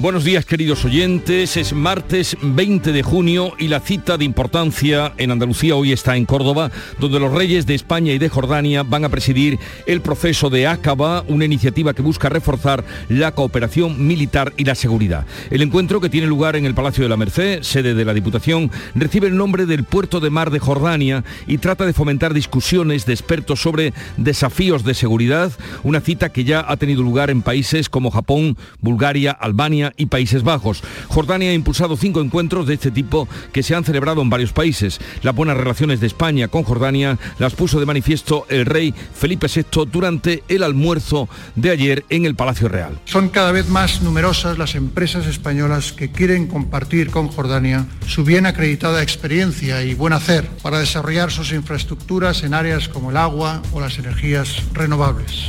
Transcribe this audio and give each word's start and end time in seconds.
Buenos 0.00 0.22
días 0.22 0.46
queridos 0.46 0.84
oyentes, 0.84 1.56
es 1.56 1.72
martes 1.72 2.36
20 2.40 2.92
de 2.92 3.02
junio 3.02 3.54
y 3.58 3.66
la 3.66 3.80
cita 3.80 4.16
de 4.16 4.24
importancia 4.24 5.12
en 5.16 5.32
Andalucía 5.32 5.74
hoy 5.74 5.90
está 5.90 6.16
en 6.16 6.24
Córdoba, 6.24 6.70
donde 7.00 7.18
los 7.18 7.34
reyes 7.34 7.66
de 7.66 7.74
España 7.74 8.12
y 8.12 8.18
de 8.18 8.28
Jordania 8.28 8.84
van 8.84 9.04
a 9.04 9.08
presidir 9.08 9.58
el 9.86 10.00
proceso 10.00 10.50
de 10.50 10.68
Acaba, 10.68 11.24
una 11.26 11.46
iniciativa 11.46 11.94
que 11.94 12.02
busca 12.02 12.28
reforzar 12.28 12.84
la 13.08 13.32
cooperación 13.32 14.06
militar 14.06 14.52
y 14.56 14.62
la 14.62 14.76
seguridad. 14.76 15.26
El 15.50 15.62
encuentro 15.62 16.00
que 16.00 16.08
tiene 16.08 16.28
lugar 16.28 16.54
en 16.54 16.64
el 16.64 16.74
Palacio 16.74 17.02
de 17.02 17.08
la 17.08 17.16
Merced, 17.16 17.64
sede 17.64 17.94
de 17.94 18.04
la 18.04 18.14
Diputación, 18.14 18.70
recibe 18.94 19.26
el 19.26 19.36
nombre 19.36 19.66
del 19.66 19.82
puerto 19.82 20.20
de 20.20 20.30
mar 20.30 20.52
de 20.52 20.60
Jordania 20.60 21.24
y 21.48 21.58
trata 21.58 21.84
de 21.86 21.92
fomentar 21.92 22.34
discusiones 22.34 23.04
de 23.04 23.14
expertos 23.14 23.60
sobre 23.60 23.92
desafíos 24.16 24.84
de 24.84 24.94
seguridad, 24.94 25.50
una 25.82 26.00
cita 26.00 26.28
que 26.28 26.44
ya 26.44 26.64
ha 26.68 26.76
tenido 26.76 27.02
lugar 27.02 27.30
en 27.30 27.42
países 27.42 27.88
como 27.88 28.12
Japón, 28.12 28.56
Bulgaria, 28.80 29.32
Albania, 29.32 29.87
y 29.96 30.06
Países 30.06 30.42
Bajos. 30.42 30.82
Jordania 31.08 31.50
ha 31.50 31.54
impulsado 31.54 31.96
cinco 31.96 32.20
encuentros 32.20 32.66
de 32.66 32.74
este 32.74 32.90
tipo 32.90 33.28
que 33.52 33.62
se 33.62 33.74
han 33.74 33.84
celebrado 33.84 34.22
en 34.22 34.30
varios 34.30 34.52
países. 34.52 35.00
Las 35.22 35.34
buenas 35.34 35.56
relaciones 35.56 36.00
de 36.00 36.06
España 36.06 36.48
con 36.48 36.62
Jordania 36.62 37.18
las 37.38 37.54
puso 37.54 37.80
de 37.80 37.86
manifiesto 37.86 38.46
el 38.48 38.66
rey 38.66 38.94
Felipe 39.14 39.46
VI 39.46 39.86
durante 39.90 40.42
el 40.48 40.62
almuerzo 40.62 41.28
de 41.54 41.70
ayer 41.70 42.04
en 42.08 42.24
el 42.24 42.34
Palacio 42.34 42.68
Real. 42.68 42.98
Son 43.04 43.28
cada 43.28 43.52
vez 43.52 43.68
más 43.68 44.02
numerosas 44.02 44.58
las 44.58 44.74
empresas 44.74 45.26
españolas 45.26 45.92
que 45.92 46.10
quieren 46.10 46.46
compartir 46.46 47.10
con 47.10 47.28
Jordania 47.28 47.86
su 48.06 48.24
bien 48.24 48.46
acreditada 48.46 49.02
experiencia 49.02 49.82
y 49.82 49.94
buen 49.94 50.12
hacer 50.12 50.48
para 50.62 50.78
desarrollar 50.78 51.30
sus 51.30 51.52
infraestructuras 51.52 52.42
en 52.42 52.54
áreas 52.54 52.88
como 52.88 53.10
el 53.10 53.16
agua 53.16 53.62
o 53.72 53.80
las 53.80 53.98
energías 53.98 54.62
renovables. 54.72 55.48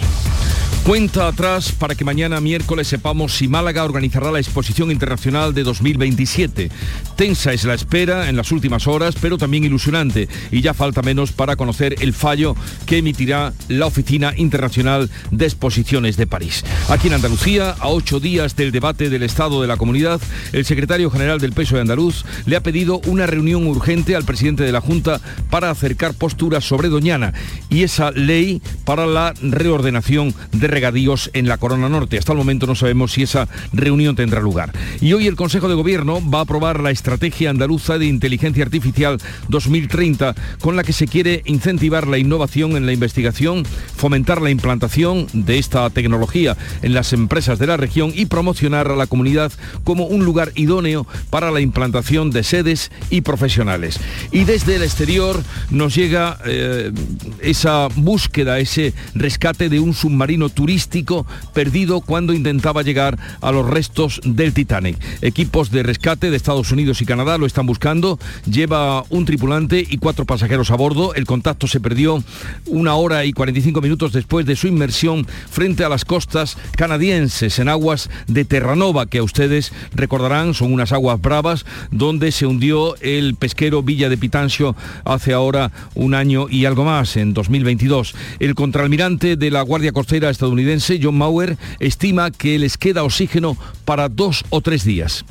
Cuenta 0.84 1.28
atrás 1.28 1.72
para 1.72 1.94
que 1.94 2.04
mañana 2.04 2.42
miércoles 2.42 2.88
sepamos 2.88 3.38
si 3.38 3.48
Málaga 3.48 3.84
organizará 3.84 4.32
la 4.32 4.40
exposición 4.40 4.90
internacional 4.90 5.54
de 5.54 5.62
2027. 5.64 6.72
Tensa 7.16 7.54
es 7.54 7.64
la 7.66 7.76
espera 7.76 8.28
en 8.28 8.36
las 8.36 8.52
últimas 8.52 8.88
horas, 8.88 9.16
pero 9.22 9.38
también 9.38 9.64
ilusionante 9.64 10.28
y 10.52 10.62
ya 10.62 10.74
falta 10.74 11.04
menos 11.04 11.32
para 11.32 11.58
conocer 11.58 11.96
el 12.02 12.14
fallo 12.14 12.56
que 12.88 12.98
emitirá 12.98 13.54
la 13.68 13.86
Oficina 13.86 14.34
Internacional 14.36 15.12
de 15.30 15.46
Exposiciones 15.46 16.18
de 16.18 16.26
París. 16.26 16.64
Aquí 16.90 17.08
en 17.08 17.14
Andalucía, 17.14 17.76
a 17.78 17.90
ocho 17.90 18.20
días 18.20 18.56
del 18.56 18.72
debate 18.72 19.10
del 19.10 19.24
Estado 19.24 19.62
de 19.62 19.68
la 19.68 19.78
Comunidad, 19.78 20.20
el 20.54 20.66
secretario 20.66 21.12
general 21.12 21.40
del 21.40 21.54
Peso 21.54 21.76
de 21.76 21.82
Andaluz 21.82 22.26
le 22.48 22.56
ha 22.56 22.64
pedido 22.64 23.00
una 23.06 23.28
reunión 23.28 23.68
urgente 23.68 24.16
al 24.16 24.24
presidente 24.24 24.64
de 24.64 24.72
la 24.72 24.82
Junta 24.82 25.22
para 25.52 25.70
acercar 25.70 26.16
posturas 26.16 26.66
sobre 26.66 26.90
Doñana 26.90 27.34
y 27.70 27.84
esa 27.84 28.10
ley 28.12 28.62
para 28.86 29.06
la 29.06 29.34
reordenación 29.42 30.34
de 30.52 30.79
regadíos 30.80 31.30
en 31.34 31.50
la 31.50 31.58
Corona 31.58 31.90
Norte. 31.90 32.18
Hasta 32.18 32.32
el 32.32 32.38
momento 32.38 32.66
no 32.66 32.74
sabemos 32.74 33.12
si 33.12 33.24
esa 33.24 33.50
reunión 33.74 34.16
tendrá 34.16 34.40
lugar. 34.40 34.72
Y 35.02 35.12
hoy 35.12 35.28
el 35.28 35.36
Consejo 35.36 35.68
de 35.68 35.76
Gobierno 35.76 36.22
va 36.22 36.40
a 36.40 36.44
aprobar 36.44 36.80
la 36.80 36.90
Estrategia 36.90 37.50
Andaluza 37.50 37.98
de 37.98 38.06
Inteligencia 38.06 38.64
Artificial 38.64 39.18
2030, 39.50 40.36
con 40.62 40.78
la 40.78 40.86
que 40.86 40.94
se 40.94 41.10
quiere 41.10 41.42
incentivar 41.44 42.08
la 42.08 42.18
innovación 42.18 42.78
en 42.78 42.86
la 42.86 42.94
investigación, 42.94 43.66
fomentar 43.94 44.42
la 44.42 44.52
implantación 44.52 45.28
de 45.34 45.58
esta 45.58 45.90
tecnología 45.90 46.56
en 46.82 46.94
las 46.94 47.12
empresas 47.12 47.60
de 47.60 47.68
la 47.68 47.76
región 47.76 48.14
y 48.16 48.28
promocionar 48.28 48.88
a 48.88 48.96
la 48.96 49.08
comunidad 49.08 49.52
como 49.84 50.06
un 50.06 50.24
lugar 50.24 50.54
idóneo 50.56 51.06
para 51.30 51.52
la 51.52 51.60
implantación 51.60 52.32
de 52.32 52.44
sedes 52.44 52.90
y 53.10 53.20
profesionales. 53.20 54.00
Y 54.32 54.46
desde 54.46 54.78
el 54.78 54.84
exterior 54.84 55.44
nos 55.72 55.94
llega 55.94 56.38
eh, 56.46 56.94
esa 57.42 57.90
búsqueda, 57.98 58.60
ese 58.60 58.94
rescate 59.14 59.68
de 59.68 59.82
un 59.82 59.94
submarino 59.94 60.48
turístico 60.60 61.26
perdido 61.54 62.02
cuando 62.02 62.34
intentaba 62.34 62.82
llegar 62.82 63.18
a 63.40 63.54
los 63.54 63.66
restos 63.66 64.20
del 64.26 64.54
Titanic. 64.54 64.98
Equipos 65.22 65.72
de 65.72 65.84
rescate 65.84 66.30
de 66.30 66.36
Estados 66.36 66.74
Unidos 66.74 67.02
y 67.02 67.06
Canadá 67.06 67.38
lo 67.38 67.46
están 67.46 67.66
buscando. 67.66 68.20
Lleva 68.46 69.06
un 69.10 69.24
tripulante 69.24 69.88
y 69.90 70.00
cuatro 70.00 70.26
pasajeros 70.26 70.70
a 70.72 70.76
bordo. 70.76 71.16
El 71.16 71.26
contacto 71.26 71.66
se 71.66 71.80
perdió 71.80 72.22
una 72.66 72.96
hora 72.96 73.24
y 73.24 73.32
45 73.32 73.80
minutos 73.80 74.12
después 74.12 74.46
de 74.46 74.58
su 74.58 74.68
inmersión 74.68 75.26
frente 75.50 75.86
a 75.86 75.90
las 75.90 76.04
costas 76.04 76.58
canadienses 76.76 77.58
en 77.60 77.70
aguas 77.70 78.10
de 78.28 78.44
Terranova, 78.44 79.06
que 79.06 79.20
a 79.20 79.24
ustedes 79.24 79.72
recordarán 79.94 80.54
son 80.54 80.74
unas 80.74 80.92
aguas 80.92 81.22
bravas 81.22 81.66
donde 81.90 82.34
se 82.34 82.46
hundió 82.46 82.98
el 82.98 83.36
pesquero 83.36 83.82
Villa 83.82 84.10
de 84.10 84.18
Pitancio 84.18 84.76
hace 85.06 85.32
ahora 85.32 85.72
un 85.96 86.16
año 86.16 86.48
y 86.50 86.66
algo 86.66 86.84
más, 86.84 87.16
en 87.16 87.34
2022. 87.34 88.14
El 88.40 88.56
contraalmirante 88.56 89.38
de 89.38 89.52
la 89.52 89.62
Guardia 89.62 89.94
Costera 89.94 90.30
estadounidense 90.30 90.49
estadounidense 90.50 91.00
John 91.02 91.16
Mauer 91.16 91.58
estima 91.80 92.32
que 92.32 92.58
les 92.58 92.76
queda 92.76 93.04
oxígeno 93.04 93.56
para 93.86 94.10
dos 94.10 94.44
o 94.50 94.62
tres 94.62 94.84
días. 94.84 95.24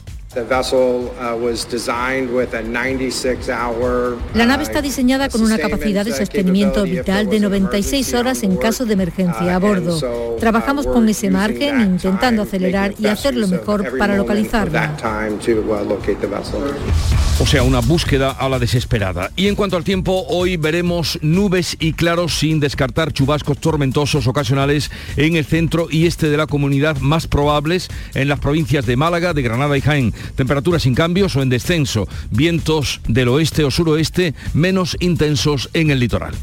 La 4.34 4.44
nave 4.44 4.62
está 4.62 4.82
diseñada 4.82 5.30
con 5.30 5.40
una 5.40 5.56
capacidad 5.58 6.04
de 6.04 6.12
sostenimiento 6.12 6.84
vital 6.84 7.30
de 7.30 7.40
96 7.40 8.12
horas 8.12 8.42
en 8.42 8.56
caso 8.56 8.84
de 8.84 8.92
emergencia 8.92 9.54
a 9.54 9.58
bordo. 9.58 10.36
Trabajamos 10.38 10.86
con 10.86 11.08
ese 11.08 11.30
margen 11.30 11.80
intentando 11.80 12.42
acelerar 12.42 12.92
y 12.98 13.06
hacerlo 13.06 13.48
mejor 13.48 13.96
para 13.98 14.16
localizarla. 14.16 14.96
O 17.40 17.46
sea, 17.46 17.62
una 17.62 17.80
búsqueda 17.80 18.32
a 18.32 18.48
la 18.48 18.58
desesperada. 18.58 19.30
Y 19.36 19.46
en 19.46 19.54
cuanto 19.54 19.76
al 19.76 19.84
tiempo, 19.84 20.26
hoy 20.28 20.56
veremos 20.56 21.20
nubes 21.22 21.76
y 21.78 21.92
claros 21.92 22.36
sin 22.36 22.58
descartar 22.58 23.12
chubascos 23.12 23.58
tormentosos 23.58 24.26
ocasionales 24.26 24.90
en 25.16 25.36
el 25.36 25.44
centro 25.44 25.86
y 25.88 26.06
este 26.06 26.30
de 26.30 26.36
la 26.36 26.48
comunidad 26.48 26.98
más 26.98 27.28
probables 27.28 27.88
en 28.14 28.28
las 28.28 28.40
provincias 28.40 28.86
de 28.86 28.96
Málaga, 28.96 29.34
de 29.34 29.42
Granada 29.42 29.78
y 29.78 29.80
Jaén. 29.80 30.12
Temperaturas 30.34 30.82
sin 30.82 30.94
cambios 30.94 31.36
o 31.36 31.42
en 31.42 31.48
descenso. 31.48 32.08
Vientos 32.30 33.00
del 33.08 33.28
oeste 33.28 33.64
o 33.64 33.70
suroeste 33.70 34.34
menos 34.54 34.96
intensos 35.00 35.70
en 35.72 35.90
el 35.90 36.00
litoral. 36.00 36.34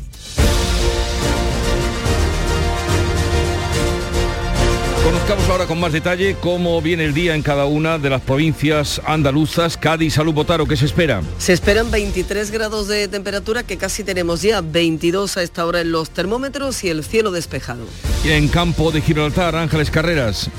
Conozcamos 5.05 5.49
ahora 5.49 5.65
con 5.67 5.79
más 5.79 5.93
detalle 5.93 6.35
cómo 6.41 6.81
viene 6.81 7.05
el 7.05 7.13
día 7.13 7.35
en 7.35 7.43
cada 7.43 7.65
una 7.65 7.99
de 7.99 8.09
las 8.09 8.21
provincias 8.21 8.99
andaluzas. 9.05 9.77
Cádiz, 9.77 10.15
Salud, 10.15 10.33
Botaro, 10.33 10.65
¿qué 10.65 10.75
se 10.75 10.85
espera? 10.85 11.21
Se 11.37 11.53
esperan 11.53 11.91
23 11.91 12.49
grados 12.49 12.87
de 12.87 13.07
temperatura, 13.07 13.61
que 13.61 13.77
casi 13.77 14.03
tenemos 14.03 14.41
ya 14.41 14.61
22 14.61 15.37
a 15.37 15.43
esta 15.43 15.65
hora 15.67 15.81
en 15.81 15.91
los 15.91 16.09
termómetros 16.09 16.83
y 16.83 16.89
el 16.89 17.03
cielo 17.03 17.29
despejado. 17.29 17.85
Y 18.23 18.29
en 18.29 18.47
campo 18.47 18.91
de 18.91 19.01
Gibraltar, 19.01 19.55
Ángeles 19.55 19.91
Carreras. 19.91 20.49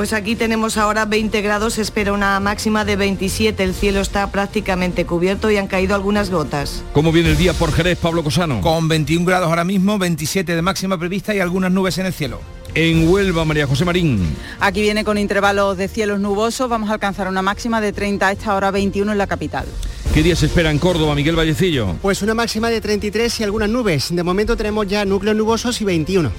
Pues 0.00 0.14
aquí 0.14 0.34
tenemos 0.34 0.78
ahora 0.78 1.04
20 1.04 1.42
grados, 1.42 1.74
se 1.74 1.82
espera 1.82 2.14
una 2.14 2.40
máxima 2.40 2.86
de 2.86 2.96
27, 2.96 3.62
el 3.62 3.74
cielo 3.74 4.00
está 4.00 4.32
prácticamente 4.32 5.04
cubierto 5.04 5.50
y 5.50 5.58
han 5.58 5.66
caído 5.66 5.94
algunas 5.94 6.30
gotas. 6.30 6.82
¿Cómo 6.94 7.12
viene 7.12 7.28
el 7.28 7.36
día 7.36 7.52
por 7.52 7.70
Jerez, 7.70 7.98
Pablo 7.98 8.24
Cosano? 8.24 8.62
Con 8.62 8.88
21 8.88 9.26
grados 9.26 9.50
ahora 9.50 9.62
mismo, 9.62 9.98
27 9.98 10.56
de 10.56 10.62
máxima 10.62 10.96
prevista 10.96 11.34
y 11.34 11.40
algunas 11.40 11.70
nubes 11.70 11.98
en 11.98 12.06
el 12.06 12.14
cielo. 12.14 12.40
En 12.74 13.10
Huelva, 13.10 13.44
María 13.44 13.66
José 13.66 13.84
Marín. 13.84 14.34
Aquí 14.58 14.80
viene 14.80 15.04
con 15.04 15.18
intervalos 15.18 15.76
de 15.76 15.86
cielos 15.86 16.18
nubosos, 16.18 16.70
vamos 16.70 16.88
a 16.88 16.94
alcanzar 16.94 17.28
una 17.28 17.42
máxima 17.42 17.82
de 17.82 17.92
30 17.92 18.26
a 18.26 18.32
esta 18.32 18.54
hora 18.54 18.70
21 18.70 19.12
en 19.12 19.18
la 19.18 19.26
capital. 19.26 19.66
¿Qué 20.14 20.22
día 20.22 20.34
se 20.34 20.46
espera 20.46 20.70
en 20.70 20.78
Córdoba, 20.78 21.14
Miguel 21.14 21.36
Vallecillo? 21.36 21.96
Pues 22.00 22.22
una 22.22 22.32
máxima 22.32 22.70
de 22.70 22.80
33 22.80 23.40
y 23.40 23.44
algunas 23.44 23.68
nubes. 23.68 24.08
De 24.10 24.22
momento 24.22 24.56
tenemos 24.56 24.86
ya 24.86 25.04
núcleos 25.04 25.36
nubosos 25.36 25.78
y 25.82 25.84
21. 25.84 26.32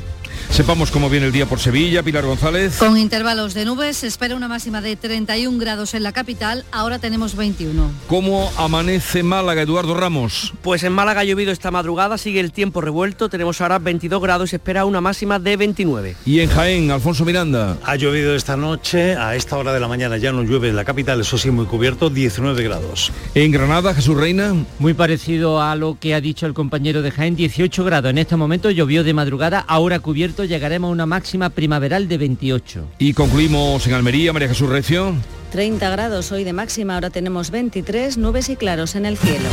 Sepamos 0.52 0.92
cómo 0.92 1.10
viene 1.10 1.28
el 1.28 1.32
día 1.32 1.46
por 1.46 1.62
Sevilla, 1.62 2.04
Pilar 2.04 2.26
González. 2.26 2.78
Con 2.78 2.98
intervalos 2.98 3.54
de 3.54 3.64
nubes 3.64 3.96
se 3.96 4.08
espera 4.08 4.36
una 4.36 4.50
máxima 4.50 4.82
de 4.82 4.98
31 4.98 5.58
grados 5.58 5.94
en 5.94 6.04
la 6.04 6.12
capital, 6.12 6.66
ahora 6.74 7.00
tenemos 7.00 7.38
21. 7.38 7.90
¿Cómo 8.08 8.52
amanece 8.58 9.24
Málaga, 9.24 9.62
Eduardo 9.62 9.94
Ramos? 9.94 10.54
Pues 10.62 10.84
en 10.84 10.92
Málaga 10.92 11.22
ha 11.22 11.24
llovido 11.24 11.54
esta 11.54 11.72
madrugada, 11.72 12.18
sigue 12.18 12.42
el 12.42 12.52
tiempo 12.52 12.82
revuelto, 12.82 13.30
tenemos 13.30 13.62
ahora 13.62 13.80
22 13.80 14.22
grados 14.22 14.50
y 14.50 14.52
se 14.52 14.56
espera 14.58 14.84
una 14.84 15.00
máxima 15.00 15.40
de 15.40 15.56
29. 15.56 16.18
Y 16.26 16.42
en 16.42 16.50
Jaén, 16.50 16.92
Alfonso 16.92 17.24
Miranda. 17.24 17.78
Ha 17.86 17.96
llovido 17.96 18.36
esta 18.36 18.58
noche, 18.58 19.16
a 19.16 19.38
esta 19.38 19.58
hora 19.58 19.72
de 19.72 19.80
la 19.80 19.88
mañana 19.88 20.18
ya 20.18 20.34
no 20.34 20.44
llueve 20.44 20.68
en 20.68 20.76
la 20.76 20.84
capital, 20.84 21.22
eso 21.22 21.38
sí 21.38 21.50
muy 21.50 21.66
cubierto, 21.66 22.10
19 22.10 22.62
grados. 22.62 23.14
En 23.36 23.54
Granada, 23.54 23.94
Jesús 23.94 24.18
Reina. 24.18 24.54
Muy 24.80 24.96
parecido 24.96 25.62
a 25.62 25.78
lo 25.78 25.98
que 25.98 26.14
ha 26.14 26.20
dicho 26.20 26.46
el 26.46 26.54
compañero 26.54 27.02
de 27.02 27.12
Jaén, 27.12 27.38
18 27.38 27.86
grados. 27.86 28.10
En 28.10 28.18
este 28.18 28.36
momento 28.36 28.70
llovió 28.70 29.06
de 29.06 29.14
madrugada, 29.14 29.64
ahora 29.66 30.00
cubierto 30.00 30.41
llegaremos 30.46 30.90
a 30.90 30.92
una 30.92 31.06
máxima 31.06 31.50
primaveral 31.50 32.08
de 32.08 32.18
28. 32.18 32.88
Y 33.00 33.14
concluimos 33.14 33.86
en 33.88 33.94
Almería, 33.94 34.34
María 34.34 34.50
Jesús 34.50 34.70
Recio. 34.70 35.14
30 35.52 35.90
grados 35.90 36.32
hoy 36.32 36.44
de 36.44 36.54
máxima, 36.54 36.96
ahora 36.96 37.10
tenemos 37.10 37.52
23, 37.52 38.18
nubes 38.18 38.50
y 38.50 38.56
claros 38.56 38.96
en 38.96 39.06
el 39.06 39.18
cielo. 39.18 39.50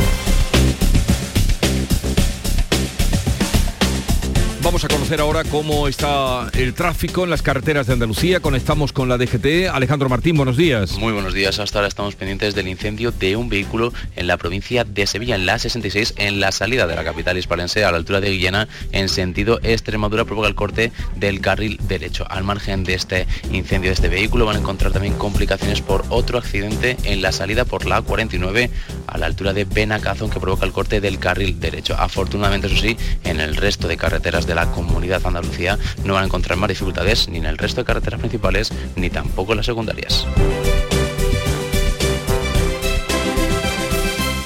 Vamos 4.61 4.83
a 4.83 4.89
conocer 4.89 5.21
ahora 5.21 5.45
cómo 5.45 5.87
está 5.87 6.49
el 6.53 6.73
tráfico 6.73 7.23
en 7.23 7.29
las 7.29 7.41
carreteras 7.41 7.87
de 7.87 7.93
Andalucía. 7.93 8.41
Conectamos 8.41 8.91
con 8.91 9.07
la 9.07 9.17
DGT. 9.17 9.69
Alejandro 9.71 10.09
Martín, 10.09 10.35
buenos 10.35 10.57
días. 10.57 10.97
Muy 10.97 11.13
buenos 11.13 11.33
días. 11.33 11.59
Hasta 11.59 11.79
ahora 11.79 11.87
estamos 11.87 12.15
pendientes 12.15 12.55
del 12.55 12.67
incendio 12.67 13.13
de 13.13 13.37
un 13.37 13.47
vehículo 13.47 13.93
en 14.17 14.27
la 14.27 14.35
provincia 14.35 14.83
de 14.83 15.07
Sevilla, 15.07 15.35
en 15.35 15.45
la 15.45 15.59
66, 15.59 16.15
en 16.17 16.41
la 16.41 16.51
salida 16.51 16.87
de 16.87 16.95
la 16.97 17.05
capital 17.05 17.37
hispalense, 17.37 17.85
a 17.85 17.91
la 17.91 17.97
altura 17.97 18.19
de 18.19 18.31
Guillena, 18.31 18.67
en 18.91 19.07
sentido 19.07 19.61
Extremadura, 19.63 20.25
provoca 20.25 20.49
el 20.49 20.55
corte 20.55 20.91
del 21.15 21.39
carril 21.39 21.79
derecho. 21.87 22.25
Al 22.29 22.43
margen 22.43 22.83
de 22.83 22.95
este 22.95 23.27
incendio 23.53 23.91
de 23.91 23.93
este 23.93 24.09
vehículo 24.09 24.45
van 24.45 24.57
a 24.57 24.59
encontrar 24.59 24.91
también 24.91 25.13
complicaciones 25.13 25.81
por 25.81 26.03
otro 26.09 26.37
accidente 26.37 26.97
en 27.05 27.21
la 27.21 27.31
salida 27.31 27.63
por 27.63 27.85
la 27.85 28.01
49 28.01 28.69
a 29.07 29.17
la 29.17 29.25
altura 29.25 29.53
de 29.53 29.63
Benacazón 29.63 30.29
que 30.29 30.41
provoca 30.41 30.65
el 30.65 30.73
corte 30.73 30.99
del 30.99 31.17
carril 31.17 31.61
derecho. 31.61 31.95
Afortunadamente, 31.97 32.67
eso 32.67 32.75
sí, 32.75 32.97
en 33.23 33.39
el 33.39 33.55
resto 33.55 33.87
de 33.87 33.95
carreteras 33.95 34.48
de 34.49 34.55
la 34.55 34.71
comunidad 34.71 35.21
Andalucía 35.25 35.77
no 36.03 36.15
van 36.15 36.23
a 36.23 36.25
encontrar 36.25 36.57
más 36.57 36.69
dificultades 36.69 37.29
ni 37.29 37.37
en 37.37 37.45
el 37.45 37.57
resto 37.57 37.81
de 37.81 37.85
carreteras 37.85 38.19
principales 38.19 38.73
ni 38.95 39.11
tampoco 39.11 39.53
en 39.53 39.57
las 39.57 39.67
secundarias. 39.67 40.25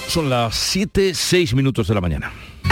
Son 0.10 0.30
las 0.30 0.56
7, 0.56 1.14
6 1.16 1.56
minutos 1.56 1.88
de 1.88 1.96
la 1.96 2.02
mañana. 2.02 2.34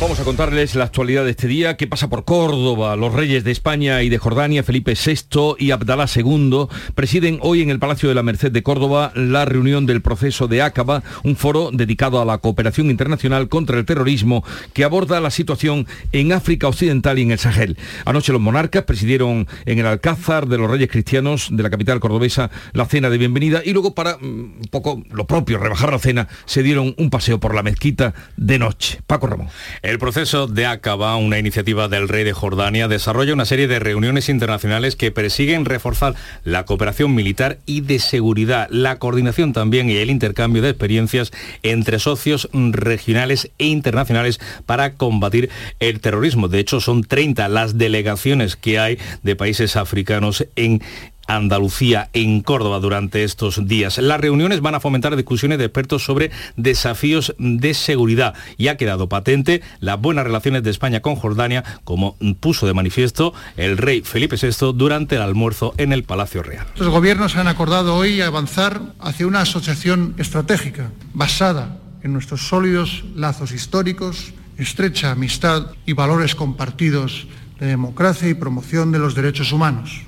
Vamos 0.00 0.18
a 0.18 0.24
contarles 0.24 0.76
la 0.76 0.84
actualidad 0.84 1.24
de 1.24 1.32
este 1.32 1.46
día, 1.46 1.76
qué 1.76 1.86
pasa 1.86 2.08
por 2.08 2.24
Córdoba. 2.24 2.96
Los 2.96 3.12
reyes 3.12 3.44
de 3.44 3.50
España 3.50 4.02
y 4.02 4.08
de 4.08 4.16
Jordania, 4.16 4.62
Felipe 4.62 4.94
VI 4.94 5.56
y 5.58 5.72
Abdalá 5.72 6.06
II, 6.12 6.68
presiden 6.94 7.38
hoy 7.42 7.60
en 7.60 7.68
el 7.68 7.78
Palacio 7.78 8.08
de 8.08 8.14
la 8.14 8.22
Merced 8.22 8.50
de 8.50 8.62
Córdoba 8.62 9.12
la 9.14 9.44
reunión 9.44 9.84
del 9.84 10.00
proceso 10.00 10.48
de 10.48 10.62
Acaba, 10.62 11.02
un 11.22 11.36
foro 11.36 11.70
dedicado 11.70 12.18
a 12.18 12.24
la 12.24 12.38
cooperación 12.38 12.88
internacional 12.88 13.50
contra 13.50 13.78
el 13.78 13.84
terrorismo 13.84 14.42
que 14.72 14.84
aborda 14.84 15.20
la 15.20 15.30
situación 15.30 15.86
en 16.12 16.32
África 16.32 16.66
Occidental 16.66 17.18
y 17.18 17.22
en 17.22 17.32
el 17.32 17.38
Sahel. 17.38 17.76
Anoche 18.06 18.32
los 18.32 18.40
monarcas 18.40 18.84
presidieron 18.84 19.48
en 19.66 19.80
el 19.80 19.86
Alcázar 19.86 20.46
de 20.48 20.56
los 20.56 20.70
Reyes 20.70 20.88
Cristianos 20.88 21.48
de 21.50 21.62
la 21.62 21.68
capital 21.68 22.00
cordobesa 22.00 22.50
la 22.72 22.86
cena 22.86 23.10
de 23.10 23.18
bienvenida 23.18 23.60
y 23.62 23.74
luego 23.74 23.94
para 23.94 24.16
mm, 24.16 24.22
un 24.22 24.68
poco 24.70 25.02
lo 25.10 25.26
propio, 25.26 25.58
rebajar 25.58 25.92
la 25.92 25.98
cena, 25.98 26.26
se 26.46 26.62
dieron 26.62 26.94
un 26.96 27.10
paseo 27.10 27.38
por 27.38 27.54
la 27.54 27.62
mezquita 27.62 28.14
de 28.38 28.58
noche. 28.58 29.02
Paco 29.06 29.26
Ramón. 29.26 29.48
El 29.90 29.98
proceso 29.98 30.46
de 30.46 30.66
Acaba, 30.66 31.16
una 31.16 31.40
iniciativa 31.40 31.88
del 31.88 32.08
rey 32.08 32.22
de 32.22 32.32
Jordania, 32.32 32.86
desarrolla 32.86 33.34
una 33.34 33.44
serie 33.44 33.66
de 33.66 33.80
reuniones 33.80 34.28
internacionales 34.28 34.94
que 34.94 35.10
persiguen 35.10 35.64
reforzar 35.64 36.14
la 36.44 36.64
cooperación 36.64 37.12
militar 37.12 37.58
y 37.66 37.80
de 37.80 37.98
seguridad, 37.98 38.68
la 38.70 39.00
coordinación 39.00 39.52
también 39.52 39.90
y 39.90 39.96
el 39.96 40.10
intercambio 40.10 40.62
de 40.62 40.68
experiencias 40.68 41.32
entre 41.64 41.98
socios 41.98 42.48
regionales 42.52 43.50
e 43.58 43.66
internacionales 43.66 44.38
para 44.64 44.92
combatir 44.92 45.50
el 45.80 45.98
terrorismo. 45.98 46.46
De 46.46 46.60
hecho, 46.60 46.80
son 46.80 47.02
30 47.02 47.48
las 47.48 47.76
delegaciones 47.76 48.54
que 48.54 48.78
hay 48.78 48.96
de 49.24 49.34
países 49.34 49.74
africanos 49.74 50.46
en 50.54 50.82
Andalucía, 51.26 52.10
en 52.12 52.40
Córdoba, 52.42 52.80
durante 52.80 53.24
estos 53.24 53.66
días. 53.66 53.98
Las 53.98 54.20
reuniones 54.20 54.60
van 54.60 54.74
a 54.74 54.80
fomentar 54.80 55.16
discusiones 55.16 55.58
de 55.58 55.64
expertos 55.64 56.04
sobre 56.04 56.30
desafíos 56.56 57.34
de 57.38 57.74
seguridad 57.74 58.34
y 58.56 58.68
ha 58.68 58.76
quedado 58.76 59.08
patente 59.08 59.62
las 59.80 60.00
buenas 60.00 60.24
relaciones 60.24 60.62
de 60.62 60.70
España 60.70 61.00
con 61.00 61.16
Jordania, 61.16 61.64
como 61.84 62.16
puso 62.40 62.66
de 62.66 62.74
manifiesto 62.74 63.32
el 63.56 63.76
rey 63.76 64.02
Felipe 64.02 64.36
VI 64.36 64.72
durante 64.74 65.16
el 65.16 65.22
almuerzo 65.22 65.74
en 65.76 65.92
el 65.92 66.04
Palacio 66.04 66.42
Real. 66.42 66.66
Los 66.76 66.88
gobiernos 66.88 67.36
han 67.36 67.48
acordado 67.48 67.96
hoy 67.96 68.20
avanzar 68.20 68.80
hacia 68.98 69.26
una 69.26 69.42
asociación 69.42 70.14
estratégica 70.18 70.90
basada 71.14 71.78
en 72.02 72.12
nuestros 72.12 72.48
sólidos 72.48 73.04
lazos 73.14 73.52
históricos, 73.52 74.32
estrecha 74.56 75.12
amistad 75.12 75.68
y 75.86 75.92
valores 75.92 76.34
compartidos 76.34 77.26
de 77.58 77.66
democracia 77.66 78.28
y 78.28 78.34
promoción 78.34 78.90
de 78.92 78.98
los 78.98 79.14
derechos 79.14 79.52
humanos. 79.52 80.02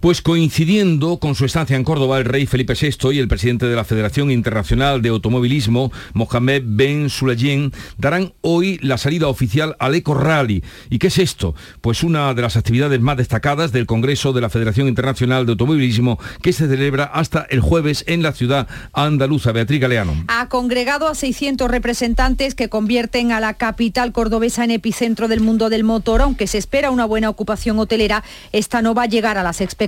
Pues 0.00 0.22
coincidiendo 0.22 1.18
con 1.18 1.34
su 1.34 1.44
estancia 1.44 1.76
en 1.76 1.84
Córdoba, 1.84 2.18
el 2.18 2.24
rey 2.24 2.46
Felipe 2.46 2.74
VI 2.74 3.12
y 3.12 3.18
el 3.18 3.28
presidente 3.28 3.66
de 3.66 3.76
la 3.76 3.84
Federación 3.84 4.30
Internacional 4.30 5.02
de 5.02 5.10
Automovilismo, 5.10 5.92
Mohamed 6.14 6.62
Ben 6.64 7.10
Sulayem, 7.10 7.70
darán 7.98 8.32
hoy 8.40 8.78
la 8.82 8.98
salida 8.98 9.28
oficial 9.28 9.76
al 9.78 9.94
Eco 9.94 10.14
Rally. 10.14 10.64
¿Y 10.88 10.98
qué 10.98 11.08
es 11.08 11.18
esto? 11.18 11.54
Pues 11.80 12.02
una 12.02 12.32
de 12.34 12.42
las 12.42 12.56
actividades 12.56 13.00
más 13.00 13.16
destacadas 13.16 13.70
del 13.72 13.86
Congreso 13.86 14.32
de 14.32 14.40
la 14.40 14.48
Federación 14.50 14.88
Internacional 14.88 15.44
de 15.46 15.52
Automovilismo 15.52 16.18
que 16.40 16.52
se 16.52 16.68
celebra 16.68 17.04
hasta 17.04 17.46
el 17.50 17.60
jueves 17.60 18.04
en 18.06 18.22
la 18.22 18.32
ciudad 18.32 18.68
andaluza. 18.92 19.52
Beatriz 19.52 19.80
Galeano. 19.80 20.24
Ha 20.28 20.48
congregado 20.48 21.06
a 21.06 21.14
600 21.14 21.70
representantes 21.70 22.54
que 22.54 22.68
convierten 22.68 23.32
a 23.32 23.40
la 23.40 23.54
capital 23.54 24.12
cordobesa 24.12 24.64
en 24.64 24.70
epicentro 24.70 25.28
del 25.28 25.40
mundo 25.40 25.68
del 25.68 25.84
motor, 25.84 26.22
aunque 26.22 26.46
se 26.46 26.58
espera 26.58 26.90
una 26.90 27.04
buena 27.04 27.28
ocupación 27.28 27.78
hotelera, 27.78 28.24
esta 28.52 28.82
no 28.82 28.94
va 28.94 29.02
a 29.02 29.06
llegar 29.06 29.36
a 29.38 29.42
las 29.42 29.60
expectativas 29.60 29.81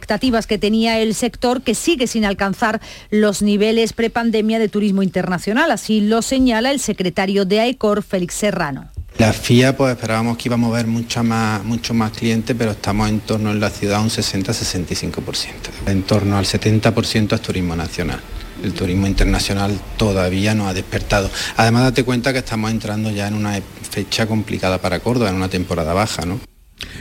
que 0.47 0.59
tenía 0.59 0.99
el 0.99 1.15
sector, 1.15 1.63
que 1.63 1.75
sigue 1.75 2.07
sin 2.07 2.25
alcanzar 2.25 2.81
los 3.11 3.43
niveles 3.43 3.93
prepandemia 3.93 4.59
de 4.59 4.69
turismo 4.69 5.03
internacional. 5.03 5.71
Así 5.71 6.01
lo 6.01 6.23
señala 6.23 6.71
el 6.71 6.81
secretario 6.81 7.45
de 7.45 7.61
AECOR, 7.61 8.03
Félix 8.03 8.35
Serrano. 8.35 8.91
La 9.19 9.33
FIA 9.33 9.77
pues 9.77 9.93
esperábamos 9.95 10.37
que 10.37 10.49
íbamos 10.49 10.73
a 10.73 10.77
ver 10.77 10.89
mucho 10.89 11.23
más, 11.23 11.63
mucho 11.63 11.95
más 11.95 12.11
clientes, 12.11 12.57
pero 12.59 12.73
estamos 12.73 13.09
en 13.09 13.21
torno 13.21 13.53
en 13.53 13.61
la 13.61 13.71
ciudad 13.71 14.03
un 14.03 14.11
60-65%. 14.11 15.47
En 15.87 16.03
torno 16.03 16.37
al 16.37 16.45
70% 16.45 17.35
es 17.35 17.41
turismo 17.41 17.77
nacional. 17.77 18.21
El 18.65 18.73
turismo 18.73 19.07
internacional 19.07 19.79
todavía 19.97 20.55
no 20.55 20.67
ha 20.67 20.75
despertado. 20.75 21.31
Además, 21.57 21.85
date 21.85 22.03
cuenta 22.03 22.33
que 22.33 22.41
estamos 22.41 22.71
entrando 22.71 23.11
ya 23.11 23.29
en 23.29 23.35
una 23.35 23.61
fecha 23.89 24.27
complicada 24.27 24.79
para 24.79 24.99
Córdoba, 24.99 25.31
en 25.31 25.37
una 25.37 25.49
temporada 25.49 25.93
baja, 25.93 26.25
¿no? 26.27 26.41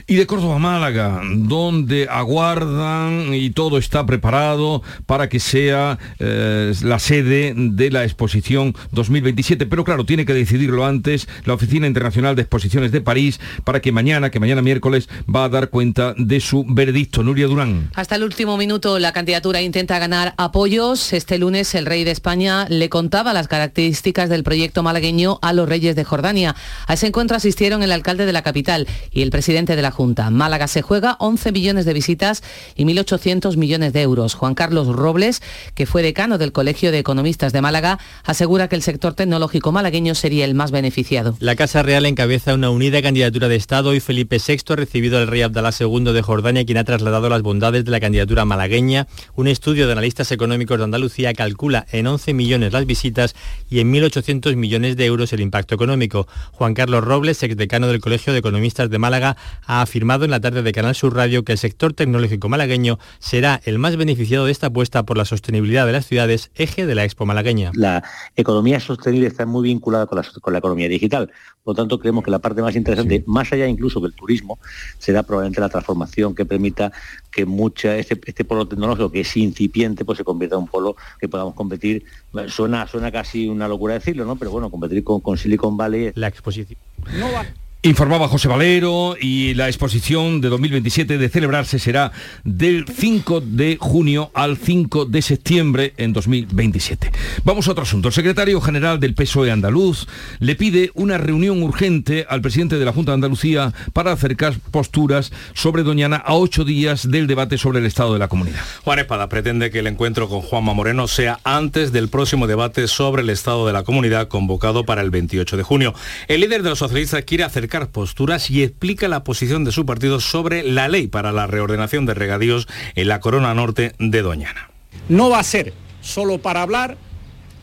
Y 0.07 0.15
de 0.15 0.25
Córdoba 0.25 0.56
a 0.56 0.59
Málaga, 0.59 1.21
donde 1.35 2.07
aguardan 2.09 3.33
y 3.33 3.50
todo 3.51 3.77
está 3.77 4.06
preparado 4.06 4.81
para 5.06 5.29
que 5.29 5.39
sea 5.39 5.98
eh, 6.19 6.74
la 6.81 7.00
sede 7.00 7.53
de 7.55 7.91
la 7.91 8.03
exposición 8.03 8.75
2027. 8.91 9.65
Pero 9.65 9.84
claro, 9.84 10.05
tiene 10.05 10.25
que 10.25 10.34
decidirlo 10.34 10.86
antes 10.86 11.27
la 11.46 11.53
Oficina 11.53 11.88
Internacional 11.88 12.36
de 12.36 12.43
Exposiciones 12.43 12.91
de 12.91 13.01
París 13.01 13.39
para 13.63 13.81
que 13.81 13.91
mañana, 13.91 14.29
que 14.29 14.39
mañana 14.39 14.62
miércoles, 14.62 15.10
va 15.34 15.46
a 15.46 15.50
dar 15.50 15.69
cuenta 15.69 16.13
de 16.17 16.39
su 16.39 16.65
veredicto. 16.67 17.24
Nuria 17.24 17.48
Durán. 17.48 17.89
Hasta 17.96 18.15
el 18.15 18.24
último 18.24 18.58
minuto 18.58 19.00
la 19.00 19.12
candidatura 19.12 19.62
intenta 19.62 20.00
ganar 20.00 20.34
apoyos. 20.38 21.13
Este 21.13 21.38
lunes 21.38 21.75
el 21.75 21.86
rey 21.86 22.03
de 22.03 22.12
España 22.12 22.65
le 22.69 22.89
contaba 22.89 23.34
las 23.34 23.48
características 23.48 24.29
del 24.29 24.43
proyecto 24.43 24.84
malagueño 24.84 25.39
a 25.41 25.53
los 25.53 25.67
reyes 25.67 25.96
de 25.96 26.03
Jordania. 26.03 26.55
A 26.88 26.93
ese 26.93 27.08
encuentro 27.08 27.38
asistieron 27.38 27.84
el 27.84 27.91
alcalde 27.91 28.25
de 28.25 28.34
la 28.34 28.41
capital 28.41 28.88
y 29.12 29.22
el 29.22 29.31
presidente 29.31 29.73
de 29.75 29.82
la 29.82 29.92
Junta. 29.92 30.30
Málaga 30.30 30.68
se 30.68 30.82
juega 30.82 31.15
11 31.20 31.51
millones 31.51 31.86
de 31.86 31.94
visitas 31.94 32.44
y 32.75 32.86
1.800 32.86 33.58
millones 33.58 33.94
de 33.94 34.01
euros. 34.01 34.34
Juan 34.36 34.56
Carlos 34.56 34.88
Robles, 34.88 35.42
que 35.75 35.86
fue 35.86 36.01
decano 36.01 36.38
del 36.38 36.51
Colegio 36.51 36.92
de 36.92 37.00
Economistas 37.00 37.53
de 37.53 37.62
Málaga, 37.62 38.00
asegura 38.24 38.68
que 38.68 38.75
el 38.75 38.82
sector 38.82 39.13
tecnológico 39.13 39.72
malagueño 39.72 40.15
sería 40.15 40.46
el 40.46 40.56
más 40.56 40.72
beneficiado. 40.72 41.36
La 41.39 41.56
Casa 41.56 41.84
Real 41.84 42.06
encabeza 42.06 42.53
una 42.53 42.70
unida 42.70 43.01
candidatura 43.01 43.48
de 43.48 43.56
Estado 43.56 43.94
y 43.94 44.00
Felipe 44.00 44.38
VI 44.46 44.58
ha 44.70 44.75
recibido 44.75 45.18
al 45.18 45.27
rey 45.27 45.42
Abdalá 45.42 45.72
II 45.77 46.13
de 46.13 46.22
Jordania, 46.22 46.65
quien 46.65 46.77
ha 46.77 46.84
trasladado 46.84 47.30
las 47.30 47.42
bondades 47.42 47.86
de 47.86 47.92
la 47.92 48.00
candidatura 48.00 48.46
malagueña. 48.46 49.08
Un 49.36 49.48
estudio 49.48 49.86
de 49.86 49.94
analistas 49.94 50.32
económicos 50.32 50.77
de 50.77 50.84
Andalucía 50.84 51.34
calcula 51.34 51.86
en 51.92 52.08
11 52.08 52.34
millones 52.34 52.74
las 52.74 52.86
visitas 52.86 53.36
y 53.70 53.80
en 53.80 53.92
1.800 53.92 54.56
millones 54.56 54.98
de 54.98 55.06
euros 55.06 55.34
el 55.34 55.42
impacto 55.42 55.75
económico. 55.75 56.27
Juan 56.51 56.74
Carlos 56.74 57.03
Robles, 57.03 57.42
exdecano 57.44 57.88
del 57.88 58.01
Colegio 58.01 58.34
de 58.34 58.39
Economistas 58.39 58.89
de 58.89 59.00
Málaga, 59.00 59.38
ha 59.65 59.81
afirmado 59.81 60.25
en 60.25 60.31
la 60.31 60.39
tarde 60.39 60.63
de 60.63 60.72
Canal 60.72 60.95
Sur 60.95 61.15
Radio 61.15 61.43
que 61.43 61.51
el 61.51 61.57
sector 61.57 61.93
tecnológico 61.93 62.50
malagueño 62.50 63.00
será 63.19 63.62
el 63.65 63.79
más 63.79 63.95
beneficiado 63.98 64.45
de 64.45 64.51
esta 64.51 64.67
apuesta 64.67 65.03
por 65.03 65.17
la 65.17 65.25
sostenibilidad 65.25 65.86
de 65.86 65.91
las 65.91 66.05
ciudades, 66.05 66.51
eje 66.55 66.86
de 66.86 66.95
la 66.95 67.03
Expo 67.03 67.25
malagueña. 67.25 67.72
La 67.75 68.03
economía 68.36 68.79
sostenible 68.79 69.27
está 69.27 69.45
muy 69.45 69.63
vinculada 69.63 70.07
con 70.07 70.53
la, 70.53 70.60
economía 70.60 70.88
digital. 70.88 71.31
Por 71.63 71.75
lo 71.75 71.81
tanto, 71.81 72.00
creemos 72.00 72.24
que 72.24 72.31
la 72.31 72.39
parte 72.39 72.62
más 72.62 72.75
interesante, 72.75 73.24
más 73.25 73.51
allá 73.53 73.67
incluso 73.67 74.00
del 74.00 74.13
turismo, 74.13 74.60
será 75.00 75.24
probablemente 75.24 75.62
la 75.62 75.69
transformación 75.69 76.36
que 76.36 76.45
permita 76.45 76.91
que 77.31 77.45
mucha, 77.45 77.95
este, 77.98 78.19
este 78.25 78.43
polo 78.45 78.67
tecnológico 78.67 79.12
que 79.12 79.22
es 79.22 79.38
incipiente, 79.38 80.05
pues 80.05 80.17
se 80.17 80.24
convierta 80.24 80.55
en 80.55 80.63
un 80.63 80.67
polo 80.67 80.95
que 81.19 81.29
podamos 81.29 81.55
competir. 81.55 82.03
Suena, 82.48 82.86
suena 82.88 83.12
casi 83.12 83.48
una 83.48 83.67
locura 83.67 83.93
decirlo, 83.93 84.25
¿no? 84.25 84.36
Pero 84.36 84.51
bueno, 84.51 84.69
competir 84.69 85.03
con, 85.03 85.22
con 85.22 85.38
Silicon 85.38 85.77
Valley. 85.77 86.12
La 86.15 86.27
exposición. 86.27 86.77
No 87.17 87.31
va 87.31 87.45
Informaba 87.86 88.30
José 88.30 88.48
Valero 88.48 89.18
y 89.20 89.56
la 89.56 89.68
exposición 89.68 90.40
de 90.40 90.48
2027 90.48 91.18
de 91.18 91.28
celebrarse 91.28 91.80
será 91.80 92.13
del 92.46 92.86
5 92.88 93.42
de 93.42 93.78
junio 93.78 94.32
al 94.34 94.56
5 94.56 95.04
de 95.04 95.22
septiembre 95.22 95.94
en 95.98 96.13
2027. 96.13 97.12
Vamos 97.44 97.68
a 97.68 97.72
otro 97.72 97.84
asunto. 97.84 98.08
El 98.08 98.13
secretario 98.13 98.62
general 98.62 99.02
del 99.02 99.16
PSOE 99.16 99.52
andaluz 99.52 100.08
le 100.40 100.56
pide 100.56 100.92
una 100.94 101.18
reunión 101.18 101.62
urgente 101.62 102.25
al 102.30 102.42
presidente 102.42 102.80
de 102.80 102.86
la 102.86 102.94
Junta 102.94 103.12
de 103.12 103.16
Andalucía 103.16 103.74
para 103.92 104.13
acercar 104.13 104.54
posturas 104.72 105.34
sobre 105.54 105.84
Doñana 105.84 106.16
a 106.16 106.36
ocho 106.36 106.63
días 106.63 107.12
del 107.12 107.28
debate 107.28 107.58
sobre 107.58 107.80
el 107.80 107.86
estado 107.86 108.13
de 108.13 108.20
la 108.20 108.30
comunidad. 108.30 108.62
Juan 108.86 109.00
Espada 109.00 109.28
pretende 109.28 109.72
que 109.72 109.80
el 109.80 109.88
encuentro 109.88 110.30
con 110.30 110.40
Juanma 110.40 110.74
Moreno 110.74 111.10
sea 111.10 111.42
antes 111.44 111.92
del 111.92 112.08
próximo 112.08 112.48
debate 112.48 112.88
sobre 112.88 113.24
el 113.24 113.30
estado 113.30 113.68
de 113.68 113.74
la 113.74 113.84
comunidad 113.84 114.30
convocado 114.30 114.86
para 114.86 115.02
el 115.02 115.12
28 115.12 115.58
de 115.58 115.63
junio. 115.63 115.94
El 116.30 116.40
líder 116.40 116.63
de 116.63 116.70
los 116.70 116.80
socialistas 116.80 117.25
quiere 117.25 117.44
acercar 117.44 117.73
posturas 117.82 118.50
y 118.50 118.63
explica 118.63 119.08
la 119.08 119.24
posición 119.24 119.63
de 119.63 119.72
su 119.72 119.86
partido 119.86 120.20
sobre 120.20 120.63
la 120.63 120.88
ley 120.88 121.08
para 121.08 121.32
la 121.32 121.48
reordenación 121.48 122.06
de 122.06 122.13
regadíos 122.13 122.68
en 122.96 123.08
la 123.08 123.20
corona 123.20 123.53
norte 123.53 123.94
de 124.00 124.22
Doñana. 124.22 124.70
No 125.10 125.30
va 125.30 125.39
a 125.39 125.44
ser 125.44 125.74
solo 126.01 126.38
para 126.38 126.62
hablar, 126.62 126.98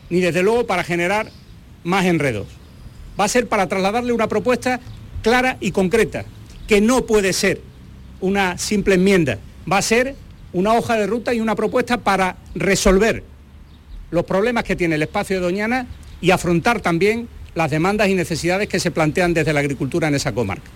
ni 0.09 0.19
desde 0.19 0.43
luego 0.43 0.67
para 0.67 0.83
generar 0.83 1.31
más 1.83 2.05
enredos. 2.05 2.47
Va 3.19 3.25
a 3.25 3.29
ser 3.29 3.47
para 3.47 3.67
trasladarle 3.67 4.13
una 4.13 4.27
propuesta 4.27 4.79
clara 5.21 5.57
y 5.59 5.71
concreta, 5.71 6.25
que 6.67 6.81
no 6.81 7.05
puede 7.05 7.33
ser 7.33 7.61
una 8.19 8.57
simple 8.57 8.95
enmienda, 8.95 9.39
va 9.71 9.77
a 9.77 9.81
ser 9.81 10.15
una 10.53 10.73
hoja 10.73 10.95
de 10.95 11.07
ruta 11.07 11.33
y 11.33 11.39
una 11.39 11.55
propuesta 11.55 11.97
para 11.97 12.37
resolver 12.55 13.23
los 14.11 14.25
problemas 14.25 14.63
que 14.63 14.75
tiene 14.75 14.95
el 14.95 15.03
espacio 15.03 15.37
de 15.37 15.41
Doñana 15.41 15.87
y 16.19 16.31
afrontar 16.31 16.81
también 16.81 17.27
las 17.55 17.71
demandas 17.71 18.09
y 18.09 18.15
necesidades 18.15 18.67
que 18.67 18.79
se 18.79 18.91
plantean 18.91 19.33
desde 19.33 19.53
la 19.53 19.59
agricultura 19.59 20.07
en 20.07 20.15
esa 20.15 20.33
comarca. 20.33 20.69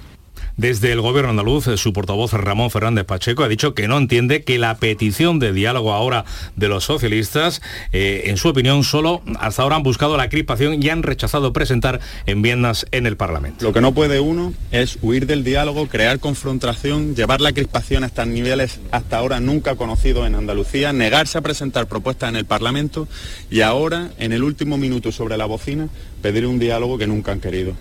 Desde 0.57 0.93
el 0.93 1.01
gobierno 1.01 1.31
andaluz, 1.31 1.65
su 1.75 1.91
portavoz 1.91 2.31
Ramón 2.31 2.71
Fernández 2.71 3.03
Pacheco 3.03 3.43
ha 3.43 3.50
dicho 3.50 3.74
que 3.74 3.89
no 3.89 3.97
entiende 3.97 4.43
que 4.43 4.57
la 4.57 4.77
petición 4.77 5.38
de 5.38 5.51
diálogo 5.51 5.91
ahora 5.91 6.24
de 6.55 6.69
los 6.69 6.85
socialistas, 6.85 7.62
eh, 7.91 8.24
en 8.27 8.38
su 8.38 8.47
opinión, 8.47 8.85
solo 8.85 9.21
hasta 9.38 9.63
ahora 9.63 9.75
han 9.75 9.83
buscado 9.83 10.15
la 10.15 10.29
crispación 10.29 10.81
y 10.81 10.88
han 10.88 11.03
rechazado 11.03 11.51
presentar 11.51 12.00
enmiendas 12.25 12.85
en 12.91 13.05
el 13.05 13.17
Parlamento. 13.17 13.65
Lo 13.65 13.74
que 13.74 13.81
no 13.81 13.93
puede 13.93 14.21
uno 14.21 14.53
es 14.71 14.97
huir 15.01 15.27
del 15.27 15.43
diálogo, 15.43 15.88
crear 15.88 16.19
confrontación, 16.19 17.15
llevar 17.15 17.41
la 17.41 17.51
crispación 17.51 18.05
a 18.05 18.07
estos 18.07 18.27
niveles 18.27 18.79
hasta 18.91 19.17
ahora 19.17 19.41
nunca 19.41 19.75
conocidos 19.75 20.25
en 20.25 20.35
Andalucía, 20.35 20.93
negarse 20.93 21.38
a 21.38 21.41
presentar 21.41 21.88
propuestas 21.88 22.29
en 22.29 22.38
el 22.38 22.45
Parlamento 22.45 23.09
y 23.51 23.59
ahora, 23.59 24.12
en 24.19 24.31
el 24.31 24.41
último 24.41 24.77
minuto 24.77 25.12
sobre 25.12 25.35
la 25.35 25.47
bocina, 25.47 25.89
pedir 26.21 26.45
un 26.45 26.59
diálogo 26.59 26.97
que 26.97 27.07
nunca 27.07 27.33
han 27.33 27.41
querido. 27.41 27.75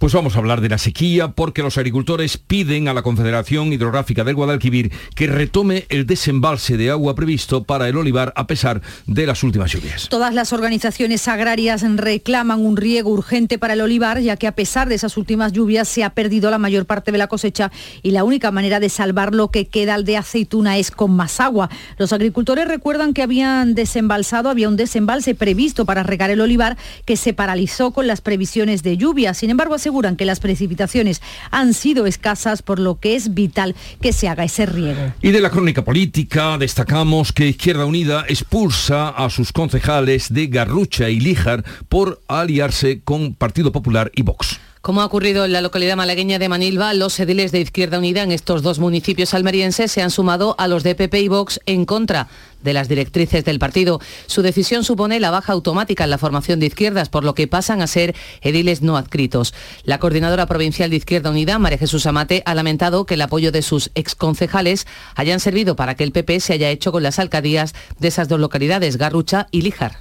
Pues 0.00 0.14
vamos 0.14 0.34
a 0.34 0.38
hablar 0.38 0.62
de 0.62 0.70
la 0.70 0.78
sequía 0.78 1.32
porque 1.32 1.60
los 1.62 1.76
agricultores 1.76 2.38
piden 2.38 2.88
a 2.88 2.94
la 2.94 3.02
Confederación 3.02 3.70
Hidrográfica 3.70 4.24
del 4.24 4.34
Guadalquivir 4.34 4.90
que 5.14 5.26
retome 5.26 5.84
el 5.90 6.06
desembalse 6.06 6.78
de 6.78 6.88
agua 6.88 7.14
previsto 7.14 7.64
para 7.64 7.86
el 7.86 7.98
olivar 7.98 8.32
a 8.34 8.46
pesar 8.46 8.80
de 9.06 9.26
las 9.26 9.42
últimas 9.42 9.70
lluvias. 9.70 10.08
Todas 10.08 10.32
las 10.32 10.54
organizaciones 10.54 11.28
agrarias 11.28 11.84
reclaman 11.96 12.64
un 12.64 12.78
riego 12.78 13.10
urgente 13.10 13.58
para 13.58 13.74
el 13.74 13.82
olivar 13.82 14.20
ya 14.20 14.38
que 14.38 14.46
a 14.46 14.52
pesar 14.52 14.88
de 14.88 14.94
esas 14.94 15.18
últimas 15.18 15.52
lluvias 15.52 15.86
se 15.86 16.02
ha 16.02 16.14
perdido 16.14 16.50
la 16.50 16.56
mayor 16.56 16.86
parte 16.86 17.12
de 17.12 17.18
la 17.18 17.26
cosecha 17.26 17.70
y 18.02 18.12
la 18.12 18.24
única 18.24 18.50
manera 18.50 18.80
de 18.80 18.88
salvar 18.88 19.34
lo 19.34 19.50
que 19.50 19.68
queda 19.68 20.00
de 20.00 20.16
aceituna 20.16 20.78
es 20.78 20.90
con 20.90 21.10
más 21.10 21.40
agua. 21.40 21.68
Los 21.98 22.14
agricultores 22.14 22.66
recuerdan 22.66 23.12
que 23.12 23.22
habían 23.22 23.74
desembalsado, 23.74 24.48
había 24.48 24.70
un 24.70 24.76
desembalse 24.76 25.34
previsto 25.34 25.84
para 25.84 26.04
regar 26.04 26.30
el 26.30 26.40
olivar 26.40 26.78
que 27.04 27.18
se 27.18 27.34
paralizó 27.34 27.90
con 27.90 28.06
las 28.06 28.22
previsiones 28.22 28.82
de 28.82 28.96
lluvia. 28.96 29.34
Sin 29.34 29.50
embargo, 29.50 29.74
aseguran 29.90 30.14
que 30.14 30.24
las 30.24 30.38
precipitaciones 30.38 31.20
han 31.50 31.74
sido 31.74 32.06
escasas, 32.06 32.62
por 32.62 32.78
lo 32.78 33.00
que 33.00 33.16
es 33.16 33.34
vital 33.34 33.74
que 34.00 34.12
se 34.12 34.28
haga 34.28 34.44
ese 34.44 34.64
riego. 34.64 35.12
Y 35.20 35.32
de 35.32 35.40
la 35.40 35.50
crónica 35.50 35.84
política 35.84 36.56
destacamos 36.58 37.32
que 37.32 37.48
Izquierda 37.48 37.86
Unida 37.86 38.24
expulsa 38.28 39.08
a 39.08 39.28
sus 39.30 39.52
concejales 39.52 40.32
de 40.32 40.46
Garrucha 40.46 41.08
y 41.08 41.18
Líjar 41.18 41.64
por 41.88 42.20
aliarse 42.28 43.00
con 43.02 43.34
Partido 43.34 43.72
Popular 43.72 44.12
y 44.14 44.22
Vox. 44.22 44.60
Como 44.80 45.02
ha 45.02 45.04
ocurrido 45.04 45.44
en 45.44 45.52
la 45.52 45.60
localidad 45.60 45.96
malagueña 45.96 46.38
de 46.38 46.48
Manilva, 46.48 46.94
los 46.94 47.20
ediles 47.20 47.52
de 47.52 47.60
Izquierda 47.60 47.98
Unida 47.98 48.22
en 48.22 48.32
estos 48.32 48.62
dos 48.62 48.78
municipios 48.78 49.34
almerienses 49.34 49.92
se 49.92 50.00
han 50.00 50.10
sumado 50.10 50.54
a 50.56 50.68
los 50.68 50.84
de 50.84 50.94
PP 50.94 51.20
y 51.20 51.28
Vox 51.28 51.60
en 51.66 51.84
contra 51.84 52.28
de 52.62 52.72
las 52.72 52.88
directrices 52.88 53.44
del 53.44 53.58
partido. 53.58 54.00
Su 54.26 54.42
decisión 54.42 54.84
supone 54.84 55.20
la 55.20 55.30
baja 55.30 55.52
automática 55.52 56.04
en 56.04 56.10
la 56.10 56.18
formación 56.18 56.60
de 56.60 56.66
izquierdas, 56.66 57.08
por 57.08 57.24
lo 57.24 57.34
que 57.34 57.46
pasan 57.46 57.82
a 57.82 57.86
ser 57.86 58.14
ediles 58.42 58.82
no 58.82 58.96
adscritos. 58.96 59.54
La 59.84 59.98
coordinadora 59.98 60.46
provincial 60.46 60.90
de 60.90 60.96
Izquierda 60.96 61.30
Unida, 61.30 61.58
María 61.58 61.78
Jesús 61.78 62.06
Amate, 62.06 62.42
ha 62.46 62.54
lamentado 62.54 63.06
que 63.06 63.14
el 63.14 63.22
apoyo 63.22 63.52
de 63.52 63.62
sus 63.62 63.90
exconcejales 63.94 64.86
hayan 65.14 65.40
servido 65.40 65.76
para 65.76 65.94
que 65.94 66.04
el 66.04 66.12
PP 66.12 66.40
se 66.40 66.54
haya 66.54 66.70
hecho 66.70 66.92
con 66.92 67.02
las 67.02 67.18
alcaldías 67.18 67.74
de 67.98 68.08
esas 68.08 68.28
dos 68.28 68.40
localidades, 68.40 68.96
Garrucha 68.96 69.46
y 69.50 69.62
Líjar. 69.62 69.98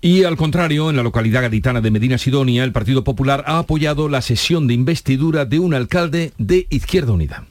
Y 0.00 0.24
al 0.24 0.36
contrario, 0.36 0.90
en 0.90 0.96
la 0.96 1.02
localidad 1.02 1.42
gaditana 1.42 1.80
de 1.80 1.90
Medina 1.90 2.18
Sidonia, 2.18 2.64
el 2.64 2.72
Partido 2.72 3.04
Popular 3.04 3.44
ha 3.46 3.58
apoyado 3.58 4.08
la 4.08 4.22
sesión 4.22 4.66
de 4.66 4.74
investidura 4.74 5.44
de 5.44 5.58
un 5.58 5.74
alcalde 5.74 6.32
de 6.38 6.66
Izquierda 6.70 7.12
Unida. 7.12 7.46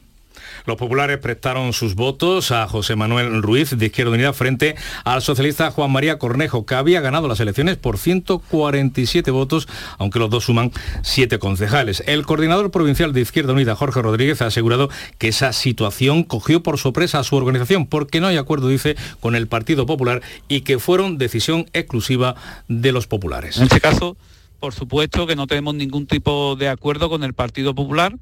Los 0.66 0.76
populares 0.76 1.18
prestaron 1.18 1.72
sus 1.72 1.94
votos 1.94 2.50
a 2.50 2.66
José 2.66 2.96
Manuel 2.96 3.40
Ruiz 3.40 3.78
de 3.78 3.86
Izquierda 3.86 4.10
Unida 4.10 4.32
frente 4.32 4.74
al 5.04 5.22
socialista 5.22 5.70
Juan 5.70 5.92
María 5.92 6.18
Cornejo, 6.18 6.66
que 6.66 6.74
había 6.74 7.00
ganado 7.00 7.28
las 7.28 7.38
elecciones 7.38 7.76
por 7.76 7.98
147 7.98 9.30
votos, 9.30 9.68
aunque 9.98 10.18
los 10.18 10.28
dos 10.28 10.44
suman 10.44 10.72
siete 11.02 11.38
concejales. 11.38 12.02
El 12.08 12.26
coordinador 12.26 12.72
provincial 12.72 13.12
de 13.12 13.20
Izquierda 13.20 13.52
Unida, 13.52 13.76
Jorge 13.76 14.02
Rodríguez, 14.02 14.42
ha 14.42 14.46
asegurado 14.46 14.90
que 15.18 15.28
esa 15.28 15.52
situación 15.52 16.24
cogió 16.24 16.64
por 16.64 16.78
sorpresa 16.78 17.20
a 17.20 17.24
su 17.24 17.36
organización 17.36 17.86
porque 17.86 18.20
no 18.20 18.26
hay 18.26 18.36
acuerdo, 18.36 18.66
dice, 18.66 18.96
con 19.20 19.36
el 19.36 19.46
Partido 19.46 19.86
Popular 19.86 20.20
y 20.48 20.62
que 20.62 20.80
fueron 20.80 21.16
decisión 21.16 21.66
exclusiva 21.74 22.34
de 22.66 22.90
los 22.90 23.06
populares. 23.06 23.58
En 23.58 23.64
este 23.64 23.80
caso, 23.80 24.16
por 24.58 24.74
supuesto 24.74 25.28
que 25.28 25.36
no 25.36 25.46
tenemos 25.46 25.76
ningún 25.76 26.06
tipo 26.06 26.56
de 26.56 26.68
acuerdo 26.68 27.08
con 27.08 27.22
el 27.22 27.34
Partido 27.34 27.72
Popular 27.72 28.16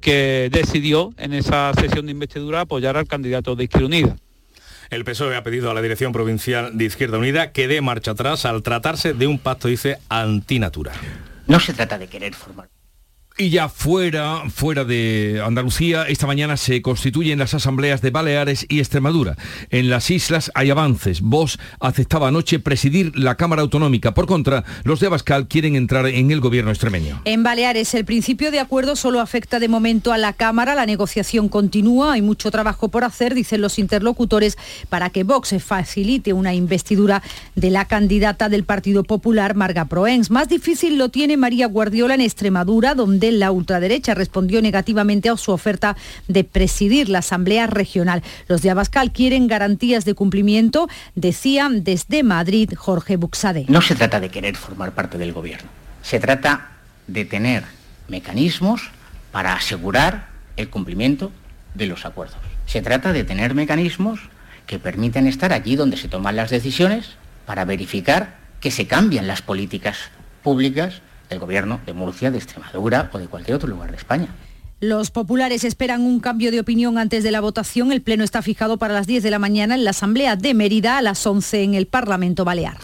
que 0.00 0.48
decidió 0.52 1.12
en 1.18 1.34
esa 1.34 1.72
sesión 1.74 2.06
de 2.06 2.12
investidura 2.12 2.62
apoyar 2.62 2.96
al 2.96 3.06
candidato 3.06 3.56
de 3.56 3.64
Izquierda 3.64 3.86
Unida. 3.86 4.16
El 4.90 5.04
PSOE 5.04 5.36
ha 5.36 5.44
pedido 5.44 5.70
a 5.70 5.74
la 5.74 5.82
Dirección 5.82 6.12
Provincial 6.12 6.76
de 6.76 6.84
Izquierda 6.84 7.18
Unida 7.18 7.52
que 7.52 7.68
dé 7.68 7.80
marcha 7.80 8.12
atrás 8.12 8.44
al 8.44 8.62
tratarse 8.62 9.14
de 9.14 9.26
un 9.26 9.38
pacto, 9.38 9.68
dice, 9.68 9.98
antinatura. 10.08 10.92
No 11.46 11.60
se 11.60 11.74
trata 11.74 11.96
de 11.96 12.08
querer 12.08 12.34
formar 12.34 12.68
y 13.40 13.48
ya 13.48 13.70
fuera, 13.70 14.42
fuera 14.50 14.84
de 14.84 15.42
Andalucía, 15.42 16.02
esta 16.02 16.26
mañana 16.26 16.58
se 16.58 16.82
constituyen 16.82 17.38
las 17.38 17.54
asambleas 17.54 18.02
de 18.02 18.10
Baleares 18.10 18.66
y 18.68 18.80
Extremadura. 18.80 19.38
En 19.70 19.88
las 19.88 20.10
islas 20.10 20.52
hay 20.54 20.68
avances. 20.68 21.22
Vos 21.22 21.58
aceptaba 21.80 22.28
anoche 22.28 22.58
presidir 22.58 23.18
la 23.18 23.36
Cámara 23.36 23.62
Autonómica. 23.62 24.12
Por 24.12 24.26
contra, 24.26 24.64
los 24.84 25.00
de 25.00 25.06
Abascal 25.06 25.48
quieren 25.48 25.74
entrar 25.74 26.06
en 26.06 26.30
el 26.30 26.40
gobierno 26.40 26.70
extremeño. 26.70 27.22
En 27.24 27.42
Baleares, 27.42 27.94
el 27.94 28.04
principio 28.04 28.50
de 28.50 28.60
acuerdo 28.60 28.94
solo 28.94 29.20
afecta 29.20 29.58
de 29.58 29.68
momento 29.68 30.12
a 30.12 30.18
la 30.18 30.34
Cámara. 30.34 30.74
La 30.74 30.84
negociación 30.84 31.48
continúa. 31.48 32.12
Hay 32.12 32.22
mucho 32.22 32.50
trabajo 32.50 32.90
por 32.90 33.04
hacer, 33.04 33.34
dicen 33.34 33.62
los 33.62 33.78
interlocutores, 33.78 34.58
para 34.90 35.08
que 35.08 35.24
Vox 35.24 35.54
facilite 35.64 36.34
una 36.34 36.52
investidura 36.52 37.22
de 37.54 37.70
la 37.70 37.86
candidata 37.86 38.50
del 38.50 38.64
Partido 38.64 39.02
Popular, 39.02 39.54
Marga 39.54 39.86
Proens. 39.86 40.30
Más 40.30 40.50
difícil 40.50 40.98
lo 40.98 41.08
tiene 41.08 41.38
María 41.38 41.68
Guardiola 41.68 42.12
en 42.12 42.20
Extremadura, 42.20 42.94
donde 42.94 43.29
la 43.32 43.50
ultraderecha 43.50 44.14
respondió 44.14 44.62
negativamente 44.62 45.28
a 45.28 45.36
su 45.36 45.52
oferta 45.52 45.96
de 46.28 46.44
presidir 46.44 47.08
la 47.08 47.20
Asamblea 47.20 47.66
Regional. 47.66 48.22
Los 48.48 48.62
de 48.62 48.70
Abascal 48.70 49.12
quieren 49.12 49.46
garantías 49.46 50.04
de 50.04 50.14
cumplimiento, 50.14 50.88
decían 51.14 51.84
desde 51.84 52.22
Madrid 52.22 52.72
Jorge 52.76 53.16
Buxade. 53.16 53.66
No 53.68 53.82
se 53.82 53.94
trata 53.94 54.20
de 54.20 54.30
querer 54.30 54.56
formar 54.56 54.92
parte 54.92 55.18
del 55.18 55.32
gobierno, 55.32 55.68
se 56.02 56.18
trata 56.18 56.72
de 57.06 57.24
tener 57.24 57.64
mecanismos 58.08 58.90
para 59.32 59.54
asegurar 59.54 60.28
el 60.56 60.68
cumplimiento 60.68 61.32
de 61.74 61.86
los 61.86 62.04
acuerdos. 62.04 62.38
Se 62.66 62.82
trata 62.82 63.12
de 63.12 63.24
tener 63.24 63.54
mecanismos 63.54 64.20
que 64.66 64.78
permiten 64.78 65.26
estar 65.26 65.52
allí 65.52 65.76
donde 65.76 65.96
se 65.96 66.08
toman 66.08 66.36
las 66.36 66.50
decisiones 66.50 67.16
para 67.46 67.64
verificar 67.64 68.36
que 68.60 68.70
se 68.70 68.86
cambian 68.86 69.26
las 69.26 69.42
políticas 69.42 69.96
públicas 70.42 71.02
del 71.30 71.38
gobierno 71.38 71.80
de 71.86 71.92
Murcia, 71.94 72.30
de 72.30 72.38
Extremadura 72.38 73.08
o 73.12 73.18
de 73.18 73.28
cualquier 73.28 73.56
otro 73.56 73.68
lugar 73.68 73.90
de 73.90 73.96
España. 73.96 74.28
Los 74.80 75.10
populares 75.10 75.64
esperan 75.64 76.00
un 76.00 76.20
cambio 76.20 76.50
de 76.50 76.58
opinión 76.58 76.96
antes 76.96 77.22
de 77.22 77.30
la 77.30 77.42
votación. 77.42 77.92
El 77.92 78.00
pleno 78.00 78.24
está 78.24 78.40
fijado 78.40 78.78
para 78.78 78.94
las 78.94 79.06
10 79.06 79.22
de 79.22 79.30
la 79.30 79.38
mañana 79.38 79.74
en 79.74 79.84
la 79.84 79.90
Asamblea 79.90 80.36
de 80.36 80.54
Mérida, 80.54 80.96
a 80.96 81.02
las 81.02 81.26
11 81.26 81.62
en 81.62 81.74
el 81.74 81.86
Parlamento 81.86 82.46
Balear. 82.46 82.78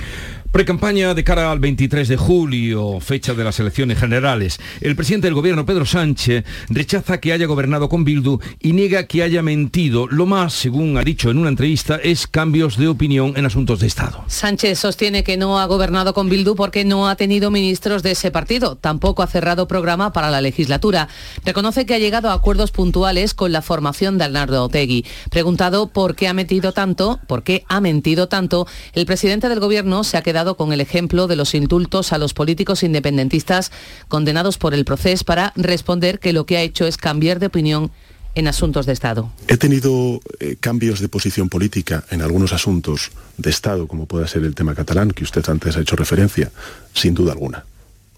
Precampaña 0.53 1.13
de 1.13 1.25
cara 1.25 1.51
al 1.51 1.59
23 1.59 2.09
de 2.09 2.17
julio, 2.17 3.01
fecha 3.01 3.35
de 3.35 3.45
las 3.45 3.61
elecciones 3.61 3.99
generales. 3.99 4.59
El 4.81 4.97
presidente 4.97 5.27
del 5.27 5.35
gobierno, 5.35 5.67
Pedro 5.67 5.85
Sánchez, 5.85 6.45
rechaza 6.69 7.21
que 7.21 7.33
haya 7.33 7.47
gobernado 7.47 7.89
con 7.89 8.05
Bildu 8.05 8.41
y 8.61 8.73
niega 8.73 9.07
que 9.07 9.23
haya 9.23 9.43
mentido. 9.43 10.07
Lo 10.07 10.25
más, 10.25 10.55
según 10.55 10.97
ha 10.97 11.03
dicho 11.03 11.31
en 11.31 11.39
una 11.39 11.51
entrevista, 11.51 11.97
es 11.97 12.27
cambios 12.27 12.79
de 12.79 12.89
opinión 12.89 13.35
en 13.37 13.45
asuntos 13.45 13.81
de 13.81 13.87
Estado. 13.87 14.25
Sánchez 14.29 14.79
sostiene 14.79 15.25
que 15.25 15.37
no 15.37 15.59
ha 15.59 15.67
gobernado 15.67 16.15
con 16.15 16.29
Bildu 16.29 16.55
porque 16.55 16.85
no 16.85 17.09
ha 17.09 17.17
tenido 17.17 17.51
ministros 17.51 18.03
de 18.03 18.13
ese 18.13 18.31
partido. 18.31 18.77
Tampoco 18.77 19.23
ha 19.23 19.27
cerrado 19.27 19.69
programa 19.69 20.13
para 20.13 20.31
la 20.31 20.41
legislatura. 20.41 21.09
Reconoce 21.45 21.85
que 21.85 21.95
ha 21.95 21.99
llegado 21.99 22.31
a 22.31 22.35
acuerdos 22.35 22.71
puntuales 22.71 23.35
con 23.35 23.53
la 23.53 23.63
formación 23.63 24.17
de 24.17 24.25
Arnaldo 24.25 24.65
Otegui. 24.65 25.05
Preguntado 25.31 25.89
por 25.89 26.15
qué 26.15 26.29
ha 26.29 26.35
metido 26.35 26.73
tanto, 26.73 27.21
por 27.27 27.43
qué 27.43 27.65
ha 27.69 27.81
mentido 27.81 28.29
tanto, 28.29 28.67
el 28.95 29.07
presidente 29.07 29.49
del 29.49 29.61
gobierno 29.61 30.05
se 30.05 30.17
ha 30.17 30.23
quedado 30.23 30.46
con 30.55 30.73
el 30.73 30.81
ejemplo 30.81 31.27
de 31.27 31.37
los 31.37 31.55
indultos 31.55 32.13
a 32.13 32.19
los 32.19 32.35
políticos 32.35 32.83
independentistas 32.83 33.73
condenados 34.09 34.59
por 34.59 34.75
el 34.75 34.85
proceso 34.85 35.25
para 35.25 35.53
responder 35.57 36.19
que 36.21 36.33
lo 36.33 36.47
que 36.47 36.57
ha 36.57 36.63
hecho 36.63 36.87
es 36.87 36.97
cambiar 36.97 37.41
de 37.41 37.47
opinión 37.47 37.91
en 38.37 38.47
asuntos 38.47 38.87
de 38.87 38.93
Estado. 38.93 39.33
He 39.49 39.57
tenido 39.57 40.21
eh, 40.39 40.57
cambios 40.61 41.01
de 41.01 41.09
posición 41.09 41.49
política 41.49 42.05
en 42.11 42.23
algunos 42.23 42.53
asuntos 42.53 43.11
de 43.39 43.51
Estado, 43.51 43.89
como 43.89 44.07
pueda 44.07 44.29
ser 44.29 44.45
el 44.45 44.55
tema 44.55 44.75
catalán, 44.75 45.11
que 45.11 45.25
usted 45.25 45.43
antes 45.49 45.77
ha 45.77 45.81
hecho 45.81 45.97
referencia, 45.97 46.53
sin 46.93 47.15
duda 47.15 47.33
alguna. 47.33 47.65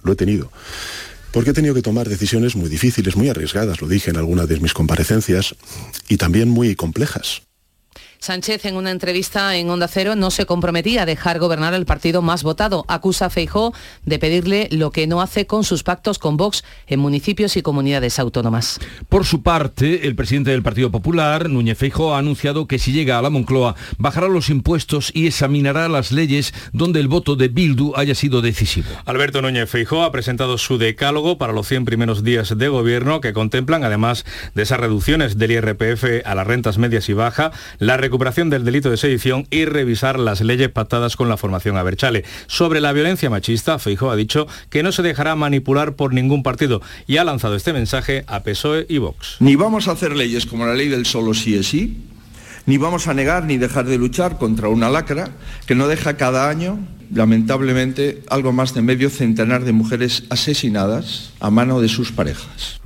Lo 0.03 0.13
he 0.13 0.17
tenido. 0.17 0.51
Porque 1.33 1.51
he 1.51 1.55
tenido 1.55 1.75
que 1.75 1.83
tomar 1.83 2.09
decisiones 2.09 2.57
muy 2.57 2.69
difíciles, 2.69 3.17
muy 3.17 3.29
arriesgadas, 3.29 3.81
lo 3.81 3.87
dije 3.87 4.11
en 4.11 4.17
alguna 4.17 4.47
de 4.47 4.59
mis 4.59 4.75
comparecencias, 4.75 5.55
y 6.09 6.17
también 6.17 6.49
muy 6.49 6.75
complejas. 6.75 7.43
Sánchez 8.21 8.65
en 8.65 8.77
una 8.77 8.91
entrevista 8.91 9.55
en 9.57 9.71
Onda 9.71 9.87
Cero 9.87 10.17
no 10.17 10.31
se 10.31 10.45
comprometía 10.45 11.03
a 11.03 11.07
dejar 11.07 11.39
gobernar 11.39 11.73
el 11.75 11.87
partido 11.87 12.21
más 12.21 12.43
votado. 12.43 12.85
Acusa 12.89 13.27
a 13.27 13.31
Feijó 13.31 13.73
de 14.05 14.19
pedirle 14.19 14.69
lo 14.73 14.91
que 14.91 15.07
no 15.07 15.21
hace 15.21 15.47
con 15.47 15.63
sus 15.63 15.85
pactos 15.85 16.19
con 16.19 16.37
Vox 16.37 16.65
en 16.89 16.99
municipios 16.99 17.57
y 17.57 17.63
comunidades 17.63 18.19
autónomas. 18.19 18.81
Por 19.09 19.25
su 19.25 19.43
parte, 19.43 20.07
el 20.07 20.17
presidente 20.17 20.51
del 20.51 20.63
Partido 20.63 20.91
Popular, 20.91 21.49
Núñez 21.49 21.79
Feijó, 21.79 22.15
ha 22.15 22.19
anunciado 22.19 22.67
que 22.67 22.79
si 22.79 22.93
llega 22.93 23.19
a 23.19 23.23
la 23.23 23.31
Moncloa 23.31 23.77
bajará 23.99 24.29
los 24.29 24.51
impuestos 24.51 25.13
y 25.15 25.29
examinará 25.29 25.89
las 25.89 26.11
leyes 26.11 26.53
donde 26.73 26.99
el 27.01 27.09
voto 27.09 27.37
de 27.37 27.49
Bildu 27.49 27.93
haya 27.95 28.15
sido 28.17 28.43
decisivo. 28.43 28.89
Alberto 29.05 29.43
Núñez 29.43 29.71
Feijó 29.71 30.03
ha 30.03 30.11
presentado 30.11 30.59
su 30.59 30.77
decálogo 30.77 31.39
para 31.39 31.53
los 31.53 31.69
100 31.69 31.85
primeros 31.85 32.25
días 32.25 32.59
de 32.59 32.69
gobierno 32.69 33.21
que 33.21 33.33
contemplan, 33.33 33.85
además 33.85 34.25
de 34.55 34.65
esas 34.65 34.81
reducciones 34.81 35.39
del 35.39 35.53
IRPF 35.53 36.25
a 36.25 36.35
las 36.35 36.47
rentas 36.47 36.79
medias 36.79 37.09
y 37.09 37.13
bajas, 37.13 37.53
la 37.79 37.97
recuperación 38.09 38.49
del 38.49 38.65
delito 38.65 38.91
de 38.91 38.97
sedición 38.97 39.47
y 39.51 39.67
revisar 39.67 40.19
las 40.19 40.41
leyes 40.41 40.71
pactadas 40.71 41.15
con 41.15 41.29
la 41.29 41.37
formación 41.37 41.77
Aberchale. 41.77 42.25
Sobre 42.47 42.81
la 42.81 42.95
violencia 42.95 43.29
machista, 43.29 43.79
Feijóo 43.79 44.11
ha 44.11 44.17
dicho 44.17 44.47
que 44.71 44.83
no 44.83 44.93
se 44.93 45.03
dejará 45.03 45.37
manipular 45.37 45.95
por 45.95 46.15
ningún 46.15 46.43
partido 46.43 46.81
y 47.07 47.19
ha 47.19 47.25
lanzado 47.25 47.55
este 47.55 47.75
mensaje 47.75 48.25
a 48.27 48.43
PSOE 48.43 48.87
y 48.89 48.97
Vox. 48.97 49.37
Ni 49.41 49.57
vamos 49.57 49.89
a 49.89 49.93
hacer 49.93 50.17
leyes 50.17 50.47
como 50.47 50.65
la 50.65 50.73
ley 50.73 50.89
del 50.89 51.05
solo 51.05 51.35
sí 51.35 51.55
es 51.55 51.67
sí, 51.69 51.99
ni 52.65 52.79
vamos 52.79 53.09
a 53.09 53.15
negar 53.15 53.45
ni 53.45 53.59
dejar 53.59 53.85
de 53.85 53.99
luchar 53.99 54.39
contra 54.39 54.71
una 54.71 54.89
lacra 54.89 55.29
que 55.67 55.75
no 55.75 55.87
deja 55.87 56.17
cada 56.17 56.49
año, 56.49 56.79
lamentablemente, 57.13 58.23
algo 58.31 58.53
más 58.53 58.73
de 58.73 58.81
medio 58.81 59.11
centenar 59.11 59.65
de 59.65 59.73
mujeres 59.73 60.25
asesinadas 60.31 61.35
a 61.41 61.51
mano 61.51 61.83
de 61.83 61.89
sus 61.89 62.11
parejas. 62.11 62.81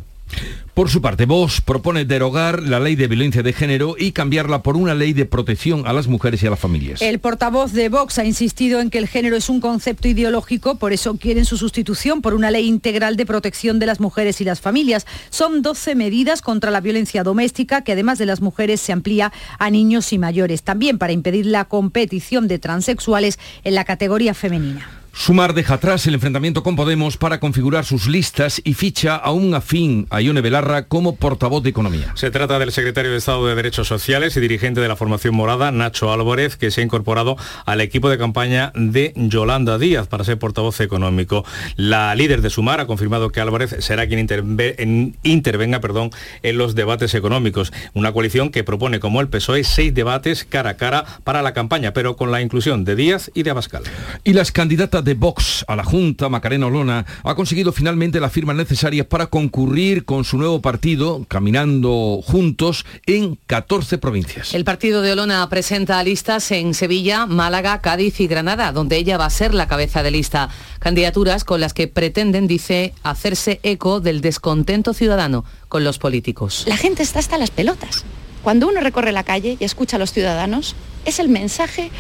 Por 0.74 0.88
su 0.88 1.02
parte, 1.02 1.26
Vox 1.26 1.60
propone 1.60 2.06
derogar 2.06 2.62
la 2.62 2.80
ley 2.80 2.96
de 2.96 3.06
violencia 3.06 3.42
de 3.42 3.52
género 3.52 3.94
y 3.98 4.12
cambiarla 4.12 4.62
por 4.62 4.78
una 4.78 4.94
ley 4.94 5.12
de 5.12 5.26
protección 5.26 5.86
a 5.86 5.92
las 5.92 6.06
mujeres 6.06 6.42
y 6.42 6.46
a 6.46 6.50
las 6.50 6.58
familias. 6.58 7.02
El 7.02 7.18
portavoz 7.18 7.72
de 7.72 7.90
Vox 7.90 8.18
ha 8.18 8.24
insistido 8.24 8.80
en 8.80 8.88
que 8.88 8.96
el 8.96 9.06
género 9.06 9.36
es 9.36 9.50
un 9.50 9.60
concepto 9.60 10.08
ideológico, 10.08 10.76
por 10.76 10.94
eso 10.94 11.16
quieren 11.18 11.44
su 11.44 11.58
sustitución 11.58 12.22
por 12.22 12.32
una 12.32 12.50
ley 12.50 12.66
integral 12.66 13.16
de 13.16 13.26
protección 13.26 13.78
de 13.78 13.86
las 13.86 14.00
mujeres 14.00 14.40
y 14.40 14.44
las 14.44 14.62
familias. 14.62 15.06
Son 15.28 15.60
12 15.60 15.94
medidas 15.94 16.40
contra 16.40 16.70
la 16.70 16.80
violencia 16.80 17.22
doméstica 17.22 17.84
que 17.84 17.92
además 17.92 18.18
de 18.18 18.26
las 18.26 18.40
mujeres 18.40 18.80
se 18.80 18.92
amplía 18.92 19.30
a 19.58 19.68
niños 19.68 20.10
y 20.14 20.18
mayores, 20.18 20.62
también 20.62 20.96
para 20.96 21.12
impedir 21.12 21.44
la 21.44 21.66
competición 21.66 22.48
de 22.48 22.58
transexuales 22.58 23.38
en 23.64 23.74
la 23.74 23.84
categoría 23.84 24.32
femenina. 24.32 25.01
Sumar 25.14 25.52
deja 25.52 25.75
atrás 25.75 26.07
el 26.07 26.14
enfrentamiento 26.14 26.62
con 26.62 26.75
Podemos 26.75 27.19
para 27.19 27.38
configurar 27.38 27.85
sus 27.85 28.07
listas 28.07 28.62
y 28.64 28.73
ficha 28.73 29.14
a 29.14 29.31
un 29.31 29.54
afín 29.54 30.07
a 30.09 30.23
Ione 30.23 30.40
Belarra 30.40 30.88
como 30.88 31.16
portavoz 31.16 31.62
de 31.62 31.69
Economía. 31.69 32.12
Se 32.14 32.31
trata 32.31 32.59
del 32.59 32.73
secretario 32.73 33.11
de 33.11 33.19
Estado 33.19 33.47
de 33.47 33.54
Derechos 33.54 33.87
Sociales 33.87 34.35
y 34.37 34.40
dirigente 34.40 34.81
de 34.81 34.88
la 34.88 34.97
formación 34.97 35.35
morada, 35.35 35.71
Nacho 35.71 36.11
Álvarez, 36.12 36.57
que 36.57 36.71
se 36.71 36.81
ha 36.81 36.85
incorporado 36.85 37.37
al 37.66 37.83
equipo 37.83 38.09
de 38.09 38.16
campaña 38.16 38.73
de 38.75 39.12
Yolanda 39.14 39.79
Díaz 39.79 40.09
para 40.09 40.25
ser 40.25 40.38
portavoz 40.38 40.81
económico. 40.81 41.44
La 41.77 42.14
líder 42.14 42.40
de 42.40 42.48
Sumar 42.48 42.81
ha 42.81 42.87
confirmado 42.87 43.31
que 43.31 43.40
Álvarez 43.40 43.77
será 43.81 44.07
quien 44.07 44.18
intervenga 44.18 45.81
perdón, 45.81 46.11
en 46.42 46.57
los 46.57 46.75
debates 46.75 47.14
económicos. 47.14 47.70
Una 47.92 48.12
coalición 48.12 48.51
que 48.51 48.64
propone, 48.64 48.98
como 48.98 49.20
el 49.20 49.29
PSOE, 49.29 49.62
seis 49.64 49.92
debates 49.92 50.46
cara 50.48 50.70
a 50.70 50.77
cara 50.79 51.05
para 51.22 51.42
la 51.42 51.53
campaña, 51.53 51.92
pero 51.92 52.16
con 52.16 52.33
la 52.33 52.40
inclusión 52.40 52.85
de 52.85 52.96
Díaz 52.96 53.31
y 53.35 53.42
de 53.42 53.51
Abascal. 53.51 53.83
Y 54.25 54.33
las 54.33 54.53
candidatas 54.53 55.01
de 55.02 55.14
Vox 55.14 55.64
a 55.68 55.76
la 55.76 55.84
Junta, 55.84 56.28
Macarena 56.28 56.66
Olona, 56.66 57.04
ha 57.24 57.34
conseguido 57.34 57.72
finalmente 57.72 58.20
las 58.20 58.32
firmas 58.32 58.56
necesarias 58.56 59.06
para 59.06 59.26
concurrir 59.26 60.04
con 60.04 60.24
su 60.24 60.38
nuevo 60.38 60.60
partido, 60.60 61.24
caminando 61.28 62.20
juntos 62.24 62.84
en 63.06 63.38
14 63.46 63.98
provincias. 63.98 64.54
El 64.54 64.64
partido 64.64 65.02
de 65.02 65.12
Olona 65.12 65.48
presenta 65.48 66.02
listas 66.02 66.50
en 66.52 66.74
Sevilla, 66.74 67.26
Málaga, 67.26 67.80
Cádiz 67.80 68.20
y 68.20 68.26
Granada, 68.26 68.72
donde 68.72 68.96
ella 68.96 69.18
va 69.18 69.26
a 69.26 69.30
ser 69.30 69.54
la 69.54 69.68
cabeza 69.68 70.02
de 70.02 70.10
lista. 70.10 70.48
Candidaturas 70.78 71.44
con 71.44 71.60
las 71.60 71.74
que 71.74 71.88
pretenden, 71.88 72.46
dice, 72.46 72.94
hacerse 73.02 73.60
eco 73.62 74.00
del 74.00 74.20
descontento 74.20 74.94
ciudadano 74.94 75.44
con 75.68 75.84
los 75.84 75.98
políticos. 75.98 76.64
La 76.66 76.76
gente 76.76 77.02
está 77.02 77.18
hasta 77.18 77.38
las 77.38 77.50
pelotas. 77.50 78.04
Cuando 78.42 78.68
uno 78.68 78.80
recorre 78.80 79.12
la 79.12 79.22
calle 79.22 79.56
y 79.60 79.64
escucha 79.64 79.96
a 79.96 80.00
los 80.00 80.12
ciudadanos, 80.12 80.74
es 81.04 81.18
el 81.18 81.28
mensaje 81.28 81.90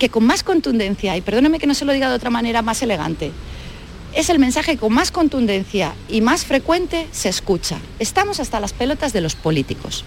que 0.00 0.08
con 0.08 0.24
más 0.24 0.42
contundencia, 0.42 1.16
y 1.16 1.20
perdóneme 1.20 1.60
que 1.60 1.68
no 1.68 1.74
se 1.74 1.84
lo 1.84 1.92
diga 1.92 2.08
de 2.08 2.16
otra 2.16 2.30
manera 2.30 2.62
más 2.62 2.82
elegante, 2.82 3.30
es 4.14 4.30
el 4.30 4.40
mensaje 4.40 4.76
con 4.76 4.92
más 4.92 5.12
contundencia 5.12 5.94
y 6.08 6.22
más 6.22 6.44
frecuente 6.44 7.06
se 7.12 7.28
escucha. 7.28 7.78
Estamos 8.00 8.40
hasta 8.40 8.58
las 8.58 8.72
pelotas 8.72 9.12
de 9.12 9.20
los 9.20 9.36
políticos. 9.36 10.04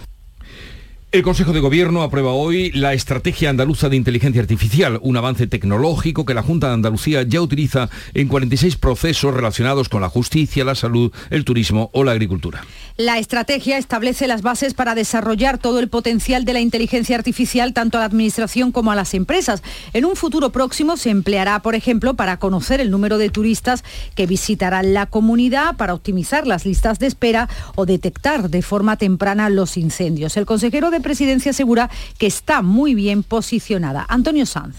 El 1.13 1.21
Consejo 1.21 1.54
de 1.54 1.60
Gobierno 1.60 2.02
aprueba 2.02 2.32
hoy 2.32 2.71
la 2.71 2.93
Estrategia 2.93 3.52
Andaluza 3.52 3.88
de 3.88 3.95
Inteligencia 3.95 4.41
Artificial, 4.41 4.97
un 5.04 5.15
avance 5.15 5.45
tecnológico 5.45 6.26
que 6.26 6.34
la 6.34 6.41
Junta 6.41 6.69
de 6.69 6.73
Andalucía 6.73 7.21
ya 7.21 7.39
utiliza 7.39 7.91
en 8.15 8.28
46 8.28 8.78
procesos 8.78 9.32
relacionados 9.32 9.89
con 9.89 10.02
la 10.02 10.10
justicia, 10.10 10.65
la 10.65 10.73
salud, 10.73 11.12
el 11.30 11.45
turismo 11.45 11.91
o 11.93 12.04
la 12.04 12.13
agricultura. 12.13 12.63
La 12.97 13.19
estrategia 13.19 13.78
establece 13.78 14.28
las 14.28 14.41
bases 14.41 14.73
para 14.73 14.95
desarrollar 14.95 15.60
todo 15.60 15.80
el 15.80 15.88
potencial 15.88 16.45
de 16.45 16.54
la 16.54 16.62
inteligencia 16.62 17.15
artificial 17.15 17.73
tanto 17.73 17.99
a 17.99 18.02
la 18.02 18.06
Administración 18.06 18.71
como 18.71 18.91
a 18.91 18.95
las 18.95 19.13
empresas. 19.13 19.62
En 19.93 20.06
un 20.06 20.15
futuro 20.15 20.52
próximo 20.52 20.97
se 20.97 21.12
empleará, 21.12 21.62
por 21.62 21.76
ejemplo, 21.76 22.15
para 22.15 22.38
conocer 22.38 22.82
el 22.82 22.89
número 22.89 23.19
de 23.19 23.30
turistas 23.30 23.84
que 24.15 24.26
visitarán 24.26 24.95
la 24.95 25.06
comunidad, 25.06 25.76
para 25.78 25.93
optimizar 25.93 26.47
las 26.47 26.65
listas 26.65 26.97
de 26.97 27.06
espera 27.06 27.49
o 27.76 27.86
detectar 27.86 28.49
de 28.49 28.63
forma 28.63 28.97
temprana 28.97 29.52
los 29.52 29.78
incendios. 29.78 30.38
El 30.38 30.47
consejero 30.47 30.89
de 30.89 31.02
Presidencia 31.03 31.51
asegura 31.51 31.91
que 32.17 32.25
está 32.25 32.63
muy 32.63 32.95
bien 32.95 33.21
posicionada. 33.21 34.05
Antonio 34.09 34.47
Sanz. 34.47 34.77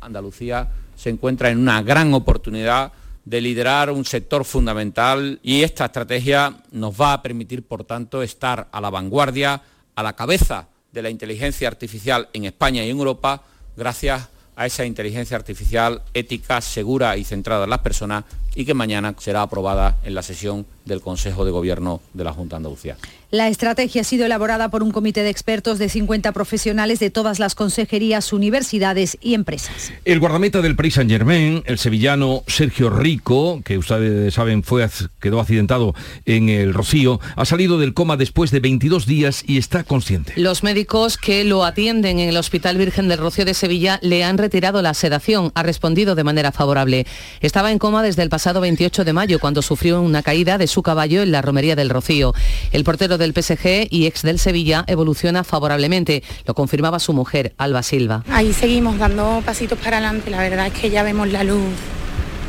Andalucía 0.00 0.68
se 0.94 1.10
encuentra 1.10 1.50
en 1.50 1.58
una 1.58 1.82
gran 1.82 2.14
oportunidad 2.14 2.92
de 3.24 3.40
liderar 3.40 3.90
un 3.90 4.04
sector 4.04 4.44
fundamental 4.44 5.38
y 5.42 5.62
esta 5.62 5.86
estrategia 5.86 6.62
nos 6.72 6.98
va 6.98 7.12
a 7.12 7.22
permitir, 7.22 7.62
por 7.62 7.84
tanto, 7.84 8.22
estar 8.22 8.68
a 8.70 8.80
la 8.80 8.90
vanguardia, 8.90 9.62
a 9.94 10.02
la 10.02 10.14
cabeza 10.14 10.68
de 10.92 11.02
la 11.02 11.10
inteligencia 11.10 11.68
artificial 11.68 12.28
en 12.32 12.44
España 12.44 12.84
y 12.84 12.90
en 12.90 12.98
Europa, 12.98 13.42
gracias 13.76 14.28
a 14.56 14.66
esa 14.66 14.84
inteligencia 14.84 15.36
artificial 15.36 16.02
ética, 16.12 16.60
segura 16.60 17.16
y 17.16 17.24
centrada 17.24 17.64
en 17.64 17.70
las 17.70 17.78
personas 17.78 18.24
y 18.54 18.64
que 18.64 18.74
mañana 18.74 19.14
será 19.18 19.42
aprobada 19.42 19.98
en 20.02 20.14
la 20.14 20.22
sesión 20.22 20.66
del 20.84 21.00
Consejo 21.00 21.44
de 21.44 21.50
Gobierno 21.50 22.00
de 22.14 22.24
la 22.24 22.32
Junta 22.32 22.56
de 22.56 22.58
Andalucía. 22.58 22.96
La 23.32 23.46
estrategia 23.46 24.00
ha 24.00 24.04
sido 24.04 24.26
elaborada 24.26 24.70
por 24.70 24.82
un 24.82 24.90
comité 24.90 25.22
de 25.22 25.30
expertos 25.30 25.78
de 25.78 25.88
50 25.88 26.32
profesionales 26.32 26.98
de 26.98 27.10
todas 27.10 27.38
las 27.38 27.54
consejerías, 27.54 28.32
universidades 28.32 29.16
y 29.20 29.34
empresas. 29.34 29.92
El 30.04 30.18
guardameta 30.18 30.60
del 30.62 30.74
Paris 30.74 30.94
Saint-Germain, 30.94 31.62
el 31.66 31.78
sevillano 31.78 32.42
Sergio 32.48 32.90
Rico, 32.90 33.62
que 33.64 33.78
ustedes 33.78 34.34
saben 34.34 34.64
fue, 34.64 34.88
quedó 35.20 35.38
accidentado 35.38 35.94
en 36.26 36.48
el 36.48 36.74
Rocío, 36.74 37.20
ha 37.36 37.44
salido 37.44 37.78
del 37.78 37.94
coma 37.94 38.16
después 38.16 38.50
de 38.50 38.58
22 38.58 39.06
días 39.06 39.44
y 39.46 39.58
está 39.58 39.84
consciente. 39.84 40.32
Los 40.34 40.64
médicos 40.64 41.16
que 41.16 41.44
lo 41.44 41.64
atienden 41.64 42.18
en 42.18 42.30
el 42.30 42.36
Hospital 42.36 42.78
Virgen 42.78 43.06
del 43.06 43.18
Rocío 43.18 43.44
de 43.44 43.54
Sevilla 43.54 44.00
le 44.02 44.24
han 44.24 44.38
retirado 44.38 44.82
la 44.82 44.94
sedación. 44.94 45.52
Ha 45.54 45.62
respondido 45.62 46.16
de 46.16 46.24
manera 46.24 46.50
favorable. 46.50 47.06
Estaba 47.40 47.70
en 47.70 47.78
coma 47.78 48.02
desde 48.02 48.24
el 48.24 48.28
pasado 48.28 48.60
28 48.60 49.04
de 49.04 49.12
mayo, 49.12 49.38
cuando 49.38 49.62
sufrió 49.62 50.02
una 50.02 50.24
caída 50.24 50.58
de 50.58 50.66
su 50.70 50.82
caballo 50.82 51.22
en 51.22 51.32
la 51.32 51.42
romería 51.42 51.76
del 51.76 51.90
Rocío. 51.90 52.32
El 52.72 52.84
portero 52.84 53.18
del 53.18 53.34
PSG 53.34 53.88
y 53.90 54.06
ex 54.06 54.22
del 54.22 54.38
Sevilla 54.38 54.84
evoluciona 54.86 55.44
favorablemente, 55.44 56.22
lo 56.46 56.54
confirmaba 56.54 56.98
su 56.98 57.12
mujer, 57.12 57.52
Alba 57.58 57.82
Silva. 57.82 58.24
Ahí 58.30 58.52
seguimos 58.52 58.98
dando 58.98 59.42
pasitos 59.44 59.78
para 59.78 59.98
adelante, 59.98 60.30
la 60.30 60.38
verdad 60.38 60.68
es 60.68 60.72
que 60.72 60.88
ya 60.88 61.02
vemos 61.02 61.28
la 61.28 61.44
luz 61.44 61.60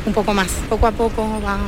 un 0.06 0.12
poco 0.12 0.34
más, 0.34 0.48
poco 0.68 0.86
a 0.86 0.92
poco 0.92 1.22
va, 1.44 1.58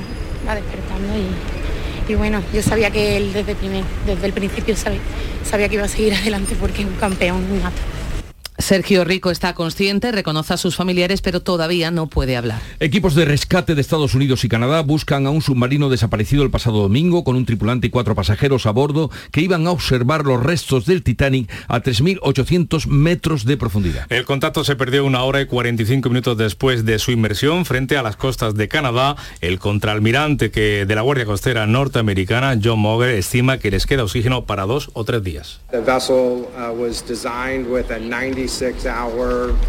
va 0.47 0.55
despertando 0.55 1.13
y, 1.17 2.13
y, 2.13 2.15
bueno, 2.17 2.43
yo 2.53 2.63
sabía 2.63 2.91
que 2.91 3.17
él 3.17 3.33
desde, 3.33 3.55
primer, 3.55 3.85
desde 4.07 4.27
el 4.27 4.33
principio 4.33 4.77
sabía, 4.77 5.01
sabía 5.45 5.69
que 5.69 5.75
iba 5.77 5.85
a 5.85 5.89
seguir 5.89 6.15
adelante 6.21 6.57
porque 6.59 6.83
es 6.83 6.89
un 6.89 6.95
campeón 6.95 7.45
nato. 7.63 7.77
Sergio 8.59 9.05
Rico 9.05 9.31
está 9.31 9.55
consciente, 9.55 10.13
reconoce 10.13 10.55
a 10.55 10.57
sus 10.57 10.77
familiares, 10.77 11.21
pero 11.21 11.41
todavía 11.41 11.91
no 11.91 12.07
puede 12.07 12.37
hablar. 12.37 12.61
Equipos 12.79 13.15
de 13.15 13.25
rescate 13.25 13.75
de 13.75 13.81
Estados 13.81 14.15
Unidos 14.15 14.45
y 14.45 14.49
Canadá 14.49 14.83
buscan 14.83 15.27
a 15.27 15.31
un 15.31 15.43
submarino 15.43 15.89
desaparecido 15.89 16.45
el 16.45 16.51
pasado 16.51 16.83
domingo 16.83 17.25
con 17.25 17.35
un 17.35 17.47
tripulante 17.47 17.89
y 17.89 17.91
cuatro 17.91 18.15
pasajeros 18.15 18.67
a 18.67 18.71
bordo 18.71 19.11
que 19.33 19.41
iban 19.41 19.67
a 19.67 19.73
observar 19.73 20.25
los 20.25 20.41
restos 20.41 20.87
del 20.87 21.03
Titanic 21.03 21.51
a 21.67 21.83
3.800 21.83 22.87
metros 22.87 23.45
de 23.45 23.57
profundidad. 23.57 24.07
El 24.11 24.25
contacto 24.25 24.63
se 24.63 24.77
perdió 24.77 25.05
una 25.05 25.25
hora 25.25 25.41
y 25.41 25.47
45 25.47 26.09
minutos 26.09 26.39
después 26.39 26.85
de 26.85 26.99
su 27.01 27.11
inmersión 27.11 27.65
frente 27.65 27.97
a 27.97 28.03
las 28.03 28.17
costas 28.17 28.55
de 28.55 28.69
Canadá. 28.69 29.17
El 29.41 29.59
contraalmirante 29.59 30.53
que 30.53 30.87
de 30.87 30.95
la 30.95 31.03
Guardia 31.03 31.27
Costera 31.27 31.67
norteamericana, 31.67 32.59
John 32.63 32.79
Moger, 32.79 33.11
estima 33.11 33.59
que 33.59 33.73
les 33.73 33.87
queda 33.87 34.05
oxígeno 34.05 34.45
para 34.45 34.65
dos 34.65 34.91
o 34.95 35.05
tres 35.05 35.25
días. 35.25 35.61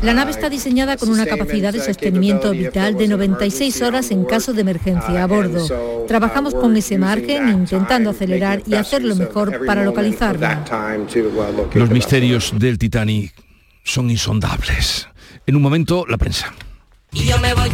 La 0.02 0.13
nave 0.13 0.32
está 0.32 0.50
diseñada 0.50 0.98
con 0.98 1.10
una 1.10 1.26
capacidad 1.26 1.74
de 1.74 1.80
sostenimiento 1.80 2.52
vital 2.52 2.95
de 2.98 3.08
96 3.08 3.82
horas 3.82 4.12
en 4.12 4.26
caso 4.26 4.54
de 4.54 4.62
emergencia 4.62 5.24
a 5.24 5.28
bordo. 5.28 6.06
Trabajamos 6.08 6.54
con 6.54 6.76
ese 6.76 6.98
margen 6.98 7.50
intentando 7.50 8.12
acelerar 8.12 8.62
y 8.65 8.76
hacerlo 8.76 9.15
mejor 9.15 9.65
para 9.65 9.84
localizarla. 9.84 10.63
Los 11.74 11.89
misterios 11.89 12.54
del 12.58 12.78
Titanic 12.78 13.34
son 13.84 14.10
insondables. 14.10 15.08
En 15.48 15.56
un 15.56 15.62
momento, 15.62 16.06
la 16.08 16.17
prensa. 16.17 16.54
Y 17.15 17.25
yo 17.25 17.39
me 17.39 17.54
voy 17.54 17.71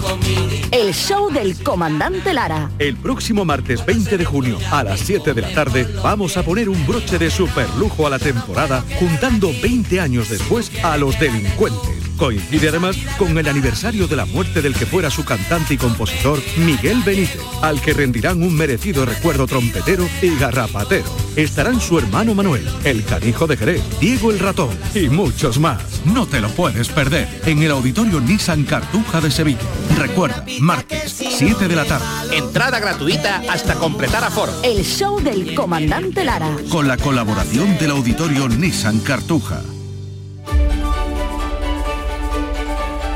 El 0.71 0.93
show 0.93 1.32
del 1.32 1.62
comandante 1.63 2.34
Lara. 2.34 2.69
El 2.77 2.95
próximo 2.95 3.43
martes 3.43 3.84
20 3.86 4.17
de 4.17 4.23
junio 4.23 4.58
a 4.71 4.84
las 4.84 4.99
7 5.01 5.34
de 5.34 5.41
la 5.41 5.54
tarde 5.54 5.88
vamos 6.04 6.38
a 6.38 6.43
poner 6.43 6.69
un 6.69 6.86
broche 6.86 7.17
de 7.17 7.32
superlujo 7.32 8.06
a 8.06 8.12
la 8.12 8.19
temporada 8.19 8.86
juntando 8.99 9.51
20 9.62 9.99
años 9.99 10.30
después 10.30 10.71
a 10.84 10.95
los 10.97 11.19
delincuentes. 11.19 12.01
Coincide 12.22 12.70
además 12.70 12.98
con 13.18 13.36
el 13.36 13.48
aniversario 13.48 14.08
de 14.08 14.16
la 14.16 14.26
muerte 14.26 14.62
del 14.62 14.76
que 14.76 14.86
fuera 14.86 15.10
su 15.10 15.26
cantante 15.26 15.74
y 15.74 15.78
compositor 15.78 16.40
Miguel 16.56 17.02
Benítez, 17.04 17.42
al 17.64 17.82
que 17.82 17.94
rendirán 17.94 18.44
un 18.44 18.56
merecido 18.56 19.08
recuerdo 19.08 19.48
trompetero 19.48 20.08
y 20.22 20.38
garrapatero. 20.38 21.06
Estarán 21.36 21.82
su 21.82 21.98
hermano 21.98 22.36
Manuel, 22.36 22.64
el 22.84 23.04
canijo 23.06 23.48
de 23.48 23.58
Jerez, 23.58 23.82
Diego 24.00 24.30
el 24.30 24.38
ratón 24.38 24.70
y 24.94 25.10
muchos 25.10 25.58
más. 25.58 25.82
No 26.06 26.28
te 26.28 26.42
lo 26.42 26.50
puedes 26.50 26.90
perder 26.90 27.28
en 27.48 27.64
el 27.64 27.72
auditorio 27.72 28.22
Nissan 28.22 28.66
Cartuja 28.66 29.20
de 29.20 29.32
Sevilla. 29.32 29.58
Recuerda, 29.98 30.46
martes, 30.60 31.16
7 31.18 31.68
de 31.68 31.76
la 31.76 31.86
tarde. 31.86 32.38
Entrada 32.38 32.80
gratuita 32.80 33.42
hasta 33.50 33.74
completar 33.74 34.24
aforo. 34.24 34.54
El 34.62 34.84
show 34.84 35.20
del 35.20 35.56
comandante 35.56 36.24
Lara. 36.24 36.56
Con 36.70 36.88
la 36.88 36.98
colaboración 36.98 37.80
del 37.80 37.90
auditorio 37.90 38.48
Nissan 38.48 39.00
Cartuja. 39.00 39.64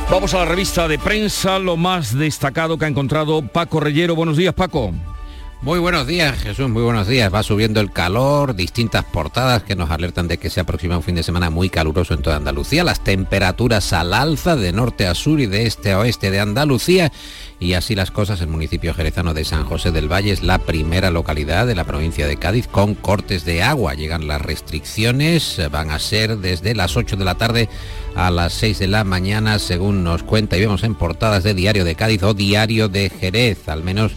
Vamos 0.09 0.35
a 0.35 0.39
la 0.39 0.45
revista 0.45 0.87
de 0.87 0.99
prensa, 0.99 1.57
lo 1.57 1.77
más 1.77 2.15
destacado 2.15 2.77
que 2.77 2.85
ha 2.85 2.87
encontrado 2.87 3.41
Paco 3.41 3.79
Reyero. 3.79 4.15
Buenos 4.15 4.37
días, 4.37 4.53
Paco. 4.53 4.93
Muy 5.65 5.79
buenos 5.79 6.05
días, 6.05 6.37
Jesús, 6.37 6.69
muy 6.69 6.83
buenos 6.83 7.07
días. 7.07 7.33
Va 7.33 7.41
subiendo 7.41 7.81
el 7.81 7.91
calor, 7.91 8.55
distintas 8.55 9.03
portadas 9.03 9.63
que 9.63 9.75
nos 9.75 9.89
alertan 9.89 10.27
de 10.27 10.37
que 10.37 10.51
se 10.51 10.59
aproxima 10.59 10.95
un 10.95 11.01
fin 11.01 11.15
de 11.15 11.23
semana 11.23 11.49
muy 11.49 11.71
caluroso 11.71 12.13
en 12.13 12.21
toda 12.21 12.35
Andalucía. 12.35 12.83
Las 12.83 13.03
temperaturas 13.03 13.91
al 13.91 14.13
alza 14.13 14.55
de 14.55 14.71
norte 14.71 15.07
a 15.07 15.15
sur 15.15 15.39
y 15.39 15.47
de 15.47 15.65
este 15.65 15.93
a 15.93 15.97
oeste 15.97 16.29
de 16.29 16.39
Andalucía. 16.39 17.11
Y 17.59 17.73
así 17.73 17.95
las 17.95 18.11
cosas, 18.11 18.41
el 18.41 18.47
municipio 18.47 18.93
jerezano 18.93 19.33
de 19.33 19.43
San 19.43 19.63
José 19.63 19.91
del 19.91 20.07
Valle 20.07 20.33
es 20.33 20.43
la 20.43 20.59
primera 20.59 21.09
localidad 21.09 21.65
de 21.65 21.73
la 21.73 21.83
provincia 21.83 22.27
de 22.27 22.37
Cádiz 22.37 22.67
con 22.67 22.93
cortes 22.93 23.43
de 23.43 23.63
agua. 23.63 23.95
Llegan 23.95 24.27
las 24.27 24.43
restricciones, 24.43 25.59
van 25.71 25.89
a 25.89 25.97
ser 25.97 26.37
desde 26.37 26.75
las 26.75 26.95
8 26.95 27.15
de 27.15 27.25
la 27.25 27.39
tarde 27.39 27.69
a 28.13 28.29
las 28.29 28.53
6 28.53 28.77
de 28.77 28.87
la 28.87 29.03
mañana, 29.03 29.57
según 29.57 30.03
nos 30.03 30.21
cuenta 30.21 30.57
y 30.57 30.61
vemos 30.61 30.83
en 30.83 30.93
portadas 30.93 31.43
de 31.43 31.55
Diario 31.55 31.85
de 31.85 31.95
Cádiz 31.95 32.21
o 32.21 32.35
Diario 32.35 32.87
de 32.87 33.09
Jerez, 33.09 33.67
al 33.67 33.83
menos 33.83 34.11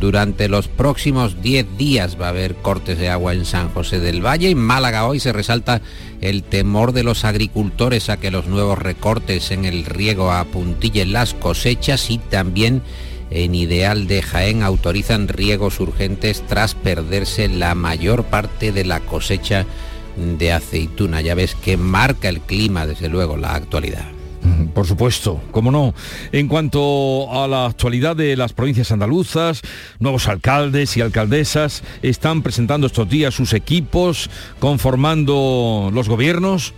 durante 0.00 0.48
los 0.48 0.68
próximos 0.68 1.40
10 1.42 1.76
días 1.76 2.20
va 2.20 2.26
a 2.26 2.30
haber 2.30 2.54
cortes 2.56 2.98
de 2.98 3.08
agua 3.08 3.34
en 3.34 3.44
San 3.44 3.68
José 3.70 4.00
del 4.00 4.24
Valle. 4.24 4.50
En 4.50 4.58
Málaga 4.58 5.06
hoy 5.06 5.20
se 5.20 5.32
resalta 5.32 5.80
el 6.20 6.42
temor 6.42 6.92
de 6.92 7.02
los 7.02 7.24
agricultores 7.24 8.10
a 8.10 8.16
que 8.18 8.30
los 8.30 8.46
nuevos 8.46 8.78
recortes 8.78 9.50
en 9.50 9.64
el 9.64 9.84
riego 9.84 10.32
apuntillen 10.32 11.12
las 11.12 11.34
cosechas 11.34 12.10
y 12.10 12.18
también 12.18 12.82
en 13.30 13.54
Ideal 13.54 14.06
de 14.06 14.22
Jaén 14.22 14.62
autorizan 14.62 15.28
riegos 15.28 15.80
urgentes 15.80 16.42
tras 16.46 16.74
perderse 16.74 17.48
la 17.48 17.74
mayor 17.74 18.24
parte 18.24 18.72
de 18.72 18.84
la 18.84 19.00
cosecha 19.00 19.66
de 20.16 20.52
aceituna. 20.52 21.20
Ya 21.20 21.34
ves 21.34 21.54
que 21.54 21.76
marca 21.76 22.28
el 22.28 22.40
clima, 22.40 22.86
desde 22.86 23.08
luego, 23.08 23.36
la 23.36 23.54
actualidad. 23.54 24.13
Por 24.74 24.86
supuesto, 24.86 25.40
cómo 25.52 25.70
no. 25.70 25.94
En 26.32 26.48
cuanto 26.48 27.32
a 27.32 27.48
la 27.48 27.66
actualidad 27.66 28.16
de 28.16 28.36
las 28.36 28.52
provincias 28.52 28.92
andaluzas, 28.92 29.62
nuevos 30.00 30.28
alcaldes 30.28 30.96
y 30.96 31.00
alcaldesas 31.00 31.82
están 32.02 32.42
presentando 32.42 32.86
estos 32.86 33.08
días 33.08 33.34
sus 33.34 33.52
equipos, 33.52 34.30
conformando 34.58 35.90
los 35.92 36.08
gobiernos. 36.08 36.74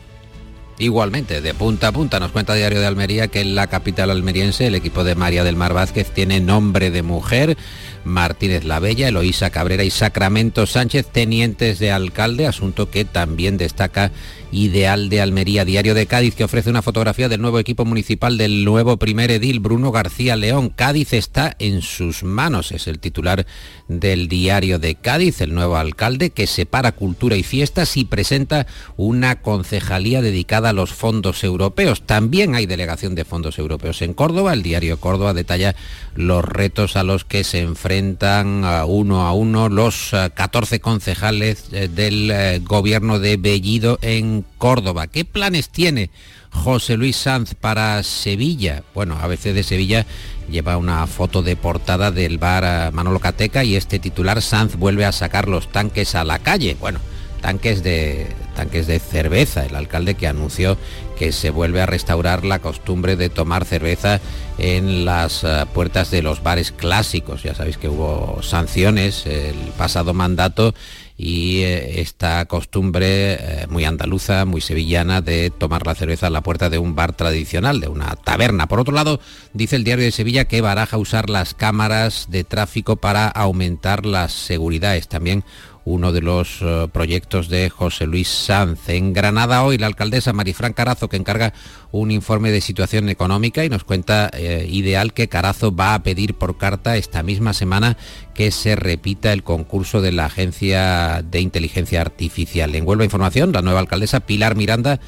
Igualmente, 0.78 1.40
de 1.40 1.54
punta 1.54 1.88
a 1.88 1.92
punta 1.92 2.20
nos 2.20 2.32
cuenta 2.32 2.54
Diario 2.54 2.80
de 2.80 2.86
Almería 2.86 3.28
que 3.28 3.40
en 3.40 3.54
la 3.54 3.66
capital 3.66 4.10
almeriense 4.10 4.66
el 4.66 4.74
equipo 4.74 5.04
de 5.04 5.14
María 5.14 5.42
del 5.42 5.56
Mar 5.56 5.72
Vázquez 5.72 6.10
tiene 6.10 6.38
nombre 6.40 6.90
de 6.90 7.02
mujer. 7.02 7.56
Martínez 8.04 8.64
La 8.64 8.78
Bella, 8.78 9.08
Eloísa 9.08 9.50
Cabrera 9.50 9.82
y 9.84 9.90
Sacramento 9.90 10.66
Sánchez, 10.66 11.06
tenientes 11.10 11.78
de 11.78 11.90
alcalde, 11.90 12.46
asunto 12.46 12.88
que 12.90 13.04
también 13.04 13.56
destaca 13.56 14.12
Ideal 14.52 15.08
de 15.08 15.20
Almería, 15.20 15.64
Diario 15.64 15.92
de 15.92 16.06
Cádiz, 16.06 16.36
que 16.36 16.44
ofrece 16.44 16.70
una 16.70 16.80
fotografía 16.80 17.28
del 17.28 17.42
nuevo 17.42 17.58
equipo 17.58 17.84
municipal 17.84 18.38
del 18.38 18.64
nuevo 18.64 18.96
primer 18.96 19.32
edil, 19.32 19.58
Bruno 19.58 19.90
García 19.90 20.36
León. 20.36 20.68
Cádiz 20.68 21.12
está 21.14 21.56
en 21.58 21.82
sus 21.82 22.22
manos, 22.22 22.70
es 22.70 22.86
el 22.86 23.00
titular 23.00 23.44
del 23.88 24.28
Diario 24.28 24.78
de 24.78 24.94
Cádiz, 24.94 25.40
el 25.40 25.52
nuevo 25.52 25.76
alcalde 25.76 26.30
que 26.30 26.46
separa 26.46 26.92
cultura 26.92 27.36
y 27.36 27.42
fiestas 27.42 27.96
y 27.96 28.04
presenta 28.04 28.68
una 28.96 29.42
concejalía 29.42 30.22
dedicada 30.22 30.65
los 30.72 30.92
fondos 30.92 31.44
europeos. 31.44 32.02
También 32.02 32.54
hay 32.54 32.66
delegación 32.66 33.14
de 33.14 33.24
fondos 33.24 33.58
europeos 33.58 34.02
en 34.02 34.14
Córdoba. 34.14 34.52
El 34.52 34.62
Diario 34.62 34.98
Córdoba 34.98 35.34
detalla 35.34 35.74
los 36.14 36.44
retos 36.44 36.96
a 36.96 37.02
los 37.02 37.24
que 37.24 37.44
se 37.44 37.60
enfrentan 37.60 38.64
uno 38.86 39.22
a 39.22 39.32
uno 39.32 39.68
los 39.68 40.12
14 40.34 40.80
concejales 40.80 41.66
eh, 41.72 41.88
del 41.88 42.30
eh, 42.30 42.60
gobierno 42.62 43.18
de 43.18 43.36
Bellido 43.36 43.98
en 44.02 44.44
Córdoba. 44.58 45.06
¿Qué 45.06 45.24
planes 45.24 45.68
tiene 45.68 46.10
José 46.50 46.96
Luis 46.96 47.16
Sanz 47.16 47.54
para 47.54 48.02
Sevilla? 48.02 48.82
Bueno, 48.94 49.18
a 49.20 49.26
veces 49.26 49.54
de 49.54 49.62
Sevilla 49.62 50.06
lleva 50.50 50.76
una 50.76 51.06
foto 51.06 51.42
de 51.42 51.56
portada 51.56 52.10
del 52.10 52.38
bar 52.38 52.92
Manolo 52.92 53.20
Cateca 53.20 53.64
y 53.64 53.76
este 53.76 53.98
titular 53.98 54.42
Sanz 54.42 54.76
vuelve 54.76 55.04
a 55.04 55.12
sacar 55.12 55.48
los 55.48 55.70
tanques 55.70 56.14
a 56.14 56.24
la 56.24 56.38
calle. 56.38 56.76
Bueno, 56.80 57.00
tanques 57.40 57.82
de, 57.82 58.26
tanques 58.54 58.86
de 58.86 58.98
cerveza. 58.98 59.64
El 59.64 59.76
alcalde 59.76 60.14
que 60.14 60.26
anunció 60.26 60.76
que 61.18 61.32
se 61.32 61.50
vuelve 61.50 61.80
a 61.80 61.86
restaurar 61.86 62.44
la 62.44 62.58
costumbre 62.58 63.16
de 63.16 63.30
tomar 63.30 63.64
cerveza 63.64 64.20
en 64.58 65.04
las 65.04 65.44
eh, 65.44 65.64
puertas 65.72 66.10
de 66.10 66.22
los 66.22 66.42
bares 66.42 66.72
clásicos. 66.72 67.42
Ya 67.42 67.54
sabéis 67.54 67.78
que 67.78 67.88
hubo 67.88 68.42
sanciones 68.42 69.26
el 69.26 69.56
pasado 69.76 70.14
mandato 70.14 70.74
y 71.18 71.62
eh, 71.62 72.00
esta 72.00 72.44
costumbre 72.44 73.34
eh, 73.34 73.66
muy 73.70 73.84
andaluza, 73.84 74.44
muy 74.44 74.60
sevillana 74.60 75.22
de 75.22 75.50
tomar 75.50 75.86
la 75.86 75.94
cerveza 75.94 76.26
en 76.26 76.34
la 76.34 76.42
puerta 76.42 76.68
de 76.68 76.78
un 76.78 76.94
bar 76.94 77.14
tradicional, 77.14 77.80
de 77.80 77.88
una 77.88 78.16
taberna. 78.16 78.68
Por 78.68 78.80
otro 78.80 78.94
lado, 78.94 79.20
dice 79.54 79.76
el 79.76 79.84
diario 79.84 80.04
de 80.04 80.12
Sevilla 80.12 80.46
que 80.46 80.60
baraja 80.60 80.98
usar 80.98 81.30
las 81.30 81.54
cámaras 81.54 82.26
de 82.30 82.44
tráfico 82.44 82.96
para 82.96 83.28
aumentar 83.28 84.04
las 84.04 84.32
seguridades. 84.32 85.08
También 85.08 85.44
uno 85.86 86.12
de 86.12 86.20
los 86.20 86.58
eh, 86.62 86.88
proyectos 86.92 87.48
de 87.48 87.70
José 87.70 88.06
Luis 88.06 88.28
Sanz. 88.28 88.88
En 88.88 89.12
Granada 89.12 89.62
hoy 89.62 89.78
la 89.78 89.86
alcaldesa 89.86 90.32
Marifran 90.32 90.72
Carazo 90.72 91.08
que 91.08 91.16
encarga 91.16 91.54
un 91.92 92.10
informe 92.10 92.50
de 92.50 92.60
situación 92.60 93.08
económica 93.08 93.64
y 93.64 93.68
nos 93.68 93.84
cuenta 93.84 94.28
eh, 94.34 94.66
ideal 94.68 95.14
que 95.14 95.28
Carazo 95.28 95.74
va 95.74 95.94
a 95.94 96.02
pedir 96.02 96.34
por 96.34 96.58
carta 96.58 96.96
esta 96.96 97.22
misma 97.22 97.52
semana 97.52 97.96
que 98.34 98.50
se 98.50 98.74
repita 98.74 99.32
el 99.32 99.44
concurso 99.44 100.02
de 100.02 100.10
la 100.10 100.26
Agencia 100.26 101.22
de 101.22 101.40
Inteligencia 101.40 102.00
Artificial. 102.00 102.74
En 102.74 102.86
Huelva 102.86 103.04
Información, 103.04 103.52
la 103.52 103.62
nueva 103.62 103.78
alcaldesa 103.78 104.20
Pilar 104.20 104.56
Miranda 104.56 104.98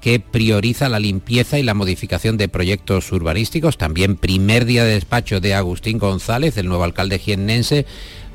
que 0.00 0.20
prioriza 0.20 0.88
la 0.88 1.00
limpieza 1.00 1.58
y 1.58 1.64
la 1.64 1.74
modificación 1.74 2.36
de 2.36 2.48
proyectos 2.48 3.10
urbanísticos. 3.10 3.78
También 3.78 4.16
primer 4.16 4.64
día 4.64 4.84
de 4.84 4.94
despacho 4.94 5.40
de 5.40 5.54
Agustín 5.54 5.98
González, 5.98 6.56
el 6.56 6.68
nuevo 6.68 6.84
alcalde 6.84 7.18
jiennense, 7.18 7.84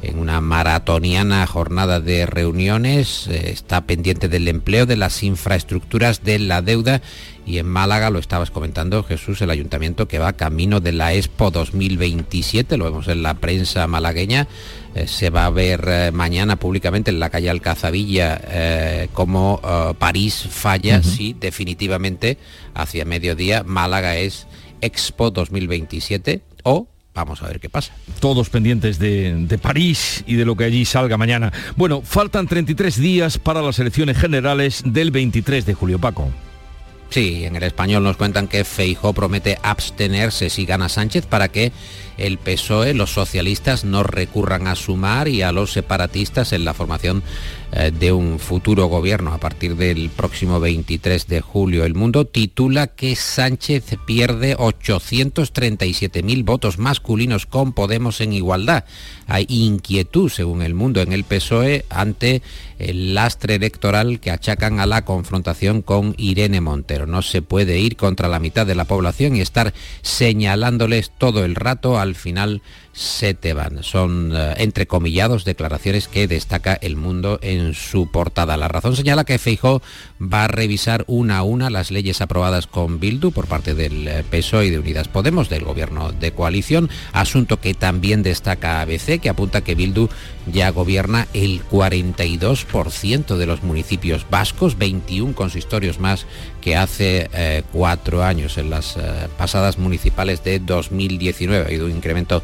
en 0.03 0.19
una 0.19 0.41
maratoniana 0.41 1.45
jornada 1.47 1.99
de 1.99 2.25
reuniones, 2.25 3.27
eh, 3.27 3.51
está 3.51 3.85
pendiente 3.85 4.27
del 4.27 4.47
empleo, 4.47 4.85
de 4.85 4.97
las 4.97 5.23
infraestructuras, 5.23 6.23
de 6.23 6.39
la 6.39 6.61
deuda. 6.61 7.01
Y 7.45 7.57
en 7.57 7.67
Málaga, 7.67 8.09
lo 8.09 8.19
estabas 8.19 8.51
comentando 8.51 9.03
Jesús, 9.03 9.41
el 9.41 9.49
ayuntamiento 9.49 10.07
que 10.07 10.19
va 10.19 10.33
camino 10.33 10.79
de 10.79 10.93
la 10.93 11.13
Expo 11.13 11.51
2027, 11.51 12.77
lo 12.77 12.85
vemos 12.85 13.07
en 13.07 13.23
la 13.23 13.33
prensa 13.33 13.85
malagueña, 13.87 14.47
eh, 14.95 15.07
se 15.07 15.31
va 15.31 15.45
a 15.45 15.49
ver 15.49 15.85
eh, 15.87 16.11
mañana 16.11 16.57
públicamente 16.57 17.09
en 17.09 17.19
la 17.19 17.31
calle 17.31 17.49
Alcazavilla 17.49 18.39
eh, 18.47 19.07
como 19.11 19.59
París 19.97 20.47
falla 20.49 21.01
si 21.01 21.33
definitivamente 21.33 22.37
hacia 22.75 23.03
mediodía 23.03 23.63
Málaga 23.63 24.17
es 24.17 24.45
Expo 24.81 25.31
2027 25.31 26.41
o 26.63 26.87
Vamos 27.13 27.43
a 27.43 27.47
ver 27.47 27.59
qué 27.59 27.69
pasa. 27.69 27.93
Todos 28.19 28.49
pendientes 28.49 28.97
de, 28.97 29.35
de, 29.47 29.57
París 29.57 30.23
y 30.25 30.35
de 30.35 30.45
lo 30.45 30.55
que 30.55 30.63
allí 30.63 30.83
salga 30.83 31.15
mañana. 31.15 31.53
Bueno, 31.75 32.01
faltan 32.01 32.47
33 32.47 32.99
días 32.99 33.37
para 33.37 33.61
las 33.61 33.77
elecciones 33.77 34.17
generales 34.17 34.81
del 34.85 35.11
23 35.11 35.65
de 35.65 35.73
julio, 35.75 35.99
Paco. 35.99 36.31
Sí, 37.13 37.45
en 37.45 37.55
el 37.55 37.61
español 37.61 38.03
nos 38.03 38.17
cuentan 38.17 38.47
que 38.47 38.63
Feijó 38.63 39.13
promete 39.13 39.59
abstenerse 39.61 40.49
si 40.49 40.65
gana 40.65 40.89
Sánchez 40.89 41.27
para 41.27 41.49
que 41.49 41.71
el 42.17 42.39
PSOE, 42.39 42.95
los 42.95 43.13
socialistas 43.13 43.85
no 43.85 44.01
recurran 44.01 44.65
a 44.65 44.73
sumar 44.73 45.27
y 45.27 45.43
a 45.43 45.51
los 45.51 45.71
separatistas 45.71 46.53
en 46.53 46.65
la 46.65 46.73
formación 46.73 47.21
de 47.73 48.11
un 48.11 48.37
futuro 48.37 48.85
gobierno 48.85 49.33
a 49.33 49.39
partir 49.39 49.75
del 49.75 50.09
próximo 50.09 50.59
23 50.59 51.27
de 51.27 51.41
julio. 51.41 51.85
El 51.85 51.95
mundo 51.95 52.25
titula 52.25 52.87
que 52.87 53.15
Sánchez 53.15 53.97
pierde 54.05 54.55
837.000 54.57 56.45
votos 56.45 56.77
masculinos 56.77 57.47
con 57.47 57.73
Podemos 57.73 58.21
en 58.21 58.33
igualdad. 58.33 58.85
Hay 59.27 59.47
inquietud, 59.49 60.29
según 60.29 60.61
el 60.61 60.75
mundo, 60.75 61.01
en 61.01 61.13
el 61.13 61.23
PSOE 61.23 61.85
ante 61.89 62.43
el 62.77 63.15
lastre 63.15 63.55
electoral 63.55 64.19
que 64.19 64.31
achacan 64.31 64.79
a 64.79 64.85
la 64.85 65.05
confrontación 65.05 65.81
con 65.81 66.13
Irene 66.17 66.61
Montero. 66.61 67.07
No 67.07 67.21
se 67.21 67.41
puede 67.41 67.79
ir 67.79 67.95
contra 67.95 68.27
la 68.27 68.39
mitad 68.39 68.67
de 68.67 68.75
la 68.75 68.85
población 68.85 69.35
y 69.35 69.41
estar 69.41 69.73
señalándoles 70.01 71.11
todo 71.17 71.43
el 71.43 71.55
rato 71.55 71.97
al 71.97 72.15
final 72.15 72.61
se 72.93 73.33
te 73.33 73.53
van. 73.53 73.83
Son 73.83 74.31
eh, 74.35 74.53
entrecomillados 74.57 75.45
declaraciones 75.45 76.07
que 76.07 76.27
destaca 76.27 76.73
el 76.73 76.95
mundo 76.95 77.39
en 77.41 77.73
su 77.73 78.09
portada. 78.09 78.55
La 78.55 78.67
razón 78.67 78.95
señala 78.95 79.25
que 79.25 79.39
Feijó 79.39 79.81
va 80.21 80.45
a 80.45 80.47
revisar 80.47 81.03
una 81.07 81.39
a 81.39 81.43
una 81.43 81.69
las 81.69 81.91
leyes 81.91 82.21
aprobadas 82.21 82.67
con 82.67 82.99
Bildu 82.99 83.31
por 83.31 83.47
parte 83.47 83.73
del 83.73 84.07
eh, 84.07 84.23
PSOE 84.29 84.67
y 84.67 84.69
de 84.69 84.79
Unidas 84.79 85.07
Podemos, 85.07 85.49
del 85.49 85.63
gobierno 85.63 86.11
de 86.11 86.31
coalición, 86.31 86.89
asunto 87.11 87.59
que 87.59 87.73
también 87.73 88.21
destaca 88.21 88.81
ABC, 88.81 89.19
que 89.19 89.29
apunta 89.29 89.61
que 89.61 89.75
Bildu 89.75 90.09
ya 90.45 90.69
gobierna 90.69 91.27
el 91.33 91.63
42% 91.69 93.37
de 93.37 93.45
los 93.45 93.63
municipios 93.63 94.25
vascos, 94.29 94.77
21 94.77 95.35
consistorios 95.35 95.99
más 95.99 96.25
que 96.61 96.75
hace 96.75 97.29
eh, 97.33 97.63
cuatro 97.71 98.23
años 98.23 98.57
en 98.57 98.69
las 98.69 98.97
pasadas 99.37 99.77
municipales 99.77 100.43
de 100.43 100.59
2019. 100.59 101.63
Ha 101.63 101.67
habido 101.67 101.85
un 101.85 101.91
incremento 101.91 102.43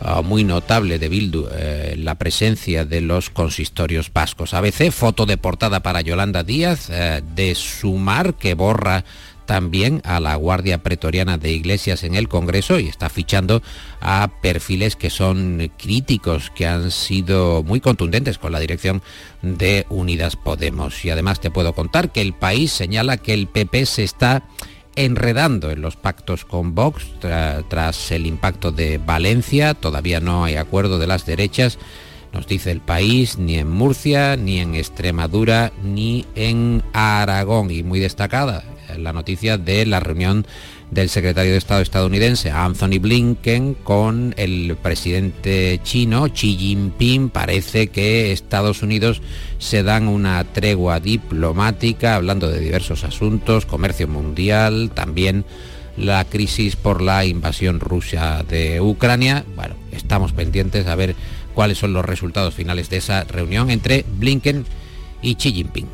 Ah, 0.00 0.22
muy 0.22 0.44
notable 0.44 1.00
de 1.00 1.08
Bildu 1.08 1.48
eh, 1.50 1.96
la 1.98 2.14
presencia 2.14 2.84
de 2.84 3.00
los 3.00 3.30
consistorios 3.30 4.12
vascos. 4.12 4.54
ABC, 4.54 4.92
foto 4.92 5.26
de 5.26 5.38
portada 5.38 5.80
para 5.80 6.02
Yolanda 6.02 6.44
Díaz 6.44 6.88
eh, 6.88 7.20
de 7.34 7.56
Sumar 7.56 8.34
que 8.34 8.54
borra 8.54 9.04
también 9.48 10.02
a 10.04 10.20
la 10.20 10.36
Guardia 10.36 10.82
Pretoriana 10.82 11.38
de 11.38 11.50
Iglesias 11.50 12.04
en 12.04 12.14
el 12.14 12.28
Congreso 12.28 12.78
y 12.78 12.86
está 12.86 13.08
fichando 13.08 13.62
a 14.02 14.30
perfiles 14.42 14.94
que 14.94 15.08
son 15.08 15.72
críticos, 15.78 16.52
que 16.54 16.66
han 16.66 16.90
sido 16.90 17.62
muy 17.62 17.80
contundentes 17.80 18.36
con 18.36 18.52
la 18.52 18.60
dirección 18.60 19.00
de 19.40 19.86
Unidas 19.88 20.36
Podemos. 20.36 21.02
Y 21.02 21.08
además 21.08 21.40
te 21.40 21.50
puedo 21.50 21.72
contar 21.72 22.12
que 22.12 22.20
el 22.20 22.34
país 22.34 22.72
señala 22.72 23.16
que 23.16 23.32
el 23.32 23.46
PP 23.46 23.86
se 23.86 24.04
está 24.04 24.42
enredando 24.96 25.70
en 25.70 25.80
los 25.80 25.96
pactos 25.96 26.44
con 26.44 26.74
Vox 26.74 27.06
tras 27.70 28.10
el 28.10 28.26
impacto 28.26 28.70
de 28.70 28.98
Valencia. 28.98 29.72
Todavía 29.72 30.20
no 30.20 30.44
hay 30.44 30.56
acuerdo 30.56 30.98
de 30.98 31.06
las 31.06 31.24
derechas, 31.24 31.78
nos 32.34 32.46
dice 32.46 32.70
el 32.70 32.82
país, 32.82 33.38
ni 33.38 33.56
en 33.56 33.70
Murcia, 33.70 34.36
ni 34.36 34.58
en 34.58 34.74
Extremadura, 34.74 35.72
ni 35.82 36.26
en 36.34 36.82
Aragón. 36.92 37.70
Y 37.70 37.82
muy 37.82 37.98
destacada 37.98 38.62
la 38.96 39.12
noticia 39.12 39.58
de 39.58 39.84
la 39.86 40.00
reunión 40.00 40.46
del 40.90 41.08
secretario 41.08 41.52
de 41.52 41.58
Estado 41.58 41.82
estadounidense 41.82 42.50
Anthony 42.50 42.98
Blinken 43.00 43.74
con 43.74 44.34
el 44.38 44.76
presidente 44.80 45.80
chino 45.82 46.28
Xi 46.32 46.56
Jinping. 46.56 47.28
Parece 47.28 47.88
que 47.88 48.32
Estados 48.32 48.82
Unidos 48.82 49.20
se 49.58 49.82
dan 49.82 50.08
una 50.08 50.42
tregua 50.44 51.00
diplomática 51.00 52.14
hablando 52.14 52.48
de 52.48 52.60
diversos 52.60 53.04
asuntos, 53.04 53.66
comercio 53.66 54.08
mundial, 54.08 54.90
también 54.94 55.44
la 55.96 56.24
crisis 56.24 56.76
por 56.76 57.02
la 57.02 57.24
invasión 57.24 57.80
rusa 57.80 58.44
de 58.48 58.80
Ucrania. 58.80 59.44
Bueno, 59.56 59.74
estamos 59.92 60.32
pendientes 60.32 60.86
a 60.86 60.94
ver 60.94 61.16
cuáles 61.54 61.78
son 61.78 61.92
los 61.92 62.04
resultados 62.04 62.54
finales 62.54 62.88
de 62.88 62.98
esa 62.98 63.24
reunión 63.24 63.70
entre 63.70 64.04
Blinken 64.08 64.64
y 65.22 65.34
Xi 65.34 65.52
Jinping. 65.52 65.88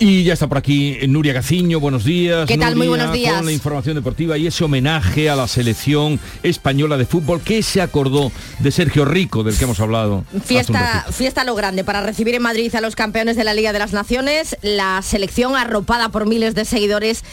Y 0.00 0.22
ya 0.22 0.34
está 0.34 0.46
por 0.46 0.58
aquí 0.58 0.96
Nuria 1.08 1.32
Gaciño, 1.32 1.80
buenos 1.80 2.04
días. 2.04 2.46
¿Qué 2.46 2.56
tal? 2.56 2.76
Muy 2.76 2.86
buenos 2.86 3.12
días. 3.12 3.34
Con 3.34 3.46
la 3.46 3.52
información 3.52 3.96
deportiva 3.96 4.38
y 4.38 4.46
ese 4.46 4.62
homenaje 4.62 5.28
a 5.28 5.34
la 5.34 5.48
selección 5.48 6.20
española 6.44 6.96
de 6.96 7.04
fútbol 7.04 7.40
que 7.40 7.64
se 7.64 7.80
acordó 7.80 8.30
de 8.60 8.70
Sergio 8.70 9.04
Rico, 9.04 9.42
del 9.42 9.56
que 9.56 9.64
hemos 9.64 9.80
hablado. 9.80 10.24
Fiesta, 10.44 11.06
fiesta 11.10 11.42
lo 11.42 11.56
grande 11.56 11.82
para 11.82 12.00
recibir 12.00 12.36
en 12.36 12.42
Madrid 12.42 12.72
a 12.76 12.80
los 12.80 12.94
campeones 12.94 13.36
de 13.36 13.42
la 13.42 13.54
Liga 13.54 13.72
de 13.72 13.80
las 13.80 13.92
Naciones, 13.92 14.56
la 14.62 15.02
selección 15.02 15.56
arropada 15.56 16.10
por 16.10 16.28
miles 16.28 16.54
de 16.54 16.64
seguidores 16.64 17.24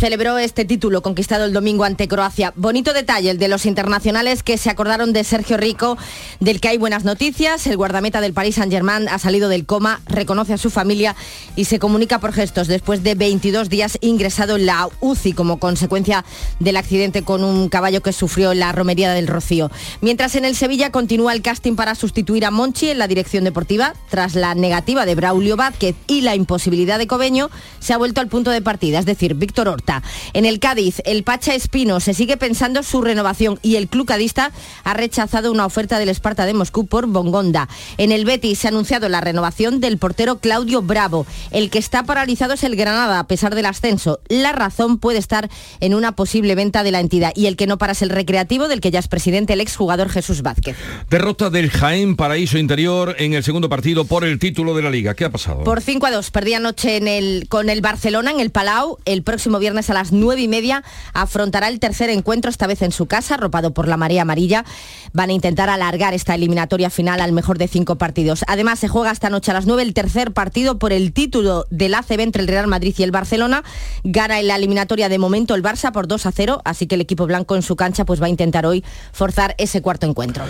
celebró 0.00 0.38
este 0.38 0.64
título 0.64 1.02
conquistado 1.02 1.44
el 1.44 1.52
domingo 1.52 1.84
ante 1.84 2.08
Croacia. 2.08 2.54
Bonito 2.56 2.94
detalle 2.94 3.28
el 3.28 3.38
de 3.38 3.48
los 3.48 3.66
internacionales 3.66 4.42
que 4.42 4.56
se 4.56 4.70
acordaron 4.70 5.12
de 5.12 5.24
Sergio 5.24 5.58
Rico, 5.58 5.98
del 6.40 6.58
que 6.58 6.68
hay 6.68 6.78
buenas 6.78 7.04
noticias. 7.04 7.66
El 7.66 7.76
guardameta 7.76 8.22
del 8.22 8.32
Paris 8.32 8.54
Saint-Germain 8.54 9.10
ha 9.10 9.18
salido 9.18 9.50
del 9.50 9.66
coma, 9.66 10.00
reconoce 10.06 10.54
a 10.54 10.58
su 10.58 10.70
familia 10.70 11.16
y 11.54 11.66
se 11.66 11.78
comunica 11.78 12.18
por 12.18 12.32
gestos 12.32 12.66
después 12.66 13.02
de 13.02 13.14
22 13.14 13.68
días 13.68 13.98
ingresado 14.00 14.56
en 14.56 14.64
la 14.64 14.88
UCI 15.00 15.34
como 15.34 15.58
consecuencia 15.58 16.24
del 16.60 16.78
accidente 16.78 17.22
con 17.22 17.44
un 17.44 17.68
caballo 17.68 18.00
que 18.00 18.14
sufrió 18.14 18.52
en 18.52 18.60
la 18.60 18.72
romería 18.72 19.12
del 19.12 19.26
Rocío. 19.26 19.70
Mientras 20.00 20.34
en 20.34 20.46
el 20.46 20.56
Sevilla 20.56 20.90
continúa 20.90 21.34
el 21.34 21.42
casting 21.42 21.76
para 21.76 21.94
sustituir 21.94 22.46
a 22.46 22.50
Monchi 22.50 22.88
en 22.88 22.98
la 22.98 23.06
dirección 23.06 23.44
deportiva, 23.44 23.92
tras 24.08 24.34
la 24.34 24.54
negativa 24.54 25.04
de 25.04 25.14
Braulio 25.14 25.58
Vázquez 25.58 25.94
y 26.06 26.22
la 26.22 26.34
imposibilidad 26.34 26.96
de 26.96 27.06
Cobeño, 27.06 27.50
se 27.80 27.92
ha 27.92 27.98
vuelto 27.98 28.22
al 28.22 28.28
punto 28.28 28.50
de 28.50 28.62
partida, 28.62 28.98
es 28.98 29.04
decir, 29.04 29.34
Víctor 29.34 29.68
Horta 29.68 29.89
en 30.32 30.44
el 30.44 30.60
Cádiz, 30.60 31.02
el 31.04 31.22
Pacha 31.22 31.54
Espino 31.54 32.00
se 32.00 32.14
sigue 32.14 32.36
pensando 32.36 32.82
su 32.82 33.02
renovación 33.02 33.58
y 33.62 33.76
el 33.76 33.88
club 33.88 34.06
cadista 34.06 34.52
ha 34.84 34.94
rechazado 34.94 35.50
una 35.50 35.66
oferta 35.66 35.98
del 35.98 36.08
Esparta 36.08 36.46
de 36.46 36.54
Moscú 36.54 36.86
por 36.86 37.06
Bongonda. 37.06 37.68
En 37.98 38.12
el 38.12 38.24
Betis 38.24 38.60
se 38.60 38.68
ha 38.68 38.70
anunciado 38.70 39.08
la 39.08 39.20
renovación 39.20 39.80
del 39.80 39.98
portero 39.98 40.38
Claudio 40.38 40.82
Bravo. 40.82 41.26
El 41.50 41.70
que 41.70 41.78
está 41.78 42.04
paralizado 42.04 42.54
es 42.54 42.64
el 42.64 42.76
Granada 42.76 43.18
a 43.18 43.26
pesar 43.26 43.54
del 43.54 43.66
ascenso. 43.66 44.20
La 44.28 44.52
razón 44.52 44.98
puede 44.98 45.18
estar 45.18 45.50
en 45.80 45.94
una 45.94 46.12
posible 46.12 46.54
venta 46.54 46.82
de 46.82 46.90
la 46.92 47.00
entidad 47.00 47.32
y 47.34 47.46
el 47.46 47.56
que 47.56 47.66
no 47.66 47.78
para 47.78 47.92
es 47.92 48.02
el 48.02 48.10
recreativo 48.10 48.68
del 48.68 48.80
que 48.80 48.90
ya 48.90 48.98
es 48.98 49.08
presidente 49.08 49.54
el 49.54 49.60
exjugador 49.60 50.08
Jesús 50.08 50.42
Vázquez. 50.42 50.76
Derrota 51.08 51.50
del 51.50 51.70
Jaén 51.70 52.16
Paraíso 52.16 52.58
Interior 52.58 53.16
en 53.18 53.34
el 53.34 53.42
segundo 53.42 53.68
partido 53.68 54.04
por 54.04 54.24
el 54.24 54.38
título 54.38 54.74
de 54.74 54.82
la 54.82 54.90
liga. 54.90 55.14
¿Qué 55.14 55.24
ha 55.24 55.30
pasado? 55.30 55.64
Por 55.64 55.80
5 55.80 56.06
a 56.06 56.10
2 56.10 56.30
perdí 56.30 56.54
anoche 56.54 56.96
en 56.96 57.08
el, 57.08 57.46
con 57.48 57.70
el 57.70 57.80
Barcelona 57.80 58.30
en 58.30 58.40
el 58.40 58.50
Palau. 58.50 58.98
El 59.04 59.22
próximo 59.22 59.58
viernes 59.58 59.69
a 59.70 59.94
las 59.94 60.12
nueve 60.12 60.42
y 60.42 60.48
media 60.48 60.82
afrontará 61.12 61.68
el 61.68 61.78
tercer 61.78 62.10
encuentro, 62.10 62.50
esta 62.50 62.66
vez 62.66 62.82
en 62.82 62.92
su 62.92 63.06
casa, 63.06 63.34
arropado 63.34 63.72
por 63.72 63.86
la 63.86 63.96
marea 63.96 64.22
amarilla. 64.22 64.64
Van 65.12 65.30
a 65.30 65.32
intentar 65.32 65.70
alargar 65.70 66.12
esta 66.12 66.34
eliminatoria 66.34 66.90
final 66.90 67.20
al 67.20 67.32
mejor 67.32 67.56
de 67.56 67.68
cinco 67.68 67.96
partidos. 67.96 68.44
Además, 68.48 68.80
se 68.80 68.88
juega 68.88 69.12
esta 69.12 69.30
noche 69.30 69.52
a 69.52 69.54
las 69.54 69.66
nueve 69.66 69.82
el 69.82 69.94
tercer 69.94 70.32
partido 70.32 70.78
por 70.78 70.92
el 70.92 71.12
título 71.12 71.66
del 71.70 71.94
ACB 71.94 72.20
entre 72.20 72.42
el 72.42 72.48
Real 72.48 72.66
Madrid 72.66 72.94
y 72.98 73.02
el 73.02 73.12
Barcelona. 73.12 73.62
Gana 74.02 74.40
en 74.40 74.48
la 74.48 74.56
eliminatoria 74.56 75.08
de 75.08 75.18
momento 75.18 75.54
el 75.54 75.62
Barça 75.62 75.92
por 75.92 76.08
2 76.08 76.26
a 76.26 76.32
0, 76.32 76.62
así 76.64 76.86
que 76.86 76.96
el 76.96 77.00
equipo 77.00 77.26
blanco 77.26 77.54
en 77.54 77.62
su 77.62 77.76
cancha 77.76 78.04
pues 78.04 78.20
va 78.20 78.26
a 78.26 78.30
intentar 78.30 78.66
hoy 78.66 78.84
forzar 79.12 79.54
ese 79.58 79.82
cuarto 79.82 80.06
encuentro. 80.06 80.44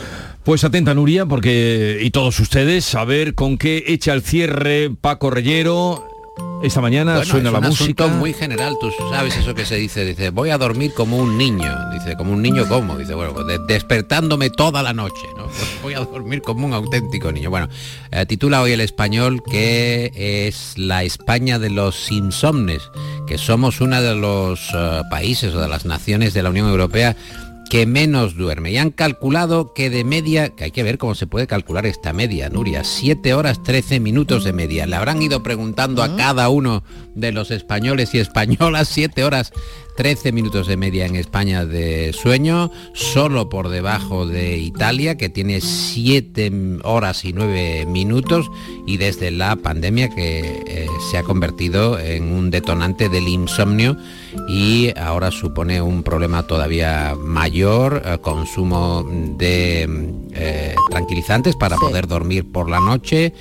Pues 0.45 0.65
atenta 0.65 0.95
Nuria, 0.95 1.27
porque 1.27 2.01
y 2.01 2.11
todos 2.11 2.41
ustedes 2.41 2.95
a 2.95 3.05
ver 3.05 3.35
con 3.35 3.59
qué 3.59 3.85
echa 3.87 4.13
el 4.13 4.23
cierre 4.23 4.91
Paco 4.91 5.31
Reyero 5.31 6.10
esta 6.63 6.83
mañana 6.83 7.25
suena 7.25 7.51
la 7.51 7.61
música. 7.61 8.07
muy 8.07 8.35
general, 8.35 8.77
tú 8.81 8.91
sabes 9.11 9.37
eso 9.37 9.55
que 9.55 9.65
se 9.65 9.77
dice, 9.77 10.05
dice, 10.05 10.31
voy 10.31 10.51
a 10.51 10.59
dormir 10.59 10.93
como 10.93 11.17
un 11.17 11.39
niño. 11.39 11.75
Dice, 11.93 12.17
como 12.17 12.33
un 12.33 12.43
niño 12.43 12.67
cómo? 12.69 12.99
Dice, 12.99 13.15
bueno, 13.15 13.33
pues 13.33 13.47
despertándome 13.67 14.51
toda 14.51 14.83
la 14.83 14.93
noche, 14.93 15.27
¿no? 15.37 15.45
Pues 15.45 15.79
voy 15.83 15.95
a 15.95 16.01
dormir 16.01 16.43
como 16.43 16.67
un 16.67 16.75
auténtico 16.75 17.33
niño. 17.33 17.49
Bueno, 17.49 17.69
eh, 18.11 18.27
titula 18.27 18.61
hoy 18.61 18.73
el 18.73 18.81
español 18.81 19.43
que 19.43 20.13
es 20.15 20.77
la 20.77 21.03
España 21.03 21.59
de 21.59 21.71
los 21.71 22.13
insomnes, 22.13 22.91
que 23.27 23.39
somos 23.39 23.81
uno 23.81 24.01
de 24.01 24.15
los 24.15 24.69
eh, 24.75 25.01
países 25.11 25.55
o 25.55 25.61
de 25.61 25.69
las 25.69 25.87
naciones 25.87 26.35
de 26.35 26.43
la 26.43 26.51
Unión 26.51 26.69
Europea 26.69 27.17
que 27.71 27.87
menos 27.87 28.37
duerme. 28.37 28.73
Y 28.73 28.79
han 28.79 28.91
calculado 28.91 29.73
que 29.73 29.89
de 29.91 30.03
media, 30.03 30.51
que 30.51 30.65
hay 30.65 30.71
que 30.73 30.83
ver 30.83 30.99
cómo 30.99 31.15
se 31.15 31.29
puede 31.29 31.47
calcular 31.47 31.87
esta 31.87 32.13
media, 32.13 32.51
Nuria, 32.51 32.83
7 32.83 33.33
horas 33.33 33.63
13 33.63 34.01
minutos 34.01 34.43
de 34.45 34.53
media. 34.53 34.87
Le 34.87 34.97
habrán 34.97 35.23
ido 35.23 35.43
preguntando 35.45 36.03
a 36.03 36.17
cada 36.17 36.49
uno 36.49 36.83
de 37.15 37.31
los 37.31 37.53
españoles 37.53 38.13
y 38.15 38.19
españolas 38.19 38.89
7 38.89 39.25
horas 39.25 39.53
13 40.01 40.33
minutos 40.33 40.67
de 40.67 40.79
media 40.79 41.05
en 41.05 41.15
España 41.15 41.67
de 41.67 42.15
sueño, 42.15 42.71
solo 42.95 43.51
por 43.51 43.69
debajo 43.69 44.27
de 44.27 44.57
Italia, 44.57 45.19
que 45.19 45.29
tiene 45.29 45.61
7 45.61 46.51
horas 46.85 47.27
y 47.27 47.35
9 47.35 47.85
minutos, 47.85 48.51
y 48.87 48.97
desde 48.97 49.31
la 49.31 49.57
pandemia 49.57 50.09
que 50.09 50.63
eh, 50.67 50.87
se 51.11 51.19
ha 51.19 51.23
convertido 51.23 51.99
en 51.99 52.33
un 52.33 52.49
detonante 52.49 53.11
del 53.11 53.29
insomnio 53.29 53.99
y 54.49 54.91
ahora 54.99 55.31
supone 55.31 55.83
un 55.83 56.03
problema 56.03 56.47
todavía 56.47 57.15
mayor, 57.15 58.01
eh, 58.03 58.17
consumo 58.23 59.07
de 59.37 59.83
eh, 60.33 60.77
tranquilizantes 60.89 61.57
para 61.57 61.77
poder 61.77 62.07
dormir 62.07 62.51
por 62.51 62.71
la 62.71 62.81
noche 62.81 63.35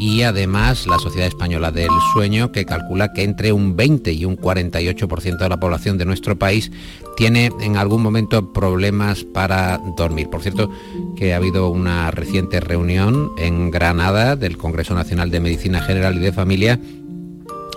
y 0.00 0.22
además 0.22 0.86
la 0.86 0.98
Sociedad 0.98 1.28
Española 1.28 1.70
del 1.70 1.90
Sueño 2.12 2.52
que 2.52 2.64
calcula 2.64 3.12
que 3.12 3.22
entre 3.22 3.52
un 3.52 3.76
20 3.76 4.12
y 4.12 4.24
un 4.24 4.36
48% 4.36 5.38
de 5.38 5.48
la 5.48 5.60
población 5.60 5.98
de 5.98 6.04
nuestro 6.04 6.38
país 6.38 6.70
tiene 7.16 7.50
en 7.60 7.76
algún 7.76 8.02
momento 8.02 8.52
problemas 8.52 9.24
para 9.24 9.78
dormir. 9.96 10.28
Por 10.30 10.42
cierto, 10.42 10.70
que 11.16 11.34
ha 11.34 11.36
habido 11.36 11.68
una 11.68 12.10
reciente 12.10 12.60
reunión 12.60 13.32
en 13.38 13.70
Granada 13.70 14.36
del 14.36 14.56
Congreso 14.56 14.94
Nacional 14.94 15.30
de 15.30 15.40
Medicina 15.40 15.82
General 15.82 16.16
y 16.16 16.20
de 16.20 16.32
Familia 16.32 16.80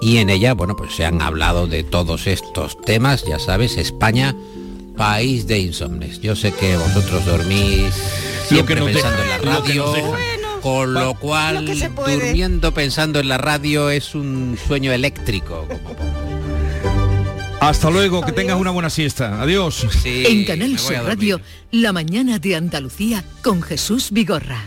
y 0.02 0.18
en 0.18 0.30
ella, 0.30 0.54
bueno, 0.54 0.76
pues 0.76 0.94
se 0.94 1.06
han 1.06 1.22
hablado 1.22 1.68
de 1.68 1.84
todos 1.84 2.28
estos 2.28 2.80
temas, 2.82 3.24
ya 3.26 3.40
sabes, 3.40 3.78
España, 3.78 4.36
país 4.96 5.48
de 5.48 5.60
insomnes. 5.60 6.22
Yo 6.22 6.36
sé 6.36 6.52
que 6.52 6.78
vosotros 6.78 7.26
dormís 7.26 7.94
siempre 8.48 8.82
pensando 8.82 9.22
en 9.22 9.30
la 9.30 9.38
radio. 9.38 9.86
Con 10.66 10.96
lo 10.96 11.14
cual, 11.14 11.64
durmiendo 12.08 12.74
pensando 12.74 13.20
en 13.20 13.28
la 13.28 13.38
radio 13.38 13.92
es 13.92 14.16
un 14.16 14.58
sueño 14.58 14.92
eléctrico. 14.92 15.68
Hasta 17.60 17.92
luego, 17.92 18.26
que 18.26 18.32
tengas 18.32 18.60
una 18.60 18.72
buena 18.72 18.90
siesta. 18.90 19.44
Adiós. 19.44 19.86
en 20.04 20.44
Canal 20.44 20.80
Sur 20.80 20.96
Radio, 21.06 21.40
La 21.70 21.94
mañana 21.94 22.40
de 22.40 22.56
Andalucía 22.56 23.24
con 23.44 23.62
Jesús 23.62 24.10
Vigorra. 24.10 24.64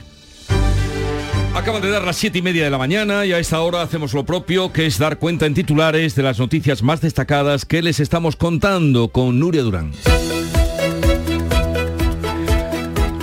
Acaban 1.56 1.82
de 1.82 1.90
dar 1.90 2.04
las 2.04 2.16
siete 2.16 2.38
y 2.38 2.42
media 2.42 2.62
de 2.62 2.70
la 2.70 2.78
mañana 2.78 3.26
y 3.26 3.32
a 3.32 3.40
esta 3.40 3.61
hora 3.61 3.82
hacemos 3.82 4.14
lo 4.14 4.24
propio, 4.24 4.72
que 4.72 4.87
es 4.87 4.98
dar 4.98 5.18
cuenta 5.18 5.46
en 5.46 5.54
titulares 5.54 6.14
de 6.14 6.22
las 6.22 6.38
noticias 6.38 6.80
más 6.84 7.00
destacadas 7.00 7.64
que 7.64 7.82
les 7.82 7.98
estamos 7.98 8.37
contando 8.37 9.08
con 9.08 9.40
Nuria 9.40 9.62
Durán. 9.62 9.90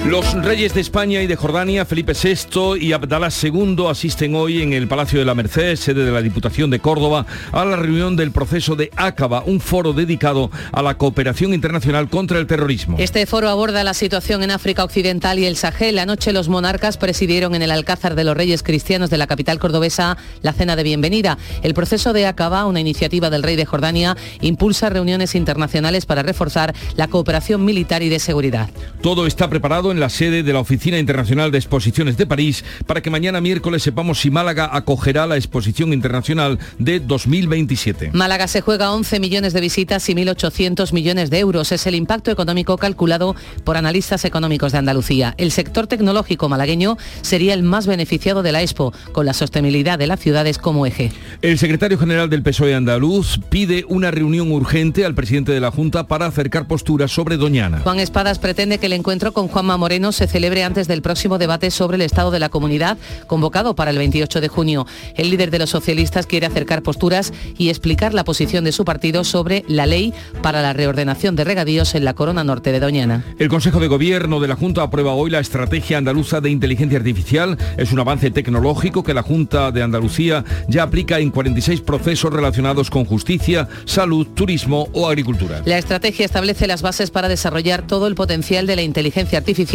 Los 0.08 0.36
reyes 0.36 0.76
de 0.76 0.82
España 0.82 1.24
y 1.24 1.28
de 1.28 1.36
Jordania, 1.36 1.84
Felipe 1.84 2.14
VI 2.14 2.78
y 2.80 2.94
Abdalá 2.94 3.30
II, 3.30 3.88
asisten 3.90 4.36
hoy 4.36 4.62
en 4.62 4.72
el 4.72 4.88
Palacio 4.88 5.18
de 5.18 5.26
la 5.26 5.34
Merced, 5.34 5.76
sede 5.78 6.06
de 6.06 6.12
la 6.12 6.22
Diputación 6.22 6.70
de 6.70 6.80
Córdoba, 6.80 7.26
a 7.52 7.66
la 7.66 7.76
reunión 7.76 8.16
del 8.16 8.30
proceso 8.30 8.76
de 8.76 8.92
Acaba, 8.98 9.42
un 9.44 9.60
foro 9.60 9.94
dedicado 9.94 10.52
a 10.72 10.84
la 10.84 11.00
cooperación 11.00 11.56
internacional 11.56 12.08
contra 12.08 12.38
el 12.38 12.46
terrorismo. 12.46 12.98
Este 13.00 13.26
foro 13.26 13.50
aborda 13.50 13.84
la 13.84 13.96
situación 13.96 14.44
en 14.44 14.52
África 14.52 14.84
Occidental 14.84 15.40
y 15.40 15.46
el 15.46 15.56
Sahel. 15.56 15.98
Anoche 15.98 16.34
los 16.34 16.50
monarcas 16.50 16.98
presidieron 16.98 17.56
en 17.56 17.64
el 17.64 17.72
Alcázar 17.72 18.14
de 18.14 18.26
los 18.26 18.38
Reyes 18.38 18.62
Cristianos 18.62 19.10
de 19.10 19.18
la 19.18 19.26
capital 19.26 19.58
cordobesa 19.58 20.18
la 20.44 20.54
cena 20.54 20.76
de 20.76 20.84
bienvenida. 20.84 21.40
El 21.64 21.74
proceso 21.74 22.14
de 22.14 22.28
Acaba, 22.28 22.68
una 22.68 22.80
iniciativa 22.80 23.32
del 23.32 23.42
rey 23.42 23.56
de 23.56 23.66
Jordania, 23.66 24.16
impulsa 24.42 24.88
reuniones 24.90 25.34
internacionales 25.34 26.06
para 26.06 26.22
reforzar 26.22 26.76
la 26.96 27.08
cooperación 27.08 27.66
militar 27.66 28.04
y 28.04 28.10
de 28.10 28.20
seguridad. 28.20 28.70
Todo 29.02 29.26
está 29.26 29.50
preparado 29.50 29.92
en 29.92 29.95
la 30.00 30.10
sede 30.10 30.44
de 30.44 30.54
la 30.54 30.60
Oficina 30.60 31.00
Internacional 31.00 31.52
de 31.52 31.58
Exposiciones 31.58 32.18
de 32.18 32.26
París 32.26 32.64
para 32.86 33.02
que 33.02 33.10
mañana 33.10 33.42
miércoles 33.42 33.84
sepamos 33.84 34.20
si 34.20 34.30
Málaga 34.30 34.70
acogerá 34.72 35.28
la 35.28 35.38
exposición 35.38 35.94
internacional 35.94 36.60
de 36.80 37.00
2027. 37.00 38.12
Málaga 38.14 38.48
se 38.48 38.62
juega 38.62 38.92
11 38.92 39.20
millones 39.20 39.54
de 39.54 39.62
visitas 39.62 40.08
y 40.10 40.16
1.800 40.16 40.94
millones 40.94 41.30
de 41.30 41.40
euros. 41.40 41.72
Es 41.72 41.88
el 41.88 41.96
impacto 41.96 42.32
económico 42.32 42.78
calculado 42.78 43.36
por 43.64 43.78
analistas 43.78 44.26
económicos 44.26 44.72
de 44.72 44.78
Andalucía. 44.80 45.36
El 45.38 45.52
sector 45.52 45.88
tecnológico 45.88 46.50
malagueño 46.50 46.98
sería 47.22 47.54
el 47.54 47.64
más 47.64 47.88
beneficiado 47.88 48.44
de 48.44 48.52
la 48.52 48.62
Expo, 48.62 48.94
con 49.12 49.26
la 49.26 49.34
sostenibilidad 49.34 50.00
de 50.00 50.08
las 50.08 50.20
ciudades 50.20 50.58
como 50.58 50.86
eje. 50.86 51.12
El 51.42 51.58
secretario 51.58 51.98
general 51.98 52.30
del 52.30 52.44
PSOE 52.44 52.76
andaluz 52.76 53.40
pide 53.50 53.86
una 53.88 54.12
reunión 54.12 54.52
urgente 54.52 55.06
al 55.06 55.16
presidente 55.16 55.52
de 55.52 55.60
la 55.60 55.72
Junta 55.72 56.08
para 56.08 56.26
acercar 56.26 56.68
posturas 56.68 57.12
sobre 57.12 57.38
Doñana. 57.38 57.80
Juan 57.80 58.00
Espadas 58.00 58.40
pretende 58.40 58.78
que 58.78 58.88
el 58.88 58.94
encuentro 58.94 59.34
con 59.34 59.48
Juanma 59.48 59.78
Moreno 59.86 60.12
se 60.12 60.26
celebre 60.26 60.64
antes 60.64 60.88
del 60.88 61.04
próximo 61.04 61.38
debate 61.38 61.70
sobre 61.70 61.94
el 61.98 62.02
estado 62.02 62.32
de 62.32 62.40
la 62.40 62.50
comunidad 62.50 62.98
convocado 63.28 63.76
para 63.76 63.92
el 63.92 64.00
28 64.00 64.42
de 64.42 64.48
junio. 64.48 64.88
El 65.16 65.30
líder 65.30 65.52
de 65.52 65.60
los 65.60 65.70
socialistas 65.70 66.26
quiere 66.26 66.48
acercar 66.48 66.82
posturas 66.82 67.32
y 67.56 67.70
explicar 67.70 68.16
la 68.16 68.24
posición 68.24 68.64
de 68.64 68.72
su 68.72 68.84
partido 68.84 69.24
sobre 69.24 69.64
la 69.68 69.86
ley 69.86 70.12
para 70.42 70.64
la 70.64 70.74
reordenación 70.74 71.36
de 71.36 71.44
regadíos 71.44 71.94
en 71.94 72.04
la 72.04 72.16
corona 72.16 72.44
norte 72.44 72.72
de 72.72 72.80
Doñana. 72.80 73.24
El 73.38 73.48
Consejo 73.48 73.80
de 73.80 73.86
Gobierno 73.86 74.40
de 74.40 74.48
la 74.48 74.56
Junta 74.56 74.82
aprueba 74.82 75.14
hoy 75.14 75.30
la 75.30 75.40
estrategia 75.40 76.00
andaluza 76.00 76.42
de 76.42 76.50
inteligencia 76.50 76.98
artificial. 76.98 77.56
Es 77.78 77.92
un 77.92 78.00
avance 78.00 78.32
tecnológico 78.32 79.04
que 79.04 79.14
la 79.14 79.22
Junta 79.22 79.72
de 79.72 79.84
Andalucía 79.84 80.44
ya 80.68 80.82
aplica 80.82 81.20
en 81.20 81.30
46 81.30 81.82
procesos 81.82 82.34
relacionados 82.34 82.90
con 82.90 83.06
justicia, 83.06 83.68
salud, 83.86 84.26
turismo 84.34 84.90
o 84.94 85.08
agricultura. 85.08 85.62
La 85.64 85.78
estrategia 85.78 86.26
establece 86.26 86.66
las 86.66 86.82
bases 86.82 87.12
para 87.12 87.30
desarrollar 87.30 87.86
todo 87.86 88.08
el 88.08 88.16
potencial 88.16 88.66
de 88.66 88.78
la 88.78 88.82
inteligencia 88.82 89.38
artificial 89.38 89.75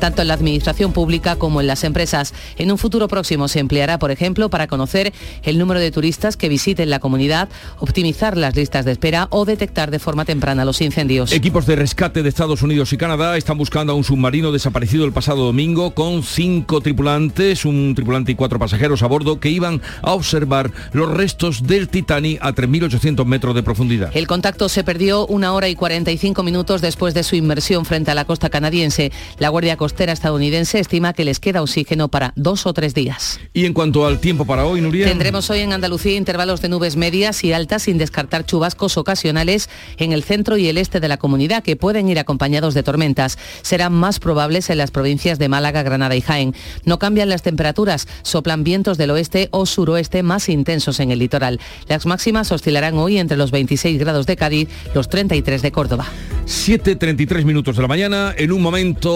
tanto 0.00 0.22
en 0.22 0.28
la 0.28 0.34
administración 0.34 0.92
pública 0.92 1.36
como 1.36 1.60
en 1.60 1.66
las 1.66 1.84
empresas. 1.84 2.34
En 2.56 2.72
un 2.72 2.78
futuro 2.78 3.08
próximo 3.08 3.48
se 3.48 3.60
empleará, 3.60 3.98
por 3.98 4.10
ejemplo, 4.10 4.50
para 4.50 4.66
conocer 4.66 5.12
el 5.42 5.58
número 5.58 5.80
de 5.80 5.90
turistas 5.90 6.36
que 6.36 6.48
visiten 6.48 6.90
la 6.90 6.98
comunidad, 6.98 7.48
optimizar 7.78 8.36
las 8.36 8.56
listas 8.56 8.84
de 8.84 8.92
espera 8.92 9.28
o 9.30 9.44
detectar 9.44 9.90
de 9.90 9.98
forma 9.98 10.24
temprana 10.24 10.64
los 10.64 10.80
incendios. 10.80 11.32
Equipos 11.32 11.66
de 11.66 11.76
rescate 11.76 12.22
de 12.22 12.28
Estados 12.28 12.62
Unidos 12.62 12.92
y 12.92 12.96
Canadá 12.96 13.36
están 13.36 13.58
buscando 13.58 13.92
a 13.92 13.96
un 13.96 14.04
submarino 14.04 14.52
desaparecido 14.52 15.04
el 15.04 15.12
pasado 15.12 15.44
domingo 15.44 15.94
con 15.94 16.22
cinco 16.22 16.80
tripulantes, 16.80 17.64
un 17.64 17.94
tripulante 17.94 18.32
y 18.32 18.34
cuatro 18.34 18.58
pasajeros 18.58 19.02
a 19.02 19.06
bordo 19.06 19.38
que 19.40 19.50
iban 19.50 19.80
a 20.02 20.12
observar 20.12 20.72
los 20.92 21.10
restos 21.10 21.66
del 21.66 21.88
Titanic 21.88 22.38
a 22.42 22.52
3.800 22.52 23.24
metros 23.24 23.54
de 23.54 23.62
profundidad. 23.62 24.10
El 24.14 24.26
contacto 24.26 24.68
se 24.68 24.84
perdió 24.84 25.26
una 25.26 25.52
hora 25.52 25.68
y 25.68 25.74
45 25.74 26.42
minutos 26.42 26.80
después 26.80 27.14
de 27.14 27.22
su 27.22 27.36
inmersión 27.36 27.84
frente 27.84 28.10
a 28.10 28.14
la 28.14 28.24
costa 28.24 28.50
canadiense. 28.50 29.12
La 29.38 29.50
Guardia 29.50 29.76
Costera 29.76 30.12
estadounidense 30.12 30.78
estima 30.78 31.12
que 31.12 31.24
les 31.24 31.40
queda 31.40 31.60
oxígeno 31.60 32.08
para 32.08 32.32
dos 32.36 32.64
o 32.64 32.72
tres 32.72 32.94
días. 32.94 33.38
Y 33.52 33.66
en 33.66 33.74
cuanto 33.74 34.06
al 34.06 34.18
tiempo 34.18 34.46
para 34.46 34.64
hoy, 34.64 34.80
Nuria. 34.80 35.06
Tendremos 35.06 35.50
hoy 35.50 35.60
en 35.60 35.74
Andalucía 35.74 36.16
intervalos 36.16 36.62
de 36.62 36.70
nubes 36.70 36.96
medias 36.96 37.44
y 37.44 37.52
altas 37.52 37.82
sin 37.82 37.98
descartar 37.98 38.46
chubascos 38.46 38.96
ocasionales 38.96 39.68
en 39.98 40.12
el 40.12 40.22
centro 40.22 40.56
y 40.56 40.68
el 40.68 40.78
este 40.78 41.00
de 41.00 41.08
la 41.08 41.18
comunidad 41.18 41.62
que 41.62 41.76
pueden 41.76 42.08
ir 42.08 42.18
acompañados 42.18 42.72
de 42.72 42.82
tormentas. 42.82 43.38
Serán 43.60 43.92
más 43.92 44.20
probables 44.20 44.70
en 44.70 44.78
las 44.78 44.90
provincias 44.90 45.38
de 45.38 45.50
Málaga, 45.50 45.82
Granada 45.82 46.16
y 46.16 46.22
Jaén. 46.22 46.54
No 46.84 46.98
cambian 46.98 47.28
las 47.28 47.42
temperaturas, 47.42 48.08
soplan 48.22 48.64
vientos 48.64 48.96
del 48.96 49.10
oeste 49.10 49.48
o 49.50 49.66
suroeste 49.66 50.22
más 50.22 50.48
intensos 50.48 50.98
en 50.98 51.10
el 51.10 51.18
litoral. 51.18 51.60
Las 51.88 52.06
máximas 52.06 52.52
oscilarán 52.52 52.96
hoy 52.96 53.18
entre 53.18 53.36
los 53.36 53.50
26 53.50 53.98
grados 53.98 54.26
de 54.26 54.36
Cádiz, 54.36 54.68
los 54.94 55.10
33 55.10 55.60
de 55.60 55.72
Córdoba. 55.72 56.06
7.33 56.46 57.44
minutos 57.44 57.74
de 57.74 57.82
la 57.82 57.88
mañana. 57.88 58.32
En 58.38 58.52
un 58.52 58.62
momento 58.62 59.15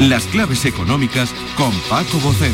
Las 0.00 0.24
claves 0.24 0.64
económicas 0.64 1.32
con 1.56 1.70
Paco 1.88 2.18
Bocero. 2.18 2.52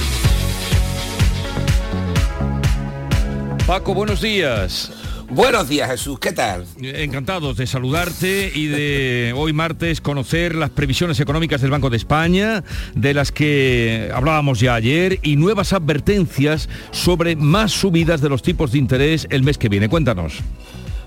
Paco, 3.66 3.94
buenos 3.94 4.20
días. 4.20 4.92
Buenos 5.30 5.68
días 5.68 5.90
Jesús, 5.90 6.18
¿qué 6.18 6.32
tal? 6.32 6.66
Encantados 6.82 7.56
de 7.56 7.66
saludarte 7.66 8.52
y 8.54 8.66
de 8.66 9.32
hoy 9.34 9.54
martes 9.54 10.02
conocer 10.02 10.54
las 10.54 10.68
previsiones 10.68 11.18
económicas 11.18 11.62
del 11.62 11.70
Banco 11.70 11.88
de 11.88 11.96
España, 11.96 12.62
de 12.94 13.14
las 13.14 13.32
que 13.32 14.10
hablábamos 14.14 14.60
ya 14.60 14.74
ayer, 14.74 15.18
y 15.22 15.36
nuevas 15.36 15.72
advertencias 15.72 16.68
sobre 16.90 17.36
más 17.36 17.72
subidas 17.72 18.20
de 18.20 18.28
los 18.28 18.42
tipos 18.42 18.72
de 18.72 18.78
interés 18.78 19.26
el 19.30 19.44
mes 19.44 19.56
que 19.56 19.70
viene. 19.70 19.88
Cuéntanos. 19.88 20.42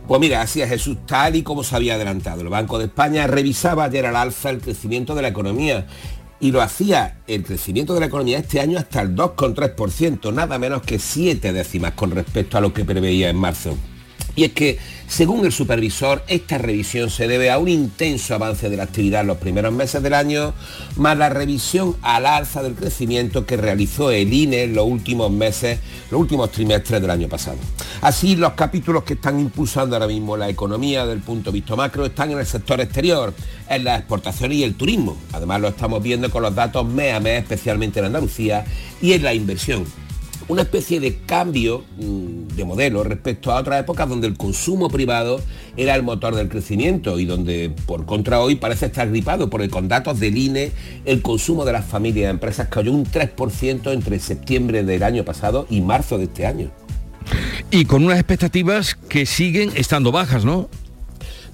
Pues 0.07 0.19
mira, 0.19 0.41
así 0.41 0.61
es 0.61 0.67
Jesús, 0.67 0.97
tal 1.05 1.37
y 1.37 1.43
como 1.43 1.63
se 1.63 1.75
había 1.77 1.95
adelantado. 1.95 2.41
El 2.41 2.49
Banco 2.49 2.77
de 2.77 2.85
España 2.85 3.25
revisaba 3.25 3.85
ayer 3.85 4.05
al 4.05 4.17
alza 4.17 4.49
el 4.49 4.59
crecimiento 4.59 5.15
de 5.15 5.21
la 5.21 5.29
economía 5.29 5.87
y 6.43 6.51
lo 6.51 6.61
hacía 6.61 7.19
el 7.25 7.45
crecimiento 7.45 7.93
de 7.93 8.01
la 8.01 8.07
economía 8.07 8.37
este 8.37 8.59
año 8.59 8.77
hasta 8.77 9.01
el 9.01 9.15
2,3%, 9.15 10.33
nada 10.33 10.59
menos 10.59 10.81
que 10.81 10.99
siete 10.99 11.53
décimas 11.53 11.93
con 11.93 12.11
respecto 12.11 12.57
a 12.57 12.61
lo 12.61 12.73
que 12.73 12.83
preveía 12.83 13.29
en 13.29 13.37
marzo. 13.37 13.77
Y 14.35 14.45
es 14.45 14.53
que, 14.53 14.79
según 15.07 15.45
el 15.45 15.51
supervisor, 15.51 16.23
esta 16.27 16.57
revisión 16.57 17.09
se 17.11 17.27
debe 17.27 17.51
a 17.51 17.59
un 17.59 17.67
intenso 17.67 18.33
avance 18.33 18.69
de 18.69 18.77
la 18.77 18.83
actividad 18.83 19.21
en 19.21 19.27
los 19.27 19.37
primeros 19.37 19.71
meses 19.71 20.01
del 20.01 20.13
año, 20.15 20.53
más 20.95 21.17
la 21.17 21.29
revisión 21.29 21.95
al 22.01 22.25
alza 22.25 22.63
del 22.63 22.73
crecimiento 22.73 23.45
que 23.45 23.57
realizó 23.57 24.09
el 24.09 24.33
INE 24.33 24.63
en 24.63 24.73
los 24.75 24.87
últimos 24.87 25.31
meses, 25.31 25.79
los 26.09 26.19
últimos 26.19 26.51
trimestres 26.51 26.99
del 26.99 27.11
año 27.11 27.29
pasado. 27.29 27.57
Así, 28.01 28.35
los 28.35 28.53
capítulos 28.53 29.03
que 29.03 29.13
están 29.13 29.39
impulsando 29.39 29.95
ahora 29.95 30.07
mismo 30.07 30.35
la 30.35 30.49
economía 30.49 31.05
del 31.05 31.19
punto 31.19 31.51
de 31.51 31.59
vista 31.59 31.75
macro 31.75 32.05
están 32.05 32.31
en 32.31 32.39
el 32.39 32.45
sector 32.45 32.81
exterior, 32.81 33.33
en 33.69 33.83
las 33.83 33.99
exportaciones 33.99 34.57
y 34.57 34.63
el 34.63 34.73
turismo. 34.75 35.15
Además, 35.31 35.61
lo 35.61 35.67
estamos 35.67 36.01
viendo 36.01 36.31
con 36.31 36.41
los 36.41 36.55
datos 36.55 36.87
mes 36.87 37.13
a 37.13 37.19
mes, 37.19 37.43
especialmente 37.43 37.99
en 37.99 38.05
Andalucía, 38.05 38.65
y 38.99 39.13
en 39.13 39.23
la 39.23 39.33
inversión 39.33 39.85
una 40.47 40.63
especie 40.63 40.99
de 40.99 41.17
cambio 41.25 41.83
mm, 41.97 42.55
de 42.55 42.65
modelo 42.65 43.03
respecto 43.03 43.51
a 43.51 43.59
otras 43.59 43.81
épocas 43.81 44.09
donde 44.09 44.27
el 44.27 44.37
consumo 44.37 44.89
privado 44.89 45.41
era 45.77 45.95
el 45.95 46.03
motor 46.03 46.35
del 46.35 46.49
crecimiento 46.49 47.19
y 47.19 47.25
donde 47.25 47.73
por 47.85 48.05
contra 48.05 48.39
hoy 48.39 48.55
parece 48.55 48.87
estar 48.87 49.09
gripado 49.09 49.49
porque 49.49 49.69
con 49.69 49.87
datos 49.87 50.19
del 50.19 50.37
INE 50.37 50.71
el 51.05 51.21
consumo 51.21 51.65
de 51.65 51.73
las 51.73 51.85
familias 51.85 52.27
y 52.27 52.29
empresas 52.29 52.67
cayó 52.67 52.91
un 52.91 53.05
3% 53.05 53.91
entre 53.93 54.19
septiembre 54.19 54.83
del 54.83 55.03
año 55.03 55.23
pasado 55.23 55.67
y 55.69 55.81
marzo 55.81 56.17
de 56.17 56.25
este 56.25 56.45
año. 56.45 56.71
Y 57.71 57.85
con 57.85 58.03
unas 58.03 58.19
expectativas 58.19 58.95
que 58.95 59.25
siguen 59.25 59.71
estando 59.75 60.11
bajas, 60.11 60.45
¿no? 60.45 60.69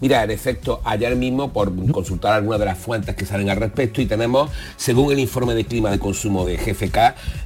Mira, 0.02 0.24
en 0.24 0.32
efecto, 0.32 0.82
ayer 0.86 1.16
mismo, 1.16 1.52
por 1.52 1.74
consultar 1.92 2.34
algunas 2.34 2.60
de 2.60 2.66
las 2.66 2.78
fuentes 2.78 3.16
que 3.16 3.26
salen 3.26 3.50
al 3.50 3.58
respecto, 3.58 4.02
y 4.02 4.06
tenemos, 4.06 4.50
según 4.78 5.12
el 5.12 5.20
informe 5.20 5.54
de 5.56 5.66
clima 5.66 5.92
de 5.92 6.00
consumo 6.00 6.46
de 6.46 6.58
GFK, 6.58 6.98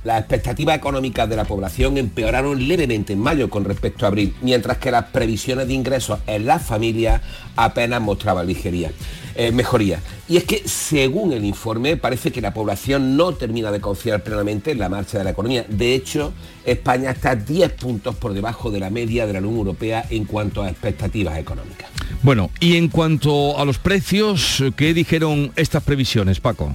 las 0.04 0.20
expectativas 0.20 0.78
económicas 0.78 1.28
de 1.28 1.36
la 1.36 1.45
población 1.45 1.97
empeoraron 1.97 2.68
levemente 2.68 3.14
en 3.14 3.20
mayo 3.20 3.49
con 3.49 3.66
respecto 3.66 4.06
a 4.06 4.10
abril, 4.10 4.36
mientras 4.41 4.78
que 4.78 4.91
las 4.91 5.06
previsiones 5.06 5.68
de 5.68 5.74
ingresos 5.74 6.20
en 6.28 6.45
las 6.45 6.62
familias 6.64 7.22
apenas 7.56 8.01
mostraban 8.01 8.45
ligería. 8.45 8.91
Eh, 9.36 9.51
mejoría. 9.51 9.99
Y 10.30 10.38
es 10.38 10.43
que, 10.43 10.62
según 10.68 11.34
el 11.34 11.43
informe, 11.43 11.97
parece 11.97 12.32
que 12.32 12.39
la 12.39 12.54
población 12.54 13.18
no 13.18 13.34
termina 13.34 13.72
de 13.72 13.82
confiar 13.82 14.24
plenamente 14.24 14.72
en 14.72 14.78
la 14.78 14.89
marcha 14.89 15.18
de 15.18 15.24
la 15.24 15.32
economía. 15.32 15.66
De 15.68 15.95
hecho, 15.95 16.34
España 16.66 17.11
está 17.11 17.36
10 17.36 17.74
puntos 17.74 18.16
por 18.16 18.34
debajo 18.34 18.72
de 18.72 18.80
la 18.80 18.89
media 18.89 19.28
de 19.28 19.34
la 19.34 19.39
Unión 19.39 19.55
Europea 19.55 20.05
en 20.09 20.26
cuanto 20.26 20.64
a 20.64 20.70
expectativas 20.70 21.38
económicas. 21.38 21.89
Bueno, 22.22 22.49
y 22.59 22.78
en 22.78 22.88
cuanto 22.88 23.59
a 23.59 23.66
los 23.66 23.80
precios, 23.80 24.64
¿qué 24.78 24.93
dijeron 24.93 25.51
estas 25.55 25.84
previsiones, 25.84 26.39
Paco? 26.39 26.72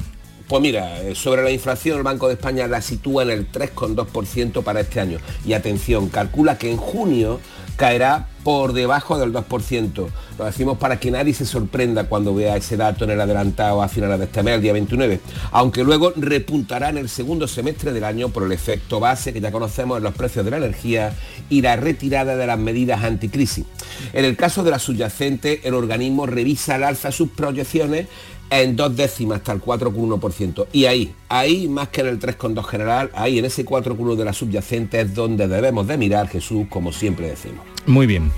Pues 0.48 0.62
mira, 0.62 1.02
eh, 1.02 1.14
sobre 1.14 1.42
la 1.42 1.50
inflación 1.50 1.98
el 1.98 2.02
Banco 2.02 2.26
de 2.26 2.34
España 2.34 2.66
la 2.66 2.80
sitúa 2.80 3.22
en 3.22 3.30
el 3.30 3.52
3,2% 3.52 4.62
para 4.62 4.80
este 4.80 4.98
año. 4.98 5.18
Y 5.44 5.52
atención, 5.52 6.08
calcula 6.08 6.56
que 6.56 6.70
en 6.70 6.78
junio 6.78 7.38
caerá 7.76 8.28
por 8.42 8.72
debajo 8.72 9.18
del 9.18 9.30
2%. 9.30 10.08
Lo 10.38 10.44
decimos 10.44 10.78
para 10.78 10.98
que 10.98 11.10
nadie 11.10 11.34
se 11.34 11.44
sorprenda 11.44 12.04
cuando 12.04 12.34
vea 12.34 12.56
ese 12.56 12.78
dato 12.78 13.04
en 13.04 13.10
el 13.10 13.20
adelantado 13.20 13.82
a 13.82 13.88
finales 13.88 14.18
de 14.18 14.24
este 14.24 14.42
mes, 14.42 14.54
el 14.54 14.62
día 14.62 14.72
29, 14.72 15.20
aunque 15.52 15.84
luego 15.84 16.12
repuntará 16.16 16.88
en 16.88 16.96
el 16.96 17.10
segundo 17.10 17.46
semestre 17.46 17.92
del 17.92 18.04
año 18.04 18.30
por 18.30 18.44
el 18.44 18.52
efecto 18.52 19.00
base 19.00 19.34
que 19.34 19.40
ya 19.40 19.52
conocemos 19.52 19.98
en 19.98 20.04
los 20.04 20.14
precios 20.14 20.46
de 20.46 20.50
la 20.50 20.56
energía 20.56 21.12
y 21.50 21.60
la 21.60 21.76
retirada 21.76 22.36
de 22.36 22.46
las 22.46 22.58
medidas 22.58 23.04
anticrisis. 23.04 23.66
En 24.12 24.24
el 24.24 24.36
caso 24.36 24.64
de 24.64 24.70
la 24.70 24.78
subyacente, 24.78 25.60
el 25.68 25.74
organismo 25.74 26.24
revisa 26.26 26.76
al 26.76 26.84
alza 26.84 27.12
sus 27.12 27.28
proyecciones 27.30 28.06
en 28.50 28.76
dos 28.76 28.96
décimas 28.96 29.38
hasta 29.38 29.52
el 29.52 29.60
4,1%. 29.60 30.66
Y 30.72 30.86
ahí, 30.86 31.14
ahí 31.28 31.68
más 31.68 31.88
que 31.88 32.00
en 32.00 32.08
el 32.08 32.18
3,2 32.18 32.64
general, 32.64 33.10
ahí 33.14 33.38
en 33.38 33.44
ese 33.44 33.64
4,1 33.64 34.16
de 34.16 34.24
la 34.24 34.32
subyacente 34.32 35.00
es 35.00 35.14
donde 35.14 35.48
debemos 35.48 35.86
de 35.86 35.98
mirar 35.98 36.28
Jesús, 36.28 36.66
como 36.68 36.92
siempre 36.92 37.28
decimos. 37.28 37.64
Muy 37.86 38.06
bien, 38.06 38.30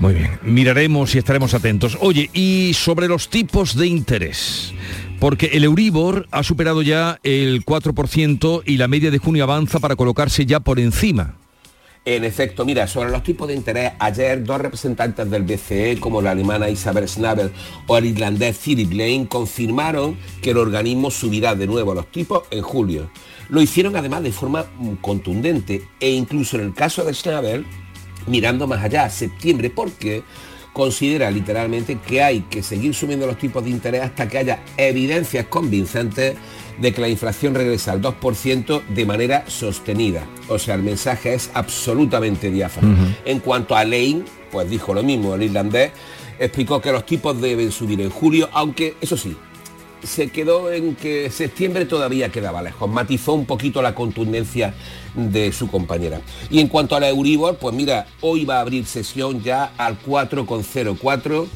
muy 0.00 0.14
bien. 0.14 0.38
Miraremos 0.42 1.14
y 1.14 1.18
estaremos 1.18 1.54
atentos. 1.54 1.96
Oye, 2.00 2.30
y 2.32 2.72
sobre 2.74 3.08
los 3.08 3.28
tipos 3.28 3.76
de 3.76 3.86
interés. 3.86 4.72
Porque 5.20 5.46
el 5.52 5.64
Euribor 5.64 6.28
ha 6.30 6.42
superado 6.42 6.82
ya 6.82 7.18
el 7.24 7.64
4% 7.64 8.62
y 8.64 8.76
la 8.76 8.86
media 8.86 9.10
de 9.10 9.18
junio 9.18 9.44
avanza 9.44 9.80
para 9.80 9.96
colocarse 9.96 10.46
ya 10.46 10.60
por 10.60 10.78
encima. 10.78 11.34
En 12.10 12.24
efecto, 12.24 12.64
mira, 12.64 12.86
sobre 12.86 13.10
los 13.10 13.22
tipos 13.22 13.46
de 13.48 13.54
interés, 13.54 13.92
ayer 13.98 14.42
dos 14.42 14.58
representantes 14.58 15.28
del 15.28 15.42
BCE, 15.42 16.00
como 16.00 16.22
la 16.22 16.30
alemana 16.30 16.70
Isabel 16.70 17.06
Schnabel 17.06 17.52
o 17.86 17.98
el 17.98 18.06
irlandés 18.06 18.56
Philip 18.56 18.90
Lane, 18.90 19.26
confirmaron 19.28 20.16
que 20.40 20.52
el 20.52 20.56
organismo 20.56 21.10
subirá 21.10 21.54
de 21.54 21.66
nuevo 21.66 21.92
los 21.92 22.10
tipos 22.10 22.44
en 22.50 22.62
julio. 22.62 23.10
Lo 23.50 23.60
hicieron 23.60 23.94
además 23.94 24.22
de 24.22 24.32
forma 24.32 24.64
mm, 24.78 24.94
contundente 25.02 25.82
e 26.00 26.12
incluso 26.12 26.56
en 26.56 26.62
el 26.62 26.72
caso 26.72 27.04
de 27.04 27.12
Schnabel, 27.12 27.66
mirando 28.26 28.66
más 28.66 28.82
allá, 28.82 29.04
a 29.04 29.10
septiembre, 29.10 29.68
porque 29.68 30.22
considera 30.72 31.30
literalmente 31.30 31.98
que 31.98 32.22
hay 32.22 32.40
que 32.40 32.62
seguir 32.62 32.94
subiendo 32.94 33.26
los 33.26 33.36
tipos 33.36 33.62
de 33.64 33.68
interés 33.68 34.00
hasta 34.00 34.28
que 34.28 34.38
haya 34.38 34.62
evidencias 34.78 35.44
convincentes 35.48 36.36
de 36.80 36.92
que 36.92 37.00
la 37.00 37.08
inflación 37.08 37.54
regresa 37.54 37.92
al 37.92 38.02
2% 38.02 38.82
de 38.88 39.06
manera 39.06 39.44
sostenida. 39.48 40.26
O 40.48 40.58
sea, 40.58 40.74
el 40.74 40.82
mensaje 40.82 41.34
es 41.34 41.50
absolutamente 41.54 42.50
diáfano. 42.50 42.96
En 43.24 43.40
cuanto 43.40 43.76
a 43.76 43.84
Lane, 43.84 44.22
pues 44.50 44.70
dijo 44.70 44.94
lo 44.94 45.02
mismo, 45.02 45.34
el 45.34 45.42
irlandés 45.42 45.92
explicó 46.38 46.80
que 46.80 46.92
los 46.92 47.04
tipos 47.04 47.40
deben 47.40 47.72
subir 47.72 48.00
en 48.00 48.10
julio, 48.10 48.48
aunque 48.52 48.94
eso 49.00 49.16
sí, 49.16 49.36
se 50.02 50.28
quedó 50.28 50.72
en 50.72 50.94
que 50.94 51.30
septiembre 51.30 51.84
todavía 51.84 52.30
quedaba 52.30 52.62
lejos, 52.62 52.88
matizó 52.88 53.34
un 53.34 53.46
poquito 53.46 53.82
la 53.82 53.94
contundencia 53.94 54.74
de 55.14 55.52
su 55.52 55.68
compañera. 55.68 56.20
Y 56.50 56.60
en 56.60 56.68
cuanto 56.68 56.94
a 56.94 57.00
la 57.00 57.08
Euribor, 57.08 57.56
pues 57.56 57.74
mira, 57.74 58.06
hoy 58.20 58.44
va 58.44 58.58
a 58.58 58.60
abrir 58.60 58.86
sesión 58.86 59.42
ya 59.42 59.72
al 59.76 60.00
4,04 60.00 61.46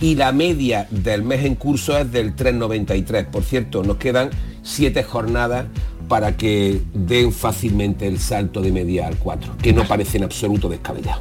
y 0.00 0.14
la 0.14 0.32
media 0.32 0.86
del 0.90 1.22
mes 1.22 1.44
en 1.44 1.54
curso 1.54 1.96
es 1.96 2.12
del 2.12 2.36
3,93. 2.36 3.26
Por 3.30 3.44
cierto, 3.44 3.82
nos 3.82 3.96
quedan 3.96 4.30
siete 4.66 5.02
jornadas 5.02 5.66
para 6.08 6.36
que 6.36 6.80
den 6.94 7.32
fácilmente 7.32 8.06
el 8.06 8.18
salto 8.18 8.60
de 8.60 8.70
media 8.72 9.06
al 9.06 9.16
4, 9.16 9.56
que 9.60 9.72
no 9.72 9.84
parece 9.84 10.18
en 10.18 10.24
absoluto 10.24 10.68
descabellado. 10.68 11.20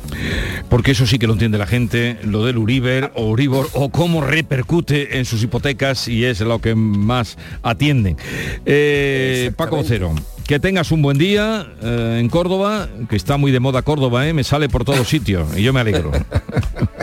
Porque 0.70 0.92
eso 0.92 1.08
sí 1.08 1.18
que 1.18 1.28
lo 1.28 1.34
entiende 1.34 1.58
la 1.58 1.66
gente, 1.66 2.20
lo 2.24 2.46
del 2.46 2.58
Uriber 2.58 3.12
o 3.16 3.30
Uribor, 3.30 3.68
o 3.74 3.90
cómo 3.90 4.22
repercute 4.22 5.18
en 5.18 5.26
sus 5.26 5.42
hipotecas 5.44 6.08
y 6.08 6.26
es 6.26 6.42
lo 6.42 6.60
que 6.60 6.76
más 6.76 7.38
atienden. 7.64 8.18
Eh, 8.66 9.52
Paco 9.56 9.82
Cero. 9.86 10.14
Que 10.46 10.60
tengas 10.60 10.92
un 10.92 11.02
buen 11.02 11.18
día 11.18 11.66
eh, 11.82 12.20
en 12.22 12.30
Córdoba, 12.30 12.88
que 13.10 13.16
está 13.16 13.38
muy 13.38 13.52
de 13.52 13.60
moda 13.60 13.82
Córdoba, 13.82 14.28
¿eh? 14.28 14.34
me 14.34 14.44
sale 14.44 14.70
por 14.70 14.86
todos 14.86 15.08
sitios 15.08 15.48
y 15.58 15.64
yo 15.64 15.74
me 15.74 15.80
alegro. 15.80 16.12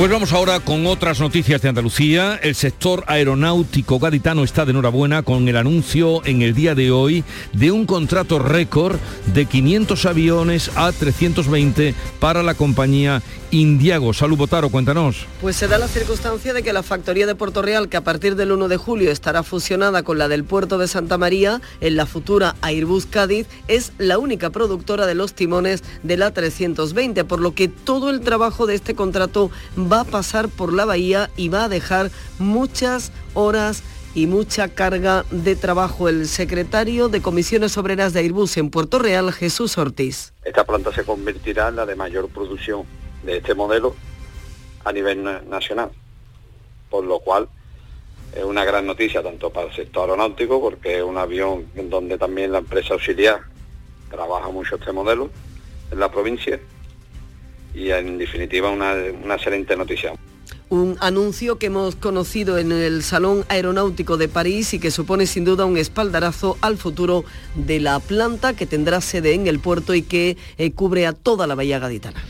Pues 0.00 0.10
vamos 0.10 0.32
ahora 0.32 0.60
con 0.60 0.86
otras 0.86 1.20
noticias 1.20 1.60
de 1.60 1.68
Andalucía. 1.68 2.40
El 2.42 2.54
sector 2.54 3.04
aeronáutico 3.06 3.98
gaditano 3.98 4.44
está 4.44 4.64
de 4.64 4.70
enhorabuena 4.70 5.22
con 5.22 5.46
el 5.46 5.58
anuncio 5.58 6.24
en 6.24 6.40
el 6.40 6.54
día 6.54 6.74
de 6.74 6.90
hoy 6.90 7.22
de 7.52 7.70
un 7.70 7.84
contrato 7.84 8.38
récord 8.38 8.98
de 9.26 9.44
500 9.44 10.06
aviones 10.06 10.74
A320 10.74 11.92
para 12.18 12.42
la 12.42 12.54
compañía 12.54 13.20
Indiago. 13.50 14.14
Salud 14.14 14.38
Botaro, 14.38 14.70
cuéntanos. 14.70 15.26
Pues 15.40 15.56
se 15.56 15.68
da 15.68 15.76
la 15.76 15.88
circunstancia 15.88 16.54
de 16.54 16.62
que 16.62 16.72
la 16.72 16.82
factoría 16.82 17.26
de 17.26 17.34
Puerto 17.34 17.62
Real, 17.62 17.88
que 17.88 17.96
a 17.96 18.04
partir 18.04 18.36
del 18.36 18.52
1 18.52 18.68
de 18.68 18.76
julio 18.76 19.10
estará 19.10 19.42
fusionada 19.42 20.02
con 20.02 20.18
la 20.18 20.28
del 20.28 20.44
puerto 20.44 20.78
de 20.78 20.88
Santa 20.88 21.18
María, 21.18 21.60
en 21.80 21.96
la 21.96 22.06
futura 22.06 22.56
Airbus 22.62 23.06
Cádiz, 23.06 23.46
es 23.68 23.92
la 23.98 24.18
única 24.18 24.50
productora 24.50 25.06
de 25.06 25.14
los 25.14 25.34
timones 25.34 25.82
de 26.02 26.16
la 26.16 26.32
320, 26.32 27.24
por 27.24 27.40
lo 27.40 27.54
que 27.54 27.68
todo 27.68 28.10
el 28.10 28.20
trabajo 28.20 28.66
de 28.66 28.76
este 28.76 28.94
contrato 28.94 29.50
a 29.98 30.04
pasar 30.04 30.48
por 30.48 30.72
la 30.72 30.84
bahía 30.84 31.28
y 31.36 31.48
va 31.48 31.64
a 31.64 31.68
dejar 31.68 32.12
muchas 32.38 33.10
horas 33.34 33.82
y 34.14 34.26
mucha 34.28 34.68
carga 34.68 35.24
de 35.32 35.56
trabajo. 35.56 36.08
El 36.08 36.26
secretario 36.28 37.08
de 37.08 37.20
Comisiones 37.20 37.76
Obreras 37.76 38.12
de 38.12 38.20
Airbus 38.20 38.56
en 38.56 38.70
Puerto 38.70 39.00
Real, 39.00 39.32
Jesús 39.32 39.76
Ortiz. 39.76 40.32
Esta 40.44 40.64
planta 40.64 40.92
se 40.92 41.04
convertirá 41.04 41.68
en 41.68 41.76
la 41.76 41.86
de 41.86 41.96
mayor 41.96 42.28
producción 42.28 42.84
de 43.24 43.38
este 43.38 43.54
modelo 43.54 43.96
a 44.84 44.92
nivel 44.92 45.24
nacional, 45.48 45.90
por 46.88 47.04
lo 47.04 47.18
cual 47.18 47.48
es 48.34 48.44
una 48.44 48.64
gran 48.64 48.86
noticia 48.86 49.22
tanto 49.22 49.50
para 49.50 49.66
el 49.66 49.74
sector 49.74 50.02
aeronáutico, 50.02 50.60
porque 50.60 50.98
es 50.98 51.02
un 51.02 51.18
avión 51.18 51.66
donde 51.88 52.16
también 52.16 52.52
la 52.52 52.58
empresa 52.58 52.94
auxiliar 52.94 53.40
trabaja 54.10 54.48
mucho 54.48 54.76
este 54.76 54.92
modelo 54.92 55.30
en 55.90 55.98
la 55.98 56.10
provincia 56.10 56.60
y 57.74 57.90
en 57.90 58.18
definitiva 58.18 58.70
una, 58.70 58.94
excelente 59.34 59.76
noticia. 59.76 60.12
Un 60.68 60.96
anuncio 61.00 61.58
que 61.58 61.66
hemos 61.66 61.96
conocido 61.96 62.56
en 62.58 62.70
el 62.70 63.02
Salón 63.02 63.44
Aeronáutico 63.48 64.16
de 64.16 64.28
París 64.28 64.72
y 64.72 64.78
que 64.78 64.92
supone 64.92 65.26
sin 65.26 65.44
duda 65.44 65.64
un 65.64 65.76
espaldarazo 65.76 66.56
al 66.60 66.76
futuro 66.76 67.24
de 67.56 67.80
la 67.80 67.98
planta 67.98 68.54
que 68.54 68.66
tendrá 68.66 69.00
sede 69.00 69.34
en 69.34 69.48
el 69.48 69.58
puerto 69.58 69.94
y 69.94 70.02
que 70.02 70.36
eh, 70.58 70.70
cubre 70.70 71.06
a 71.06 71.12
toda 71.12 71.48
la 71.48 71.56
bahía 71.56 71.80
gaditana. 71.80 72.22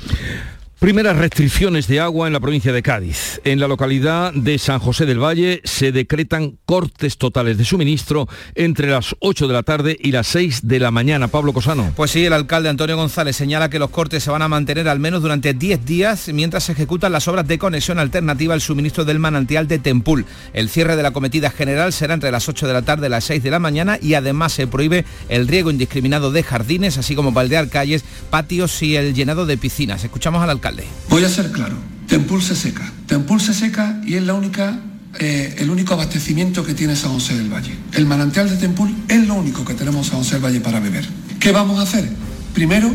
Primeras 0.81 1.19
restricciones 1.19 1.89
de 1.89 2.01
agua 2.01 2.27
en 2.27 2.33
la 2.33 2.41
provincia 2.41 2.73
de 2.73 2.83
Cádiz. 2.83 3.39
En 3.45 3.61
la 3.61 3.69
localidad 3.69 4.33
de 4.33 4.57
San 4.57 4.79
José 4.79 5.05
del 5.05 5.23
Valle 5.23 5.61
se 5.63 5.93
decretan 5.93 6.57
cortes 6.65 7.19
totales 7.19 7.59
de 7.59 7.67
suministro 7.67 8.27
entre 8.55 8.89
las 8.89 9.15
8 9.19 9.47
de 9.47 9.53
la 9.53 9.63
tarde 9.63 9.99
y 10.01 10.11
las 10.11 10.29
6 10.29 10.67
de 10.67 10.79
la 10.81 10.91
mañana. 10.91 11.29
Pablo 11.29 11.53
Cosano. 11.53 11.93
Pues 11.95 12.13
sí, 12.13 12.25
el 12.25 12.33
alcalde 12.33 12.71
Antonio 12.71 12.97
González 12.97 13.37
señala 13.37 13.69
que 13.69 13.79
los 13.79 13.91
cortes 13.91 14.25
se 14.25 14.31
van 14.31 14.41
a 14.41 14.49
mantener 14.49 14.89
al 14.89 15.01
menos 15.01 15.21
durante 15.21 15.53
10 15.53 15.85
días 15.85 16.31
mientras 16.33 16.65
se 16.65 16.73
ejecutan 16.73 17.13
las 17.13 17.29
obras 17.29 17.47
de 17.47 17.59
conexión 17.59 17.99
alternativa 17.99 18.55
al 18.55 18.63
suministro 18.63 19.05
del 19.05 19.19
manantial 19.19 19.69
de 19.69 19.81
Tempul. 19.81 20.25
El 20.55 20.71
cierre 20.71 20.97
de 20.97 21.03
la 21.03 21.11
cometida 21.11 21.51
general 21.51 21.93
será 21.93 22.15
entre 22.15 22.33
las 22.33 22.49
8 22.49 22.67
de 22.67 22.73
la 22.73 22.81
tarde 22.81 23.09
y 23.09 23.11
las 23.11 23.25
6 23.25 23.43
de 23.43 23.51
la 23.51 23.59
mañana 23.59 23.99
y 24.01 24.15
además 24.15 24.55
se 24.55 24.67
prohíbe 24.67 25.05
el 25.29 25.47
riego 25.47 25.71
indiscriminado 25.71 26.33
de 26.33 26.43
jardines, 26.43 26.97
así 26.97 27.15
como 27.15 27.33
baldear 27.33 27.69
calles, 27.69 28.03
patios 28.31 28.83
y 28.83 28.97
el 28.97 29.13
llenado 29.13 29.45
de 29.45 29.59
piscinas. 29.59 30.05
Escuchamos 30.05 30.43
al 30.43 30.49
alcalde. 30.49 30.70
Voy 31.09 31.25
a 31.25 31.29
ser 31.29 31.51
claro, 31.51 31.77
Tempul 32.07 32.43
se 32.43 32.55
seca. 32.55 32.91
Tempul 33.07 33.41
se 33.41 33.55
seca 33.55 34.01
y 34.07 34.15
es 34.15 34.23
la 34.23 34.35
única, 34.35 34.81
eh, 35.19 35.57
el 35.59 35.71
único 35.71 35.95
abastecimiento 35.95 36.65
que 36.65 36.75
tiene 36.75 36.97
San 36.97 37.13
José 37.13 37.37
del 37.37 37.53
Valle. 37.53 37.75
El 37.93 38.07
manantial 38.07 38.49
de 38.49 38.57
Tempul 38.57 38.95
es 39.09 39.27
lo 39.27 39.35
único 39.35 39.65
que 39.65 39.75
tenemos 39.75 40.09
San 40.09 40.19
José 40.19 40.35
del 40.35 40.45
Valle 40.45 40.61
para 40.61 40.81
beber. 40.81 41.09
¿Qué 41.39 41.53
vamos 41.53 41.79
a 41.79 41.83
hacer? 41.83 42.09
Primero, 42.55 42.93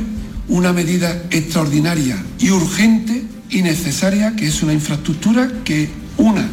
una 0.48 0.74
medida 0.74 1.24
extraordinaria 1.32 2.18
y 2.40 2.52
urgente 2.52 3.24
y 3.50 3.62
necesaria, 3.62 4.36
que 4.36 4.48
es 4.48 4.64
una 4.64 4.74
infraestructura 4.74 5.50
que 5.64 5.90
una, 6.18 6.48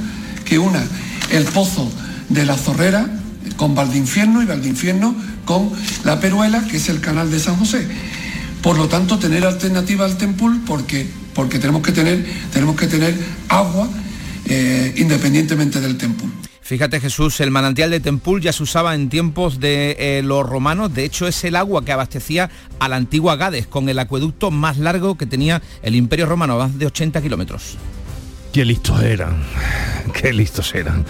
que 0.45 0.59
una 0.59 0.83
el 1.31 1.45
pozo 1.45 1.91
de 2.29 2.45
la 2.47 2.57
Zorrera 2.57 3.09
con 3.57 3.75
Valdinfierno 3.75 4.43
y 4.43 4.47
Valdinfierno 4.47 5.15
con 5.45 5.71
la 6.05 6.21
Peruela, 6.21 6.65
que 6.67 6.77
es 6.77 6.89
el 6.89 7.01
canal 7.01 7.31
de 7.31 7.39
San 7.39 7.57
José. 7.57 7.87
Por 8.63 8.77
lo 8.77 8.89
tanto, 8.89 9.19
tener 9.19 9.45
alternativa 9.45 10.05
al 10.05 10.17
Tempul 10.17 10.63
porque 10.67 11.07
porque 11.35 11.59
tenemos 11.59 11.83
que 11.83 11.93
tener, 11.93 12.25
tenemos 12.53 12.77
que 12.77 12.87
tener 12.87 13.15
agua 13.49 13.89
eh, 14.47 14.95
independientemente 14.97 15.81
del 15.81 15.97
Tempul. 15.97 16.31
Fíjate 16.61 17.01
Jesús, 17.01 17.41
el 17.41 17.51
manantial 17.51 17.91
de 17.91 18.01
Tempul 18.01 18.41
ya 18.41 18.53
se 18.53 18.63
usaba 18.63 18.95
en 18.95 19.09
tiempos 19.09 19.61
de 19.61 19.97
eh, 19.99 20.23
los 20.23 20.49
romanos, 20.49 20.95
de 20.95 21.05
hecho 21.05 21.27
es 21.27 21.43
el 21.45 21.57
agua 21.57 21.85
que 21.85 21.93
abastecía 21.93 22.51
a 22.79 22.89
la 22.89 22.97
antigua 22.97 23.37
Gades, 23.37 23.67
con 23.67 23.89
el 23.89 23.99
acueducto 23.99 24.51
más 24.51 24.79
largo 24.79 25.17
que 25.17 25.27
tenía 25.27 25.61
el 25.83 25.97
Imperio 25.97 26.27
Romano, 26.27 26.59
más 26.59 26.79
de 26.79 26.87
80 26.87 27.21
kilómetros. 27.21 27.77
Qué 28.53 28.67
listos 28.67 29.03
eran, 29.03 29.43
qué 30.21 30.31
listos 30.31 30.75
eran. 30.75 31.07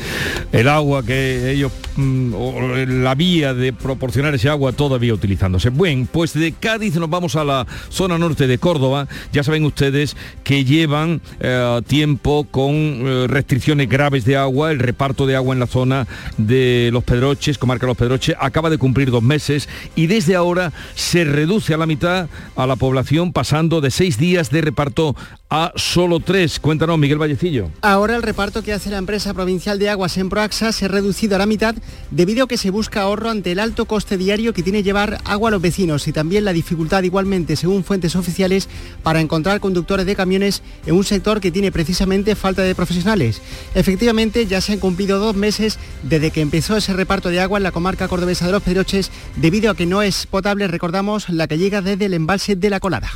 El 0.53 0.68
agua 0.68 1.05
que 1.05 1.51
ellos, 1.51 1.72
mm, 1.97 3.03
la 3.03 3.16
vía 3.16 3.53
de 3.53 3.72
proporcionar 3.72 4.32
ese 4.36 4.49
agua 4.49 4.70
todavía 4.70 5.12
utilizándose. 5.12 5.70
Bueno, 5.70 6.07
pues 6.12 6.34
de 6.34 6.53
Cádiz 6.53 6.95
nos 6.95 7.11
vamos 7.11 7.34
a 7.34 7.43
la 7.43 7.66
zona 7.88 8.16
norte 8.16 8.47
de 8.47 8.59
Córdoba. 8.59 9.09
Ya 9.32 9.43
saben 9.43 9.64
ustedes 9.64 10.16
que 10.45 10.64
llevan 10.64 11.20
eh, 11.40 11.80
tiempo 11.88 12.47
con 12.49 12.74
eh, 12.74 13.26
restricciones 13.26 13.88
graves 13.88 14.24
de 14.24 14.36
agua. 14.36 14.70
El 14.70 14.78
reparto 14.78 15.26
de 15.26 15.34
agua 15.34 15.53
en 15.53 15.61
la 15.61 15.66
zona 15.66 16.07
de 16.38 16.90
Los 16.93 17.03
Pedroches, 17.03 17.59
comarca 17.59 17.88
Los 17.88 17.97
Pedroches, 17.97 18.36
acaba 18.38 18.70
de 18.70 18.78
cumplir 18.78 19.11
dos 19.11 19.22
meses 19.24 19.68
y 19.97 20.07
desde 20.07 20.36
ahora 20.36 20.72
se 20.95 21.24
reduce 21.24 21.74
a 21.74 21.76
la 21.76 21.86
mitad 21.86 22.28
a 22.55 22.66
la 22.68 22.76
población 22.76 23.32
pasando 23.32 23.80
de 23.80 23.90
seis 23.90 24.16
días 24.16 24.51
de 24.51 24.61
reparto 24.61 25.16
a 25.55 25.71
solo 25.77 26.19
tres. 26.19 26.59
Cuéntanos, 26.59 26.99
Miguel 26.99 27.19
Vallecillo. 27.19 27.69
Ahora 27.83 28.17
el 28.17 28.23
reparto 28.23 28.63
que 28.63 28.73
hace 28.73 28.89
la 28.89 28.97
empresa 28.97 29.35
provincial 29.35 29.79
de 29.79 29.91
aguas 29.91 30.17
en 30.17 30.31
Proaxa 30.31 30.73
se 30.73 30.87
ha 30.87 30.89
reducido 30.89 31.37
a 31.37 31.39
la 31.39 31.45
mitad 31.45 31.75
debido 32.11 32.45
a 32.45 32.49
que 32.49 32.57
se 32.57 32.71
busca 32.71 33.03
ahorro 33.03 33.29
ante 33.29 33.53
el 33.53 33.59
alto 33.59 33.85
coste 33.85 34.17
diario 34.17 34.55
que 34.55 34.63
tiene 34.63 34.83
llevar 34.83 35.19
agua 35.27 35.49
a 35.49 35.51
los 35.51 35.61
vecinos 35.61 36.09
y 36.09 36.13
también 36.13 36.47
la 36.47 36.55
dificultad 36.55 37.03
igualmente, 37.03 37.57
según 37.57 37.85
fuentes 37.85 38.17
oficiales, 38.17 38.71
para 39.03 39.21
encontrar 39.21 39.61
conductores 39.61 40.07
de 40.07 40.17
camiones 40.17 40.63
en 40.87 40.95
un 40.95 41.05
sector 41.05 41.39
que 41.39 41.51
tiene 41.51 41.71
precisamente 41.71 42.35
falta 42.35 42.63
de 42.63 42.75
profesionales. 42.75 43.43
Efectivamente, 43.75 44.47
ya 44.47 44.63
se 44.63 44.73
han 44.73 44.79
cumplido 44.79 45.19
dos 45.19 45.37
meses 45.37 45.79
desde 46.03 46.31
que 46.31 46.41
empezó 46.41 46.79
ese 46.79 46.95
reparto 46.95 47.29
de 47.29 47.41
agua 47.41 47.59
en 47.59 47.65
la 47.65 47.73
comarca 47.73 48.09
cordobesa 48.09 48.47
de 48.47 48.53
los 48.53 48.63
Pedroches, 48.63 49.11
debido 49.37 49.71
a 49.71 49.77
que 49.77 49.85
no 49.85 50.01
es 50.01 50.27
potable, 50.27 50.67
recordamos, 50.67 51.29
la 51.29 51.47
que 51.47 51.59
llega 51.59 51.83
desde 51.83 52.07
el 52.07 52.15
embalse 52.15 52.57
de 52.57 52.71
la 52.71 52.81
Colada. 52.81 53.11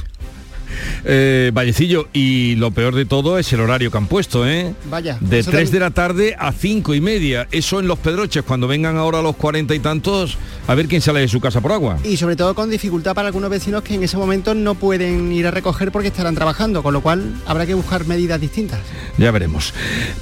Eh, 1.04 1.50
Vallecillo, 1.52 2.08
y 2.12 2.56
lo 2.56 2.70
peor 2.70 2.94
de 2.94 3.04
todo 3.04 3.38
es 3.38 3.52
el 3.52 3.60
horario 3.60 3.90
que 3.90 3.98
han 3.98 4.06
puesto, 4.06 4.46
¿eh? 4.46 4.74
Vaya. 4.90 5.18
De 5.20 5.42
3 5.42 5.70
de 5.70 5.80
la 5.80 5.90
tarde 5.90 6.36
a 6.38 6.52
5 6.52 6.94
y 6.94 7.00
media. 7.00 7.46
Eso 7.50 7.80
en 7.80 7.88
los 7.88 7.98
Pedroches, 7.98 8.42
cuando 8.42 8.68
vengan 8.68 8.96
ahora 8.96 9.22
los 9.22 9.36
40 9.36 9.74
y 9.74 9.78
tantos, 9.78 10.38
a 10.66 10.74
ver 10.74 10.88
quién 10.88 11.00
sale 11.00 11.20
de 11.20 11.28
su 11.28 11.40
casa 11.40 11.60
por 11.60 11.72
agua. 11.72 11.98
Y 12.04 12.16
sobre 12.16 12.36
todo 12.36 12.54
con 12.54 12.70
dificultad 12.70 13.14
para 13.14 13.28
algunos 13.28 13.50
vecinos 13.50 13.82
que 13.82 13.94
en 13.94 14.02
ese 14.02 14.16
momento 14.16 14.54
no 14.54 14.74
pueden 14.74 15.32
ir 15.32 15.46
a 15.46 15.50
recoger 15.50 15.92
porque 15.92 16.08
estarán 16.08 16.34
trabajando, 16.34 16.82
con 16.82 16.92
lo 16.92 17.00
cual 17.00 17.34
habrá 17.46 17.66
que 17.66 17.74
buscar 17.74 18.06
medidas 18.06 18.40
distintas. 18.40 18.80
Ya 19.18 19.30
veremos. 19.30 19.72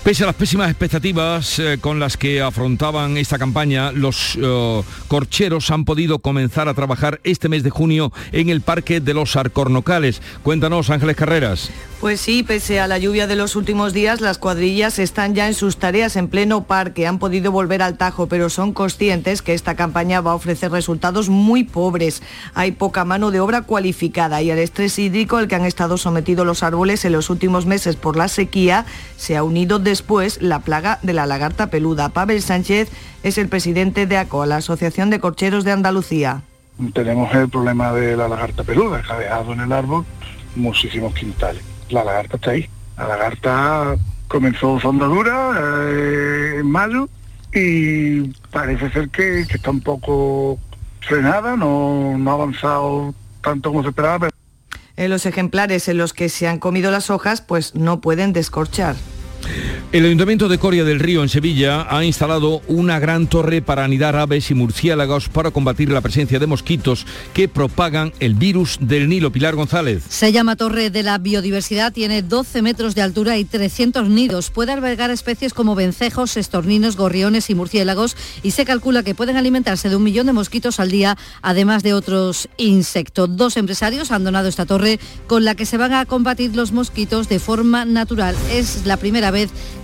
Pese 0.03 0.25
a 0.25 0.27
las 0.27 0.35
pésimas 0.35 0.71
expectativas 0.71 1.59
eh, 1.59 1.79
con 1.81 1.99
las 1.99 2.17
que 2.17 2.41
afrontaban 2.43 3.17
esta 3.17 3.39
campaña, 3.39 3.93
los 3.93 4.39
eh, 4.41 4.83
corcheros 5.09 5.71
han 5.71 5.85
podido 5.85 6.19
comenzar 6.19 6.69
a 6.69 6.75
trabajar 6.75 7.21
este 7.25 7.49
mes 7.49 7.63
de 7.63 7.71
junio 7.71 8.13
en 8.33 8.49
el 8.49 8.61
Parque 8.61 9.01
de 9.01 9.15
los 9.15 9.37
Arcornocales. 9.37 10.21
Cuéntanos, 10.43 10.74
Ángeles 10.75 11.17
Carreras. 11.17 11.71
Pues 12.01 12.21
sí, 12.21 12.43
pese 12.43 12.81
a 12.81 12.87
la 12.87 12.99
lluvia 12.99 13.27
de 13.27 13.37
los 13.37 13.57
últimos 13.57 13.93
días, 13.93 14.21
las 14.21 14.37
cuadrillas 14.39 14.99
están 14.99 15.35
ya 15.35 15.47
en 15.47 15.55
sus 15.55 15.79
tareas 15.79 16.17
en 16.17 16.29
pleno 16.29 16.65
parque, 16.65 17.07
han 17.07 17.19
podido 17.19 17.51
volver 17.51 17.81
al 17.81 17.97
Tajo, 17.97 18.27
pero 18.27 18.51
son 18.51 18.73
conscientes 18.73 19.41
que 19.41 19.55
esta 19.55 19.75
campaña 19.75 20.21
va 20.21 20.33
a 20.33 20.35
ofrecer 20.35 20.71
resultados 20.71 21.31
muy 21.31 21.65
pobres. 21.65 22.23
Hay 22.53 22.73
poca 22.73 23.05
mano 23.05 23.31
de 23.31 23.41
obra 23.41 23.63
cualificada 23.63 24.43
y 24.43 24.51
al 24.51 24.59
estrés 24.59 24.99
hídrico 24.99 25.39
al 25.39 25.49
que 25.49 25.55
han 25.55 25.65
estado 25.65 25.97
sometidos 25.97 26.45
los 26.45 26.63
árboles 26.63 27.05
en 27.05 27.13
los 27.13 27.31
últimos 27.31 27.65
meses 27.65 27.97
por 27.97 28.17
la 28.17 28.29
sequía, 28.29 28.85
se 29.17 29.37
ha 29.37 29.43
unido 29.43 29.79
después 29.79 30.43
la 30.43 30.59
plaga 30.59 30.99
de 31.03 31.15
la 31.15 31.25
lagarta 31.25 31.69
peluda. 31.69 32.11
Pavel 32.11 32.43
Sánchez 32.43 32.91
es 33.23 33.39
el 33.39 33.49
presidente 33.49 34.07
de 34.07 34.19
ACO, 34.19 34.45
la 34.45 34.57
Asociación 34.57 35.09
de 35.09 35.21
Corcheros 35.21 35.65
de 35.65 35.73
Andalucía. 35.73 36.43
Tenemos 36.93 37.33
el 37.35 37.49
problema 37.49 37.93
de 37.93 38.17
la 38.17 38.29
lagarta 38.29 38.65
peluda, 38.65 39.01
que 39.01 39.13
ha 39.13 39.19
dejado 39.19 39.53
en 39.53 39.61
el 39.61 39.73
árbol 39.73 40.05
muchísimos 40.57 41.15
quintales. 41.15 41.63
La 41.91 42.05
lagarta 42.05 42.37
está 42.37 42.51
ahí. 42.53 42.69
La 42.97 43.09
lagarta 43.09 43.97
comenzó 44.29 44.79
su 44.81 44.89
andadura 44.89 45.53
eh, 45.87 46.57
en 46.61 46.71
mayo 46.71 47.09
y 47.53 48.23
parece 48.51 48.91
ser 48.91 49.09
que, 49.11 49.41
está 49.41 49.71
un 49.71 49.81
poco 49.81 50.59
frenada, 51.01 51.57
no, 51.57 52.17
no 52.19 52.31
ha 52.31 52.35
avanzado 52.35 53.15
tanto 53.43 53.71
como 53.71 53.83
se 53.83 53.91
esperaba. 53.91 54.29
En 54.97 55.11
los 55.11 55.27
ejemplares 55.27 55.89
en 55.89 55.99
los 55.99 56.13
que 56.13 56.29
se 56.29 56.49
han 56.49 56.59
comido 56.59 56.91
las 56.91 57.11
hojas, 57.11 57.41
pues 57.41 57.75
no 57.75 58.01
pueden 58.01 58.33
descorchar. 58.33 58.97
El 59.93 60.05
Ayuntamiento 60.05 60.49
de 60.49 60.59
Coria 60.59 60.83
del 60.83 60.99
Río, 60.99 61.23
en 61.23 61.29
Sevilla, 61.29 61.87
ha 61.89 62.05
instalado 62.05 62.63
una 62.67 62.99
gran 62.99 63.29
torre 63.29 63.63
para 63.63 63.85
anidar 63.85 64.17
aves 64.17 64.51
y 64.51 64.55
murciélagos 64.55 65.29
para 65.29 65.53
combatir 65.53 65.89
la 65.89 66.01
presencia 66.01 66.41
de 66.41 66.49
mosquitos 66.49 67.07
que 67.33 67.47
propagan 67.47 68.13
el 68.19 68.35
virus 68.35 68.79
del 68.81 69.09
Nilo. 69.09 69.31
Pilar 69.31 69.55
González. 69.55 70.03
Se 70.09 70.33
llama 70.33 70.57
Torre 70.57 70.91
de 70.91 71.05
la 71.05 71.19
Biodiversidad, 71.19 71.93
tiene 71.93 72.23
12 72.23 72.63
metros 72.63 72.95
de 72.97 73.03
altura 73.03 73.39
y 73.39 73.45
300 73.45 74.09
nidos. 74.09 74.51
Puede 74.51 74.73
albergar 74.73 75.11
especies 75.11 75.55
como 75.55 75.77
vencejos, 75.77 76.37
estorninos, 76.37 76.97
gorriones 76.97 77.49
y 77.51 77.55
murciélagos 77.55 78.17
y 78.43 78.51
se 78.51 78.65
calcula 78.65 79.05
que 79.05 79.15
pueden 79.15 79.37
alimentarse 79.37 79.89
de 79.89 79.97
un 79.97 80.03
millón 80.03 80.27
de 80.27 80.33
mosquitos 80.33 80.81
al 80.81 80.91
día, 80.91 81.17
además 81.41 81.85
de 81.85 81.95
otros 81.95 82.49
insectos. 82.57 83.37
Dos 83.37 83.57
empresarios 83.57 84.11
han 84.11 84.25
donado 84.25 84.49
esta 84.49 84.67
torre 84.67 84.99
con 85.29 85.45
la 85.45 85.55
que 85.55 85.67
se 85.67 85.77
van 85.77 85.93
a 85.93 86.05
combatir 86.05 86.57
los 86.57 86.73
mosquitos 86.73 87.29
de 87.29 87.39
forma 87.39 87.85
natural. 87.85 88.35
Es 88.51 88.87
la 88.87 88.97
primera 88.97 89.31
vez 89.31 89.34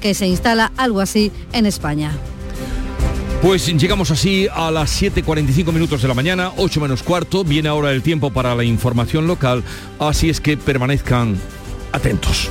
que 0.01 0.15
se 0.15 0.27
instala 0.27 0.73
algo 0.77 1.01
así 1.01 1.33
en 1.53 1.67
España. 1.67 2.13
Pues 3.43 3.67
llegamos 3.67 4.11
así 4.11 4.49
a 4.53 4.71
las 4.71 5.01
7.45 5.01 5.73
minutos 5.73 6.03
de 6.03 6.09
la 6.09 6.15
mañana, 6.15 6.53
8 6.59 6.79
menos 6.79 7.03
cuarto, 7.03 7.43
viene 7.43 7.71
ahora 7.71 7.91
el 7.91 8.03
tiempo 8.03 8.31
para 8.31 8.55
la 8.55 8.65
información 8.65 9.27
local, 9.27 9.65
así 9.99 10.29
es 10.29 10.41
que 10.43 10.59
permanezcan 10.59 11.39
atentos. 11.91 12.51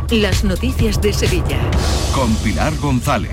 las 0.11 0.43
noticias 0.43 1.01
de 1.01 1.13
Sevilla. 1.13 1.59
Con 2.13 2.35
Pilar 2.37 2.75
González. 2.77 3.31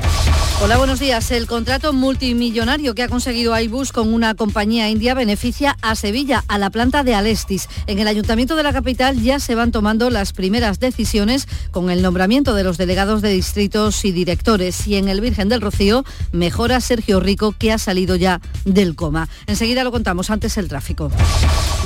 Hola, 0.61 0.77
buenos 0.77 0.99
días. 0.99 1.31
El 1.31 1.47
contrato 1.47 1.93
multimillonario 1.93 2.95
que 2.95 3.05
ha 3.05 3.09
conseguido 3.09 3.55
Airbus 3.55 3.93
con 3.93 4.13
una 4.13 4.35
compañía 4.35 4.89
india 4.89 5.15
beneficia 5.15 5.77
a 5.83 5.95
Sevilla, 5.95 6.45
a 6.49 6.59
la 6.59 6.71
planta 6.71 7.05
de 7.05 7.15
Alestis. 7.15 7.69
En 7.87 8.01
el 8.01 8.09
ayuntamiento 8.09 8.57
de 8.57 8.65
la 8.65 8.73
capital 8.73 9.23
ya 9.23 9.39
se 9.39 9.55
van 9.55 9.71
tomando 9.71 10.11
las 10.11 10.33
primeras 10.33 10.81
decisiones 10.81 11.47
con 11.71 11.91
el 11.91 12.03
nombramiento 12.03 12.55
de 12.55 12.65
los 12.65 12.77
delegados 12.77 13.23
de 13.23 13.31
distritos 13.31 14.05
y 14.05 14.11
directores. 14.11 14.87
Y 14.87 14.97
en 14.97 15.09
el 15.09 15.21
Virgen 15.21 15.49
del 15.49 15.61
Rocío 15.61 16.05
mejora 16.33 16.81
Sergio 16.81 17.21
Rico, 17.21 17.55
que 17.57 17.73
ha 17.73 17.79
salido 17.79 18.17
ya 18.17 18.41
del 18.65 18.97
coma. 18.97 19.29
Enseguida 19.47 19.85
lo 19.85 19.93
contamos, 19.93 20.31
antes 20.31 20.57
el 20.59 20.69
tráfico. 20.69 21.11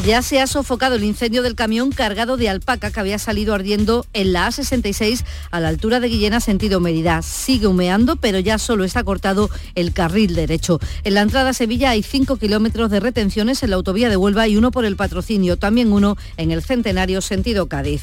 Ya 0.07 0.23
se 0.23 0.41
ha 0.41 0.47
sofocado 0.47 0.97
el 0.97 1.05
incendio 1.05 1.43
del 1.43 1.55
camión 1.55 1.93
cargado 1.93 2.39
de 2.39 2.49
alpaca 2.49 2.91
que 2.91 3.01
había 3.01 3.19
salido 3.19 3.55
ardiendo 3.55 4.07
en 4.15 4.33
la 4.33 4.47
A66 4.83 5.25
a 5.51 5.61
la 5.61 5.69
altura 5.69 6.01
de 6.01 6.09
Guillena, 6.09 6.41
sentido 6.41 6.81
Mérida. 6.81 7.23
Sigue 7.23 7.67
humeando, 7.67 8.17
pero 8.17 8.39
ya 8.39 8.59
solo 8.59 8.85
está 8.85 9.05
cortado 9.05 9.51
el 9.75 9.93
carril 9.93 10.35
derecho. 10.35 10.81
En 11.05 11.15
la 11.15 11.23
entrada 11.23 11.51
a 11.51 11.55
Sevilla 11.55 11.91
hay 11.91 12.03
5 12.03 12.37
kilómetros 12.37 12.91
de 12.91 13.01
retenciones 13.01 13.63
en 13.63 13.71
la 13.71 13.77
autovía 13.77 14.09
de 14.09 14.17
Huelva 14.17 14.49
y 14.49 14.57
uno 14.57 14.71
por 14.71 14.85
el 14.85 14.97
patrocinio, 14.97 15.57
también 15.57 15.93
uno 15.93 16.17
en 16.37 16.51
el 16.51 16.63
Centenario 16.63 17.21
sentido 17.21 17.67
Cádiz. 17.67 18.03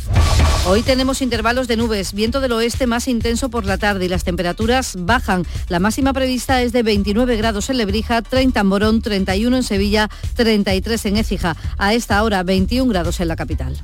Hoy 0.68 0.82
tenemos 0.82 1.22
intervalos 1.22 1.68
de 1.68 1.78
nubes, 1.78 2.14
viento 2.14 2.42
del 2.42 2.52
oeste 2.52 2.86
más 2.86 3.08
intenso 3.08 3.50
por 3.50 3.66
la 3.66 3.78
tarde 3.78 4.06
y 4.06 4.10
las 4.10 4.24
temperaturas 4.24 4.96
bajan. 5.00 5.46
La 5.68 5.80
máxima 5.80 6.14
prevista 6.14 6.62
es 6.62 6.74
de 6.74 6.84
29 6.84 7.38
grados 7.38 7.70
en 7.70 7.78
Lebrija, 7.78 8.22
30 8.22 8.60
en 8.60 8.68
Morón, 8.68 9.02
31 9.02 9.56
en 9.56 9.64
Sevilla, 9.64 10.10
33 10.36 11.06
en 11.06 11.18
Écija. 11.18 11.56
A 11.78 11.94
esta 11.94 12.22
hora 12.24 12.44
21 12.44 12.90
grados 12.90 13.20
en 13.20 13.30
la 13.30 13.36
capital. 13.36 13.78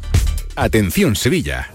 Atención 0.55 1.15
Sevilla. 1.15 1.74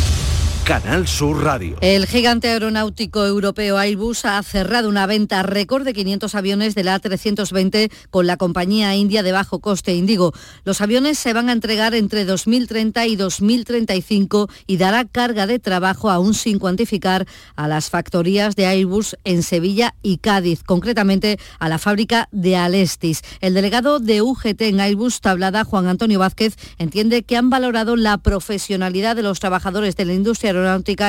Canal 0.71 1.05
Sur 1.05 1.43
Radio. 1.43 1.75
El 1.81 2.07
gigante 2.07 2.47
aeronáutico 2.47 3.25
europeo 3.25 3.77
Airbus 3.77 4.23
ha 4.23 4.41
cerrado 4.41 4.87
una 4.87 5.05
venta 5.05 5.43
récord 5.43 5.83
de 5.83 5.91
500 5.91 6.33
aviones 6.33 6.75
de 6.75 6.85
la 6.85 6.97
A320 6.97 7.91
con 8.09 8.25
la 8.25 8.37
compañía 8.37 8.95
india 8.95 9.21
de 9.21 9.33
bajo 9.33 9.59
coste 9.59 9.93
Indigo. 9.93 10.31
Los 10.63 10.79
aviones 10.79 11.19
se 11.19 11.33
van 11.33 11.49
a 11.49 11.51
entregar 11.51 11.93
entre 11.93 12.23
2030 12.23 13.05
y 13.05 13.17
2035 13.17 14.47
y 14.65 14.77
dará 14.77 15.03
carga 15.03 15.45
de 15.45 15.59
trabajo 15.59 16.09
aún 16.09 16.33
sin 16.33 16.57
cuantificar 16.57 17.27
a 17.57 17.67
las 17.67 17.89
factorías 17.89 18.55
de 18.55 18.65
Airbus 18.65 19.17
en 19.25 19.43
Sevilla 19.43 19.93
y 20.01 20.19
Cádiz, 20.19 20.63
concretamente 20.63 21.37
a 21.59 21.67
la 21.67 21.79
fábrica 21.79 22.29
de 22.31 22.55
Alestis. 22.55 23.23
El 23.41 23.55
delegado 23.55 23.99
de 23.99 24.21
UGT 24.21 24.61
en 24.61 24.79
Airbus, 24.79 25.19
Tablada, 25.19 25.65
Juan 25.65 25.87
Antonio 25.87 26.19
Vázquez, 26.19 26.55
entiende 26.77 27.23
que 27.23 27.35
han 27.35 27.49
valorado 27.49 27.97
la 27.97 28.19
profesionalidad 28.19 29.17
de 29.17 29.23
los 29.23 29.41
trabajadores 29.41 29.97
de 29.97 30.05
la 30.05 30.13
industria 30.13 30.51
aeronáutica 30.51 30.60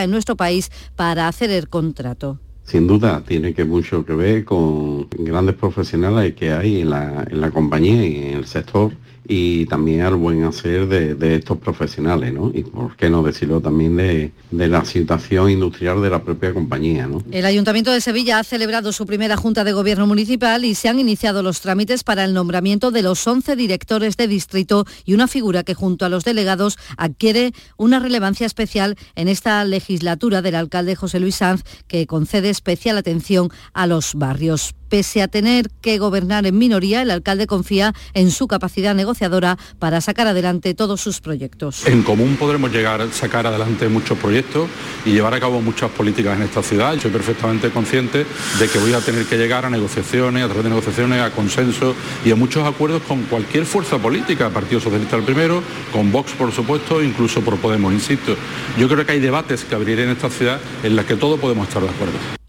en 0.03 0.11
nuestro 0.11 0.37
país 0.37 0.71
para 0.97 1.29
hacer 1.29 1.51
el 1.51 1.69
contrato. 1.69 2.39
Sin 2.65 2.87
duda, 2.87 3.23
tiene 3.27 3.55
que 3.55 3.65
mucho 3.65 4.05
que 4.05 4.15
ver 4.15 4.45
con 4.45 5.09
grandes 5.11 5.57
profesionales 5.57 6.35
que 6.35 6.53
hay 6.53 6.81
en 6.81 6.91
la, 6.91 7.27
en 7.29 7.41
la 7.41 7.51
compañía 7.51 8.07
y 8.07 8.17
en 8.17 8.39
el 8.39 8.47
sector 8.47 8.93
y 9.27 9.67
también 9.67 10.03
al 10.03 10.17
buen 10.17 10.43
hacer 10.45 10.89
de, 10.89 11.37
estos 11.37 11.59
profesionales, 11.59 12.33
¿no? 12.33 12.51
Y 12.53 12.65
por 12.65 12.97
qué 12.97 13.09
no 13.09 13.23
decirlo 13.23 13.61
también 13.61 13.97
de, 13.97 14.33
de 14.51 14.69
la 14.69 14.85
situación 14.85 15.51
industrial 15.51 16.03
de 16.03 16.11
la 16.11 16.23
propia 16.23 16.53
compañía, 16.53 17.07
¿no? 17.07 17.23
El 17.31 17.47
Ayuntamiento 17.47 17.93
de 17.93 18.01
Sevilla 18.01 18.39
ha 18.39 18.45
celebrado 18.45 18.93
su 18.93 19.07
primera 19.07 19.37
Junta 19.37 19.65
de 19.65 19.73
Gobierno 19.73 20.07
Municipal 20.07 20.65
y 20.65 20.75
se 20.75 20.89
han 20.89 20.99
iniciado 20.99 21.43
los 21.43 21.61
trámites 21.61 22.05
para 22.05 22.25
el 22.25 22.35
nombramiento 22.35 22.91
de 22.91 23.03
los 23.03 23.27
11 23.27 23.57
directores 23.57 24.17
de 24.17 24.27
distrito 24.27 24.85
y 25.05 25.15
una 25.15 25.29
figura 25.29 25.63
que 25.63 25.75
junto 25.75 26.05
a 26.05 26.09
los 26.09 26.25
delegados 26.25 26.79
adquiere 26.97 27.53
una 27.77 28.01
relevancia 28.01 28.47
especial 28.47 28.97
en 29.15 29.29
esta 29.29 29.65
legislatura 29.65 30.43
del 30.43 30.57
alcalde 30.57 30.97
José 30.97 31.21
Luis 31.21 31.37
Sanz, 31.37 31.63
que 31.87 32.07
concede 32.07 32.51
especial 32.51 32.97
atención 32.97 33.51
a 33.73 33.87
los 33.87 34.15
barrios. 34.15 34.75
Pese 34.93 35.23
a 35.23 35.29
tener 35.29 35.71
que 35.81 35.99
gobernar 35.99 36.45
en 36.45 36.59
minoría, 36.59 37.01
el 37.01 37.11
alcalde 37.11 37.47
confía 37.47 37.95
en 38.13 38.31
su 38.31 38.47
capacidad 38.47 38.95
negociadora 38.95 39.57
para 39.79 40.03
sacar 40.03 40.27
adelante 40.27 40.75
todos 40.75 41.01
sus 41.01 41.23
proyectos. 41.23 41.87
En 41.87 42.03
común 42.03 42.37
podremos 42.39 42.71
llegar 42.71 43.01
a 43.01 43.11
sacar 43.11 43.47
adelante 43.47 43.89
muchos 43.89 44.19
proyectos 44.19 44.69
y 45.07 45.13
llevar 45.13 45.33
a 45.33 45.41
cabo 45.41 45.63
muchas 45.63 45.91
políticas 45.93 46.37
en 46.37 46.43
esta 46.43 46.63
ciudad. 46.63 46.95
Soy 47.01 47.11
perfectamente 47.11 47.71
consciente 47.71 48.27
de 48.59 48.69
que 48.69 48.79
voy 48.79 48.93
a 48.93 49.01
tener 49.01 49.25
que 49.25 49.39
llegar 49.39 49.65
a 49.65 49.71
negociaciones, 49.71 50.43
a 50.45 50.49
través 50.49 50.65
de 50.65 50.69
negociaciones, 50.69 51.23
a 51.23 51.31
consenso 51.31 51.95
y 52.23 52.31
a 52.31 52.37
muchos 52.37 52.69
acuerdos 52.69 53.01
con 53.09 53.23
cualquier 53.23 53.65
fuerza 53.65 53.97
política, 53.97 54.51
Partido 54.51 54.79
Socialista 54.79 55.17
el 55.17 55.23
primero, 55.23 55.63
con 55.91 56.13
Vox 56.13 56.33
por 56.33 56.53
supuesto, 56.53 57.03
incluso 57.03 57.41
por 57.41 57.57
Podemos, 57.57 57.95
insisto. 57.95 58.37
Yo 58.79 58.91
creo 58.91 59.07
que 59.07 59.13
hay 59.13 59.21
debates 59.21 59.65
que 59.65 59.75
abrir 59.75 60.01
en 60.01 60.11
esta 60.11 60.29
ciudad 60.29 60.61
en 60.83 60.97
las 60.97 61.07
que 61.07 61.17
todos 61.17 61.41
podemos 61.41 61.67
estar 61.67 61.83
de 61.83 61.89
acuerdo. 61.89 62.42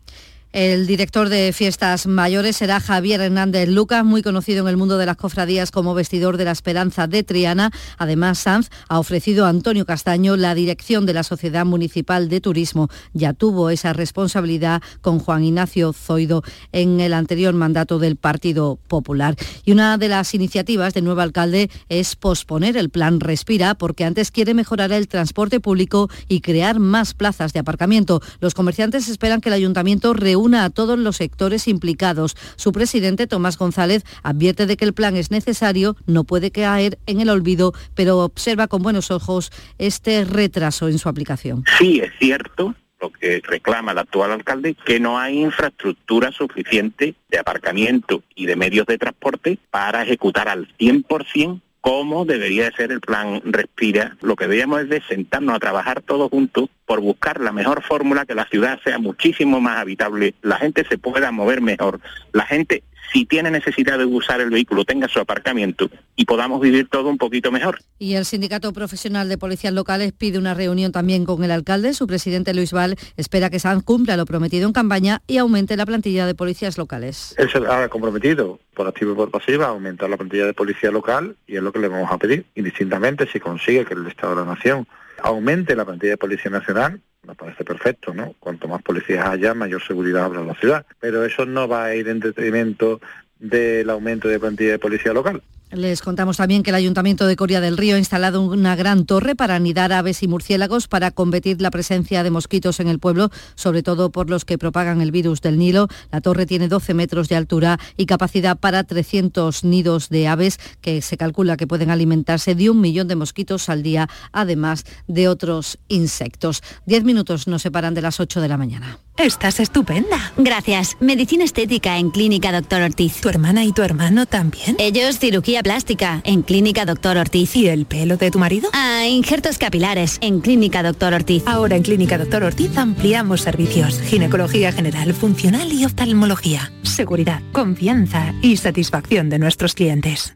El 0.54 0.86
director 0.86 1.30
de 1.30 1.52
fiestas 1.52 2.06
mayores 2.06 2.58
será 2.58 2.80
Javier 2.80 3.20
Hernández 3.22 3.68
Lucas, 3.68 4.06
muy 4.06 4.22
conocido 4.22 4.62
en 4.62 4.68
el 4.68 4.78
mundo 4.78 5.00
de 5.00 5.08
las 5.08 5.18
cofradías 5.18 5.72
como 5.72 5.96
vestidor 5.96 6.38
de 6.38 6.46
la 6.46 6.52
Esperanza 6.52 7.08
de 7.08 7.24
Triana. 7.24 7.72
Además, 7.98 8.38
Sanz 8.38 8.70
ha 8.88 9.00
ofrecido 9.00 9.48
a 9.48 9.50
Antonio 9.50 9.88
Castaño 9.88 10.38
la 10.38 10.54
dirección 10.54 11.08
de 11.08 11.16
la 11.16 11.24
Sociedad 11.24 11.66
Municipal 11.66 12.30
de 12.30 12.40
Turismo. 12.40 12.90
Ya 13.14 13.34
tuvo 13.34 13.72
esa 13.72 13.94
responsabilidad 13.94 14.84
con 15.02 15.18
Juan 15.18 15.44
Ignacio 15.44 15.92
Zoido 15.92 16.44
en 16.72 17.00
el 17.00 17.16
anterior 17.16 17.56
mandato 17.56 17.98
del 17.98 18.16
Partido 18.16 18.78
Popular. 18.88 19.36
Y 19.66 19.72
una 19.72 19.98
de 19.98 20.08
las 20.08 20.36
iniciativas 20.36 20.94
del 20.94 21.06
nuevo 21.06 21.22
alcalde 21.22 21.72
es 21.90 22.16
posponer 22.16 22.78
el 22.78 22.92
plan 22.92 23.22
Respira, 23.22 23.74
porque 23.74 24.06
antes 24.06 24.30
quiere 24.30 24.54
mejorar 24.54 24.92
el 24.92 25.08
transporte 25.08 25.60
público 25.60 26.12
y 26.28 26.42
crear 26.42 26.78
más 26.78 27.16
plazas 27.16 27.54
de 27.54 27.60
aparcamiento. 27.60 28.22
Los 28.40 28.54
comerciantes 28.54 29.08
esperan 29.08 29.42
que 29.42 29.50
el 29.50 29.54
ayuntamiento 29.54 30.14
reúna 30.14 30.43
a 30.54 30.70
todos 30.70 31.00
los 31.00 31.18
sectores 31.18 31.68
implicados. 31.68 32.36
Su 32.58 32.72
presidente, 32.72 33.28
Tomás 33.28 33.58
González, 33.58 34.04
advierte 34.24 34.66
de 34.66 34.76
que 34.76 34.86
el 34.86 34.94
plan 34.94 35.16
es 35.16 35.32
necesario, 35.32 35.96
no 36.06 36.26
puede 36.26 36.52
caer 36.52 37.00
en 37.06 37.22
el 37.22 37.30
olvido, 37.30 37.74
pero 37.96 38.20
observa 38.20 38.68
con 38.68 38.84
buenos 38.84 39.10
ojos 39.10 39.52
este 39.78 40.26
retraso 40.26 40.90
en 40.90 41.00
su 41.00 41.08
aplicación. 41.08 41.64
Sí, 41.78 42.00
es 42.00 42.12
cierto 42.20 42.76
lo 43.00 43.12
que 43.12 43.42
reclama 43.44 43.92
el 43.92 43.98
actual 43.98 44.32
alcalde, 44.32 44.76
que 44.86 45.00
no 45.00 45.20
hay 45.20 45.42
infraestructura 45.42 46.32
suficiente 46.32 47.16
de 47.30 47.38
aparcamiento 47.38 48.24
y 48.34 48.46
de 48.46 48.56
medios 48.56 48.86
de 48.86 48.98
transporte 48.98 49.60
para 49.70 50.04
ejecutar 50.04 50.48
al 50.48 50.68
100% 50.78 51.62
cómo 51.84 52.24
debería 52.24 52.70
de 52.70 52.72
ser 52.78 52.94
el 52.94 53.02
plan 53.02 53.42
Respira. 53.44 54.16
Lo 54.22 54.38
que 54.38 54.46
deberíamos 54.46 54.84
es 54.84 54.90
de 54.90 55.02
sentarnos 55.02 55.54
a 55.54 55.60
trabajar 55.60 56.02
todos 56.02 56.30
juntos 56.30 56.70
por 56.86 57.02
buscar 57.02 57.42
la 57.42 57.52
mejor 57.52 57.84
fórmula 57.84 58.26
que 58.26 58.36
la 58.36 58.46
ciudad 58.46 58.80
sea 58.86 59.00
muchísimo 59.00 59.60
más 59.60 59.80
habitable, 59.80 60.34
la 60.42 60.56
gente 60.56 60.86
se 60.88 60.98
pueda 60.98 61.30
mover 61.32 61.60
mejor, 61.60 62.00
la 62.32 62.46
gente 62.46 62.84
si 63.12 63.26
tiene 63.26 63.52
necesidad 63.52 63.98
de 63.98 64.06
usar 64.06 64.42
el 64.42 64.50
vehículo 64.50 64.86
tenga 64.86 65.08
su 65.08 65.20
aparcamiento 65.20 65.90
y 66.16 66.26
podamos 66.26 66.62
vivir 66.62 66.88
todo 66.90 67.10
un 67.10 67.18
poquito 67.18 67.52
mejor. 67.52 67.80
Y 68.00 68.16
el 68.16 68.26
Sindicato 68.26 68.72
Profesional 68.74 69.30
de 69.30 69.38
Policías 69.38 69.74
Locales 69.74 70.14
pide 70.14 70.38
una 70.38 70.54
reunión 70.54 70.92
también 70.92 71.26
con 71.26 71.44
el 71.44 71.52
alcalde. 71.52 71.94
Su 71.94 72.08
presidente 72.08 72.54
Luis 72.54 72.72
Val 72.72 72.96
espera 73.18 73.50
que 73.50 73.60
Sanz 73.60 73.84
cumpla 73.84 74.18
lo 74.18 74.26
prometido 74.26 74.68
en 74.68 74.74
campaña 74.74 75.22
y 75.28 75.38
aumente 75.38 75.78
la 75.78 75.86
plantilla 75.86 76.26
de 76.26 76.36
policías 76.36 76.78
locales. 76.78 77.36
Él 77.38 77.50
se 77.50 77.60
ha 77.60 77.90
comprometido 77.90 78.60
por 78.76 78.88
activo 78.88 79.14
y 79.14 79.16
por 79.16 79.32
pasiva 79.32 79.66
a 79.66 79.70
aumentar 79.70 80.10
la 80.10 80.18
plantilla 80.18 80.46
de 80.46 80.54
policía 80.54 80.92
local 80.92 81.36
y 81.48 81.58
es 81.58 81.64
lo 81.64 81.72
que 81.72 81.80
le 81.80 81.88
vamos 81.88 82.12
a 82.12 82.18
pedir. 82.18 82.46
Indistintamente 82.56 83.28
si 83.32 83.40
consigue 83.40 83.86
que 83.86 83.94
el 83.94 84.08
Estado 84.08 84.36
de 84.36 84.42
la 84.42 84.54
Nación 84.54 84.88
aumente 85.22 85.76
la 85.76 85.86
plantilla 85.86 86.12
de 86.12 86.18
Policía 86.18 86.52
Nacional, 86.52 87.02
me 87.24 87.36
parece 87.36 87.64
perfecto, 87.64 88.14
¿no? 88.14 88.36
Cuanto 88.40 88.68
más 88.68 88.82
policías 88.82 89.28
haya, 89.28 89.54
mayor 89.54 89.82
seguridad 89.82 90.26
habrá 90.26 90.42
en 90.42 90.48
la 90.48 90.56
ciudad. 90.56 90.86
Pero 91.00 91.24
eso 91.24 91.46
no 91.46 91.68
va 91.68 91.86
a 91.86 91.96
ir 91.96 92.08
en 92.08 92.20
detrimento 92.20 93.00
del 93.40 93.90
aumento 93.90 94.28
de 94.28 94.40
plantilla 94.40 94.72
de 94.72 94.80
policía 94.80 95.14
local. 95.14 95.42
Les 95.74 96.04
contamos 96.04 96.38
también 96.38 96.62
que 96.62 96.70
el 96.70 96.76
Ayuntamiento 96.76 97.26
de 97.26 97.36
Coria 97.36 97.60
del 97.60 97.78
Río 97.78 97.96
ha 97.96 97.98
instalado 97.98 98.44
una 98.44 98.76
gran 98.76 99.08
torre 99.08 99.36
para 99.36 99.56
anidar 99.56 99.92
aves 99.92 100.22
y 100.22 100.28
murciélagos 100.28 100.88
para 100.88 101.10
combatir 101.10 101.60
la 101.64 101.72
presencia 101.72 102.22
de 102.22 102.30
mosquitos 102.30 102.80
en 102.80 102.88
el 102.88 103.00
pueblo, 103.00 103.32
sobre 103.56 103.82
todo 103.82 104.12
por 104.12 104.30
los 104.30 104.46
que 104.46 104.60
propagan 104.60 105.02
el 105.02 105.12
virus 105.12 105.42
del 105.42 105.58
Nilo. 105.58 105.88
La 106.12 106.22
torre 106.22 106.46
tiene 106.46 106.68
12 106.68 106.94
metros 106.94 107.28
de 107.28 107.38
altura 107.38 107.80
y 107.98 108.06
capacidad 108.06 108.56
para 108.56 108.84
300 108.84 109.64
nidos 109.64 110.10
de 110.10 110.28
aves 110.28 110.60
que 110.80 111.02
se 111.02 111.18
calcula 111.18 111.58
que 111.58 111.66
pueden 111.66 111.90
alimentarse 111.90 112.54
de 112.54 112.70
un 112.70 112.80
millón 112.80 113.08
de 113.08 113.16
mosquitos 113.16 113.68
al 113.68 113.82
día, 113.82 114.08
además 114.32 114.84
de 115.08 115.28
otros 115.28 115.80
insectos. 115.88 116.62
Diez 116.86 117.04
minutos 117.04 117.48
nos 117.48 117.64
separan 117.64 117.96
de 117.96 118.04
las 118.04 118.20
8 118.20 118.42
de 118.42 118.48
la 118.48 118.58
mañana. 118.58 119.00
Estás 119.18 119.60
estupenda. 119.60 120.34
Gracias. 120.38 120.98
Medicina 121.00 121.44
estética 121.44 121.98
en 121.98 122.10
Clínica 122.10 122.52
Doctor 122.52 122.82
Ortiz. 122.82 123.22
¿Tu 123.22 123.30
hermana 123.30 123.64
y 123.64 123.72
tu 123.72 123.84
hermano 123.84 124.26
también? 124.26 124.76
Ellos 124.80 125.20
cirugía 125.20 125.63
plástica 125.64 126.22
en 126.24 126.44
Clínica 126.44 126.86
Doctor 126.86 127.18
Ortiz. 127.18 127.56
¿Y 127.56 127.68
el 127.70 127.86
pelo 127.86 128.18
de 128.18 128.30
tu 128.30 128.38
marido? 128.38 128.70
Ah, 128.74 129.08
injertos 129.08 129.58
capilares 129.58 130.20
en 130.22 130.42
Clínica 130.42 130.84
Doctor 130.84 131.14
Ortiz. 131.14 131.44
Ahora 131.48 131.76
en 131.76 131.84
Clínica 131.84 132.18
Doctor 132.18 132.44
Ortiz 132.44 132.78
ampliamos 132.78 133.42
servicios. 133.42 134.00
Ginecología 134.02 134.72
general, 134.72 135.14
funcional 135.14 135.72
y 135.74 135.86
oftalmología. 135.86 136.72
Seguridad, 136.84 137.42
confianza 137.52 138.34
y 138.42 138.58
satisfacción 138.58 139.30
de 139.30 139.40
nuestros 139.40 139.74
clientes. 139.74 140.36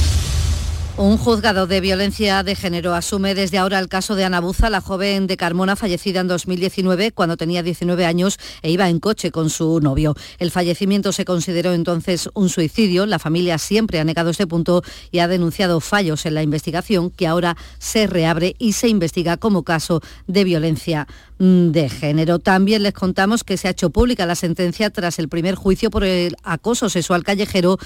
Un 0.97 1.17
juzgado 1.17 1.67
de 1.67 1.79
violencia 1.79 2.43
de 2.43 2.53
género 2.53 2.93
asume 2.93 3.33
desde 3.33 3.57
ahora 3.57 3.79
el 3.79 3.87
caso 3.87 4.13
de 4.13 4.25
Ana 4.25 4.41
Buza, 4.41 4.69
la 4.69 4.81
joven 4.81 5.25
de 5.25 5.37
Carmona 5.37 5.77
fallecida 5.77 6.19
en 6.19 6.27
2019 6.27 7.13
cuando 7.13 7.37
tenía 7.37 7.63
19 7.63 8.05
años 8.05 8.37
e 8.61 8.69
iba 8.69 8.89
en 8.89 8.99
coche 8.99 9.31
con 9.31 9.49
su 9.49 9.79
novio. 9.79 10.15
El 10.37 10.51
fallecimiento 10.51 11.13
se 11.13 11.23
consideró 11.23 11.73
entonces 11.73 12.29
un 12.33 12.49
suicidio. 12.49 13.05
La 13.05 13.19
familia 13.19 13.57
siempre 13.57 13.99
ha 13.99 14.03
negado 14.03 14.31
este 14.31 14.47
punto 14.47 14.83
y 15.11 15.19
ha 15.19 15.29
denunciado 15.29 15.79
fallos 15.79 16.25
en 16.25 16.35
la 16.35 16.43
investigación 16.43 17.09
que 17.09 17.25
ahora 17.25 17.55
se 17.79 18.05
reabre 18.05 18.55
y 18.59 18.73
se 18.73 18.89
investiga 18.89 19.37
como 19.37 19.63
caso 19.63 20.01
de 20.27 20.43
violencia 20.43 21.07
mm, 21.39 21.69
de 21.71 21.89
género. 21.89 22.39
También 22.39 22.83
les 22.83 22.93
contamos 22.93 23.45
que 23.45 23.57
se 23.57 23.69
ha 23.69 23.71
hecho 23.71 23.91
pública 23.91 24.25
la 24.25 24.35
sentencia 24.35 24.89
tras 24.89 25.19
el 25.19 25.29
primer 25.29 25.55
juicio 25.55 25.89
por 25.89 26.03
el 26.03 26.35
acoso 26.43 26.89
sexual 26.89 27.23
callejero 27.23 27.79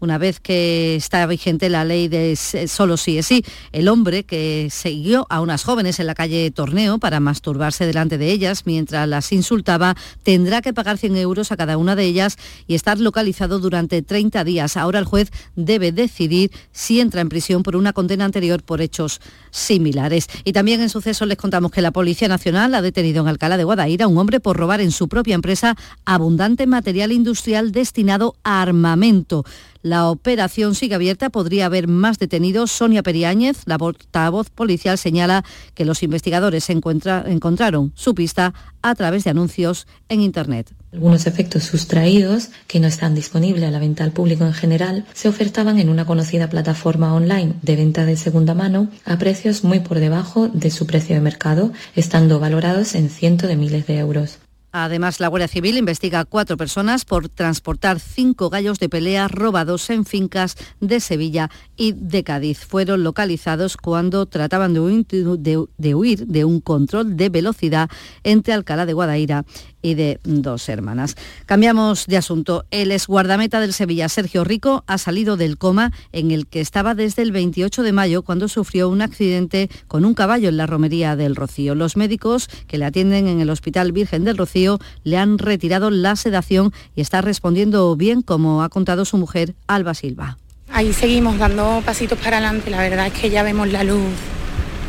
una 0.00 0.18
vez 0.18 0.40
que 0.40 0.96
está 0.96 1.26
vigente 1.26 1.68
la 1.68 1.84
ley 1.84 2.08
de 2.08 2.36
solo 2.36 2.96
sí 2.96 3.18
es 3.18 3.26
sí. 3.26 3.44
El 3.72 3.88
hombre 3.88 4.24
que 4.24 4.68
siguió 4.70 5.26
a 5.28 5.40
unas 5.40 5.64
jóvenes 5.64 6.00
en 6.00 6.06
la 6.06 6.14
calle 6.14 6.50
Torneo 6.50 6.98
para 6.98 7.20
masturbarse 7.20 7.86
delante 7.86 8.18
de 8.18 8.30
ellas 8.30 8.62
mientras 8.64 9.08
las 9.08 9.32
insultaba 9.32 9.96
tendrá 10.22 10.62
que 10.62 10.72
pagar 10.72 10.98
100 10.98 11.16
euros 11.16 11.52
a 11.52 11.56
cada 11.56 11.76
una 11.76 11.96
de 11.96 12.04
ellas 12.04 12.36
y 12.66 12.74
estar 12.74 12.98
localizado 12.98 13.58
durante 13.58 14.02
30 14.02 14.44
días. 14.44 14.76
Ahora 14.76 14.98
el 14.98 15.04
juez 15.04 15.30
debe 15.56 15.92
decidir 15.92 16.50
si 16.72 17.00
entra 17.00 17.20
en 17.20 17.28
prisión 17.28 17.62
por 17.62 17.76
una 17.76 17.92
condena 17.92 18.24
anterior 18.24 18.62
por 18.62 18.80
hechos 18.80 19.20
similares. 19.50 20.28
Y 20.44 20.52
también 20.52 20.80
en 20.80 20.88
sucesos 20.88 21.26
les 21.26 21.36
contamos 21.36 21.72
que 21.72 21.82
la 21.82 21.90
Policía 21.90 22.28
Nacional 22.28 22.74
ha 22.74 22.82
detenido 22.82 23.22
en 23.22 23.28
Alcalá 23.28 23.56
de 23.56 23.64
Guadaira 23.64 24.04
a 24.04 24.08
un 24.08 24.18
hombre 24.18 24.40
por 24.40 24.56
robar 24.56 24.80
en 24.80 24.92
su 24.92 25.08
propia 25.08 25.34
empresa 25.34 25.76
abundante 26.04 26.66
material 26.66 27.12
industrial 27.12 27.72
destinado 27.72 28.36
a 28.44 28.62
armamento. 28.62 29.44
La 29.82 30.08
operación 30.10 30.74
sigue 30.74 30.96
abierta, 30.96 31.30
podría 31.30 31.66
haber 31.66 31.86
más 31.86 32.18
detenidos. 32.18 32.72
Sonia 32.72 33.02
Periáñez, 33.02 33.62
la 33.66 33.78
portavoz 33.78 34.50
policial, 34.50 34.98
señala 34.98 35.44
que 35.74 35.84
los 35.84 36.02
investigadores 36.02 36.68
encontraron 36.68 37.92
su 37.94 38.14
pista 38.14 38.54
a 38.82 38.94
través 38.94 39.24
de 39.24 39.30
anuncios 39.30 39.86
en 40.08 40.20
Internet. 40.20 40.74
Algunos 40.92 41.26
efectos 41.26 41.64
sustraídos, 41.64 42.48
que 42.66 42.80
no 42.80 42.86
están 42.86 43.14
disponibles 43.14 43.64
a 43.64 43.70
la 43.70 43.78
venta 43.78 44.04
al 44.04 44.12
público 44.12 44.44
en 44.44 44.54
general, 44.54 45.04
se 45.14 45.28
ofertaban 45.28 45.78
en 45.78 45.90
una 45.90 46.06
conocida 46.06 46.48
plataforma 46.48 47.14
online 47.14 47.54
de 47.62 47.76
venta 47.76 48.04
de 48.04 48.16
segunda 48.16 48.54
mano 48.54 48.88
a 49.04 49.18
precios 49.18 49.64
muy 49.64 49.80
por 49.80 50.00
debajo 50.00 50.48
de 50.48 50.70
su 50.70 50.86
precio 50.86 51.14
de 51.14 51.20
mercado, 51.20 51.72
estando 51.94 52.40
valorados 52.40 52.94
en 52.94 53.10
cientos 53.10 53.48
de 53.48 53.56
miles 53.56 53.86
de 53.86 53.98
euros. 53.98 54.38
Además, 54.70 55.18
la 55.18 55.28
Guardia 55.28 55.48
Civil 55.48 55.78
investiga 55.78 56.20
a 56.20 56.24
cuatro 56.24 56.56
personas 56.56 57.04
por 57.04 57.28
transportar 57.28 58.00
cinco 58.00 58.50
gallos 58.50 58.78
de 58.78 58.88
pelea 58.88 59.26
robados 59.26 59.88
en 59.88 60.04
fincas 60.04 60.56
de 60.80 61.00
Sevilla 61.00 61.50
y 61.76 61.92
de 61.92 62.22
Cádiz. 62.22 62.58
Fueron 62.58 63.02
localizados 63.02 63.76
cuando 63.76 64.26
trataban 64.26 64.74
de 64.74 64.80
huir 64.80 66.26
de, 66.26 66.44
un 66.44 66.60
control 66.60 67.16
de 67.16 67.28
velocidad 67.30 67.88
entre 68.24 68.52
Alcalá 68.52 68.84
de 68.84 68.92
Guadaira 68.92 69.44
y 69.82 69.94
de 69.94 70.20
dos 70.24 70.68
hermanas. 70.68 71.16
Cambiamos 71.46 72.06
de 72.06 72.16
asunto. 72.16 72.64
El 72.70 72.92
exguardameta 72.92 73.60
del 73.60 73.72
Sevilla, 73.72 74.08
Sergio 74.08 74.44
Rico, 74.44 74.84
ha 74.86 74.98
salido 74.98 75.36
del 75.36 75.58
coma 75.58 75.92
en 76.12 76.30
el 76.30 76.46
que 76.46 76.60
estaba 76.60 76.94
desde 76.94 77.22
el 77.22 77.32
28 77.32 77.82
de 77.82 77.92
mayo 77.92 78.22
cuando 78.22 78.48
sufrió 78.48 78.88
un 78.88 79.02
accidente 79.02 79.70
con 79.86 80.04
un 80.04 80.14
caballo 80.14 80.48
en 80.48 80.56
la 80.56 80.66
romería 80.66 81.16
del 81.16 81.36
Rocío. 81.36 81.74
Los 81.74 81.96
médicos 81.96 82.48
que 82.66 82.78
le 82.78 82.84
atienden 82.84 83.28
en 83.28 83.40
el 83.40 83.50
Hospital 83.50 83.92
Virgen 83.92 84.24
del 84.24 84.36
Rocío 84.36 84.78
le 85.04 85.16
han 85.16 85.38
retirado 85.38 85.90
la 85.90 86.16
sedación 86.16 86.72
y 86.94 87.00
está 87.00 87.20
respondiendo 87.20 87.94
bien, 87.96 88.22
como 88.22 88.62
ha 88.62 88.68
contado 88.68 89.04
su 89.04 89.16
mujer, 89.16 89.54
Alba 89.66 89.94
Silva. 89.94 90.38
Ahí 90.70 90.92
seguimos 90.92 91.38
dando 91.38 91.82
pasitos 91.84 92.18
para 92.18 92.38
adelante. 92.38 92.70
La 92.70 92.78
verdad 92.78 93.06
es 93.06 93.12
que 93.14 93.30
ya 93.30 93.42
vemos 93.42 93.68
la 93.72 93.84
luz 93.84 94.12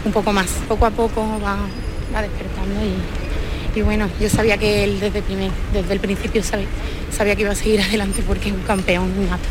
un 0.06 0.12
poco 0.12 0.34
más. 0.34 0.48
Poco 0.68 0.86
a 0.86 0.92
poco 0.92 1.22
va, 1.44 1.58
va 2.14 2.22
despertando 2.22 2.86
y 2.86 3.29
y 3.76 3.82
bueno, 3.82 4.10
yo 4.20 4.30
sabía 4.30 4.58
que 4.58 4.84
él 4.84 5.00
desde, 5.00 5.22
desde 5.74 5.94
el 5.94 6.00
principio 6.00 6.44
sabía, 6.44 6.68
sabía 7.12 7.36
que 7.36 7.44
iba 7.44 7.52
a 7.52 7.56
seguir 7.56 7.82
adelante 7.88 8.24
porque 8.26 8.50
es 8.50 8.56
un 8.56 8.62
campeón 8.62 9.12
nato. 9.30 9.48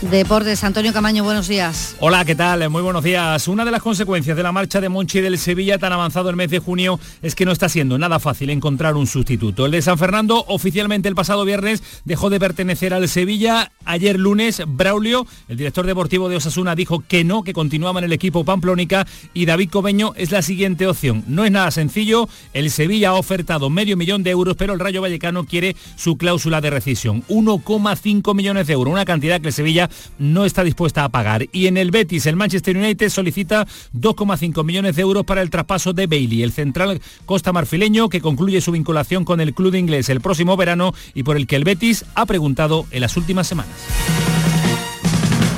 Deportes, 0.00 0.64
Antonio 0.64 0.94
Camaño, 0.94 1.24
buenos 1.24 1.46
días. 1.46 1.94
Hola, 2.00 2.24
¿qué 2.24 2.34
tal? 2.34 2.70
Muy 2.70 2.80
buenos 2.80 3.04
días. 3.04 3.46
Una 3.48 3.66
de 3.66 3.70
las 3.70 3.82
consecuencias 3.82 4.34
de 4.34 4.42
la 4.42 4.50
marcha 4.50 4.80
de 4.80 4.88
Monchi 4.88 5.20
del 5.20 5.36
Sevilla 5.36 5.76
tan 5.76 5.92
avanzado 5.92 6.30
el 6.30 6.36
mes 6.36 6.48
de 6.48 6.58
junio 6.58 6.98
es 7.20 7.34
que 7.34 7.44
no 7.44 7.52
está 7.52 7.68
siendo 7.68 7.98
nada 7.98 8.18
fácil 8.18 8.48
encontrar 8.48 8.96
un 8.96 9.06
sustituto. 9.06 9.66
El 9.66 9.72
de 9.72 9.82
San 9.82 9.98
Fernando 9.98 10.42
oficialmente 10.48 11.06
el 11.10 11.14
pasado 11.14 11.44
viernes 11.44 11.82
dejó 12.06 12.30
de 12.30 12.40
pertenecer 12.40 12.94
al 12.94 13.10
Sevilla. 13.10 13.72
Ayer 13.84 14.18
lunes, 14.18 14.62
Braulio, 14.66 15.26
el 15.48 15.58
director 15.58 15.84
deportivo 15.84 16.30
de 16.30 16.36
Osasuna, 16.36 16.74
dijo 16.74 17.04
que 17.06 17.22
no, 17.22 17.42
que 17.42 17.52
continuaba 17.52 17.98
en 17.98 18.06
el 18.06 18.14
equipo 18.14 18.42
Pamplónica 18.42 19.06
y 19.34 19.44
David 19.44 19.68
Cobeño 19.68 20.14
es 20.16 20.30
la 20.30 20.40
siguiente 20.40 20.86
opción. 20.86 21.24
No 21.26 21.44
es 21.44 21.52
nada 21.52 21.70
sencillo, 21.70 22.26
el 22.54 22.70
Sevilla 22.70 23.10
ha 23.10 23.14
ofertado 23.16 23.68
medio 23.68 23.98
millón 23.98 24.22
de 24.22 24.30
euros, 24.30 24.56
pero 24.56 24.72
el 24.72 24.80
Rayo 24.80 25.02
Vallecano 25.02 25.44
quiere 25.44 25.76
su 25.96 26.16
cláusula 26.16 26.62
de 26.62 26.70
rescisión. 26.70 27.22
1,5 27.28 28.34
millones 28.34 28.66
de 28.66 28.72
euros, 28.72 28.92
una 28.92 29.04
cantidad 29.04 29.42
que 29.42 29.48
el 29.48 29.52
Sevilla 29.52 29.89
no 30.18 30.44
está 30.44 30.64
dispuesta 30.64 31.04
a 31.04 31.08
pagar. 31.08 31.46
Y 31.52 31.66
en 31.66 31.76
el 31.76 31.90
Betis, 31.90 32.26
el 32.26 32.36
Manchester 32.36 32.76
United 32.76 33.08
solicita 33.08 33.66
2,5 33.94 34.64
millones 34.64 34.96
de 34.96 35.02
euros 35.02 35.24
para 35.24 35.42
el 35.42 35.50
traspaso 35.50 35.92
de 35.92 36.06
Bailey, 36.06 36.42
el 36.42 36.52
central 36.52 37.00
costa 37.26 37.52
marfileño 37.52 38.08
que 38.08 38.20
concluye 38.20 38.60
su 38.60 38.72
vinculación 38.72 39.24
con 39.24 39.40
el 39.40 39.54
club 39.54 39.74
inglés 39.74 40.08
el 40.08 40.20
próximo 40.20 40.56
verano 40.56 40.94
y 41.14 41.22
por 41.22 41.36
el 41.36 41.46
que 41.46 41.56
el 41.56 41.64
Betis 41.64 42.04
ha 42.14 42.26
preguntado 42.26 42.86
en 42.90 43.00
las 43.00 43.16
últimas 43.16 43.46
semanas. 43.46 44.29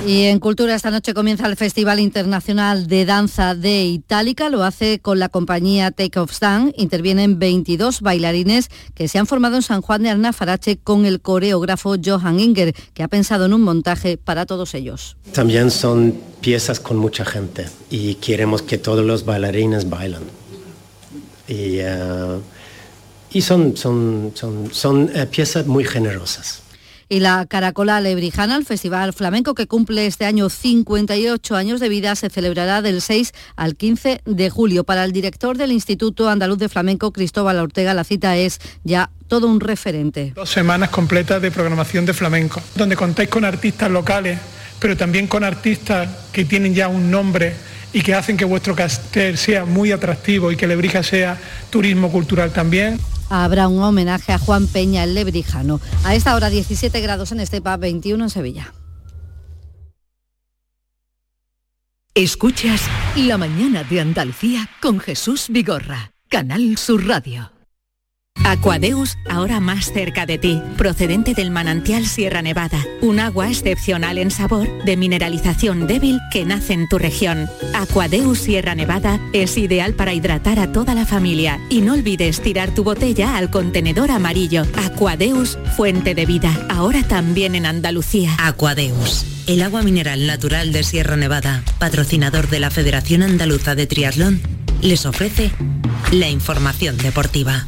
Y 0.05 0.25
en 0.25 0.41
Cultura 0.41 0.75
esta 0.75 0.91
noche 0.91 1.15
comienza 1.15 1.47
el 1.47 1.55
Festival 1.55 2.01
Internacional 2.01 2.89
de 2.89 3.05
Danza 3.05 3.55
de 3.55 3.85
Itálica. 3.85 4.51
Lo 4.51 4.65
hace 4.65 4.99
con 4.99 5.21
la 5.21 5.29
compañía 5.29 5.93
Take 5.93 6.19
Off 6.19 6.33
Stand. 6.33 6.75
Intervienen 6.77 7.39
22 7.39 8.01
bailarines 8.01 8.69
que 8.95 9.07
se 9.07 9.21
han 9.21 9.29
formado 9.29 9.55
en 9.55 9.63
San 9.63 9.81
Juan 9.81 10.03
de 10.03 10.11
Arnafarache 10.11 10.77
con 10.77 11.07
el 11.07 11.21
coreógrafo 11.21 11.95
Johan 12.05 12.41
Inger, 12.41 12.75
que 12.95 13.05
ha 13.05 13.09
pensado 13.09 13.47
en 13.47 13.55
un 13.55 13.61
montaje 13.61 14.17
para 14.17 14.45
todos 14.45 14.75
ellos. 14.75 15.17
También 15.33 15.71
son 15.71 16.19
piezas 16.41 16.81
con 16.81 16.97
mucha 16.97 17.25
gente 17.25 17.69
y 17.89 18.17
queremos 18.17 18.63
que 18.63 18.79
todos 18.79 19.07
los 19.07 19.25
bailarines 19.25 19.89
bailen. 19.89 20.23
Y, 21.47 21.79
eh, 21.79 22.41
y 23.31 23.41
son, 23.41 23.77
son, 23.77 24.33
son, 24.35 24.69
son 24.73 25.11
eh, 25.15 25.27
piezas 25.27 25.67
muy 25.69 25.85
generosas 25.85 26.62
y 27.13 27.21
la 27.21 27.45
Caracola 27.45 28.01
Lebrijana, 28.01 28.57
el 28.57 28.65
festival 28.65 29.13
flamenco 29.13 29.55
que 29.55 29.67
cumple 29.67 30.07
este 30.07 30.25
año 30.25 30.49
58 30.49 31.57
años 31.57 31.79
de 31.79 31.91
vida, 31.91 32.17
se 32.17 32.31
celebrará 32.31 32.81
del 32.81 33.03
6 33.03 33.35
al 33.55 33.77
15 33.77 34.23
de 34.25 34.49
julio. 34.49 34.85
Para 34.85 35.05
el 35.05 35.13
director 35.13 35.59
del 35.59 35.73
Instituto 35.73 36.31
Andaluz 36.31 36.57
de 36.57 36.71
Flamenco, 36.71 37.13
Cristóbal 37.13 37.59
Ortega, 37.59 37.93
la 37.93 38.05
cita 38.05 38.39
es 38.39 38.61
ya 38.83 39.11
todo 39.29 39.47
un 39.47 39.61
referente. 39.61 40.33
Dos 40.35 40.49
semanas 40.49 40.89
completas 40.89 41.43
de 41.43 41.51
programación 41.51 42.07
de 42.07 42.15
flamenco, 42.15 42.63
donde 42.77 42.97
contáis 42.97 43.29
con 43.29 43.45
artistas 43.45 43.91
locales, 43.91 44.39
pero 44.79 44.97
también 44.97 45.27
con 45.27 45.45
artistas 45.45 46.09
que 46.33 46.47
tienen 46.47 46.75
ya 46.75 46.89
un 46.89 47.11
nombre 47.11 47.53
y 47.93 48.01
que 48.01 48.15
hacen 48.15 48.39
que 48.39 48.47
vuestro 48.47 48.75
castel 48.75 49.37
sea 49.37 49.67
muy 49.67 49.93
atractivo 49.93 50.51
y 50.51 50.57
que 50.57 50.67
Lebrija 50.67 51.03
sea 51.03 51.39
turismo 51.69 52.11
cultural 52.11 52.55
también 52.55 52.99
habrá 53.33 53.68
un 53.68 53.83
homenaje 53.83 54.33
a 54.33 54.39
Juan 54.39 54.66
Peña 54.66 55.05
el 55.05 55.14
Lebrijano. 55.14 55.80
A 56.05 56.14
esta 56.14 56.35
hora 56.35 56.51
17 56.51 57.01
grados 57.01 57.33
en 57.33 57.41
Estepa, 57.41 57.76
21 57.76 58.24
en 58.24 58.30
Sevilla. 58.30 58.74
Escuchas 62.14 62.83
La 63.16 63.39
mañana 63.39 63.85
de 63.85 64.01
Andalucía 64.01 64.68
con 64.83 65.01
Jesús 65.01 65.47
Vigorra, 65.49 66.12
Canal 66.28 66.76
Sur 66.76 67.07
Radio. 67.07 67.52
Aquadeus, 68.53 69.16
ahora 69.30 69.61
más 69.61 69.93
cerca 69.95 70.26
de 70.26 70.37
ti, 70.37 70.61
procedente 70.76 71.33
del 71.33 71.51
manantial 71.51 72.07
Sierra 72.07 72.43
Nevada, 72.43 72.85
un 73.01 73.18
agua 73.18 73.49
excepcional 73.49 74.18
en 74.18 74.30
sabor, 74.30 74.68
de 74.85 74.99
mineralización 74.99 75.87
débil 75.87 76.20
que 76.30 76.45
nace 76.45 76.74
en 76.74 76.87
tu 76.87 76.99
región. 76.99 77.49
Aquadeus 77.72 78.41
Sierra 78.41 78.74
Nevada 78.74 79.18
es 79.33 79.57
ideal 79.57 79.95
para 79.95 80.12
hidratar 80.12 80.59
a 80.59 80.70
toda 80.70 80.95
la 80.95 81.07
familia 81.07 81.61
y 81.70 81.80
no 81.80 81.95
olvides 81.95 82.43
tirar 82.43 82.74
tu 82.74 82.85
botella 82.85 83.39
al 83.39 83.51
contenedor 83.51 84.11
amarillo. 84.11 84.66
Aquadeus, 84.76 85.59
fuente 85.74 86.14
de 86.14 86.26
vida, 86.26 86.55
ahora 86.68 87.03
también 87.09 87.55
en 87.55 87.64
Andalucía. 87.64 88.37
Aquadeus, 88.39 89.24
el 89.47 89.62
agua 89.62 89.80
mineral 89.80 90.26
natural 90.26 90.72
de 90.72 90.83
Sierra 90.83 91.16
Nevada, 91.16 91.64
patrocinador 91.78 92.51
de 92.51 92.61
la 92.61 92.70
Federación 92.70 93.22
Andaluza 93.22 93.74
de 93.74 93.87
Triatlón, 93.87 94.43
les 94.83 95.07
ofrece 95.07 95.51
la 96.11 96.28
información 96.28 96.99
deportiva. 96.99 97.66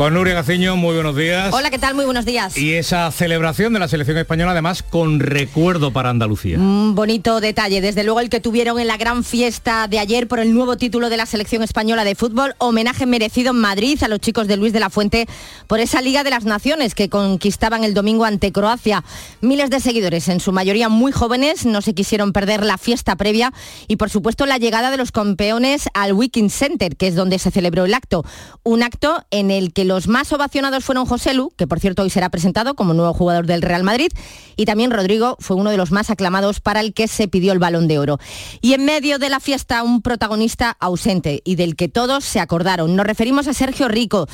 Con 0.00 0.14
Nuria 0.14 0.32
Gaciño, 0.32 0.76
muy 0.76 0.94
buenos 0.94 1.14
días. 1.14 1.52
Hola, 1.52 1.68
¿qué 1.68 1.78
tal? 1.78 1.94
Muy 1.94 2.06
buenos 2.06 2.24
días. 2.24 2.56
Y 2.56 2.72
esa 2.72 3.10
celebración 3.10 3.74
de 3.74 3.80
la 3.80 3.86
selección 3.86 4.16
española, 4.16 4.52
además, 4.52 4.82
con 4.82 5.20
recuerdo 5.20 5.92
para 5.92 6.08
Andalucía. 6.08 6.56
Un 6.56 6.94
bonito 6.94 7.38
detalle, 7.42 7.82
desde 7.82 8.02
luego 8.02 8.20
el 8.20 8.30
que 8.30 8.40
tuvieron 8.40 8.80
en 8.80 8.86
la 8.86 8.96
gran 8.96 9.24
fiesta 9.24 9.88
de 9.88 9.98
ayer 9.98 10.26
por 10.26 10.40
el 10.40 10.54
nuevo 10.54 10.78
título 10.78 11.10
de 11.10 11.18
la 11.18 11.26
selección 11.26 11.62
española 11.62 12.04
de 12.04 12.14
fútbol, 12.14 12.54
homenaje 12.56 13.04
merecido 13.04 13.50
en 13.50 13.58
Madrid 13.58 14.02
a 14.02 14.08
los 14.08 14.20
chicos 14.20 14.48
de 14.48 14.56
Luis 14.56 14.72
de 14.72 14.80
la 14.80 14.88
Fuente 14.88 15.26
por 15.66 15.80
esa 15.80 16.00
Liga 16.00 16.24
de 16.24 16.30
las 16.30 16.46
Naciones 16.46 16.94
que 16.94 17.10
conquistaban 17.10 17.84
el 17.84 17.92
domingo 17.92 18.24
ante 18.24 18.52
Croacia. 18.52 19.04
Miles 19.42 19.68
de 19.68 19.80
seguidores, 19.80 20.28
en 20.28 20.40
su 20.40 20.50
mayoría 20.50 20.88
muy 20.88 21.12
jóvenes, 21.12 21.66
no 21.66 21.82
se 21.82 21.92
quisieron 21.92 22.32
perder 22.32 22.64
la 22.64 22.78
fiesta 22.78 23.16
previa 23.16 23.52
y, 23.86 23.96
por 23.96 24.08
supuesto, 24.08 24.46
la 24.46 24.56
llegada 24.56 24.90
de 24.90 24.96
los 24.96 25.12
campeones 25.12 25.90
al 25.92 26.14
Weekend 26.14 26.48
Center, 26.48 26.96
que 26.96 27.06
es 27.06 27.14
donde 27.14 27.38
se 27.38 27.50
celebró 27.50 27.84
el 27.84 27.92
acto. 27.92 28.24
Un 28.62 28.82
acto 28.82 29.26
en 29.30 29.50
el 29.50 29.74
que 29.74 29.89
los 29.90 30.06
más 30.06 30.32
ovacionados 30.32 30.84
fueron 30.84 31.04
José 31.04 31.34
Lu, 31.34 31.50
que 31.56 31.66
por 31.66 31.80
cierto 31.80 32.02
hoy 32.02 32.10
será 32.10 32.28
presentado 32.28 32.76
como 32.76 32.94
nuevo 32.94 33.12
jugador 33.12 33.46
del 33.46 33.60
Real 33.60 33.82
Madrid, 33.82 34.12
y 34.54 34.64
también 34.64 34.92
Rodrigo 34.92 35.36
fue 35.40 35.56
uno 35.56 35.70
de 35.70 35.76
los 35.76 35.90
más 35.90 36.10
aclamados 36.10 36.60
para 36.60 36.78
el 36.78 36.94
que 36.94 37.08
se 37.08 37.26
pidió 37.26 37.52
el 37.52 37.58
balón 37.58 37.88
de 37.88 37.98
oro. 37.98 38.20
Y 38.60 38.74
en 38.74 38.84
medio 38.84 39.18
de 39.18 39.28
la 39.28 39.40
fiesta 39.40 39.82
un 39.82 40.00
protagonista 40.00 40.76
ausente 40.78 41.42
y 41.44 41.56
del 41.56 41.74
que 41.74 41.88
todos 41.88 42.24
se 42.24 42.38
acordaron. 42.38 42.94
Nos 42.94 43.04
referimos 43.04 43.48
a 43.48 43.52
Sergio 43.52 43.88
Rico, 43.88 44.28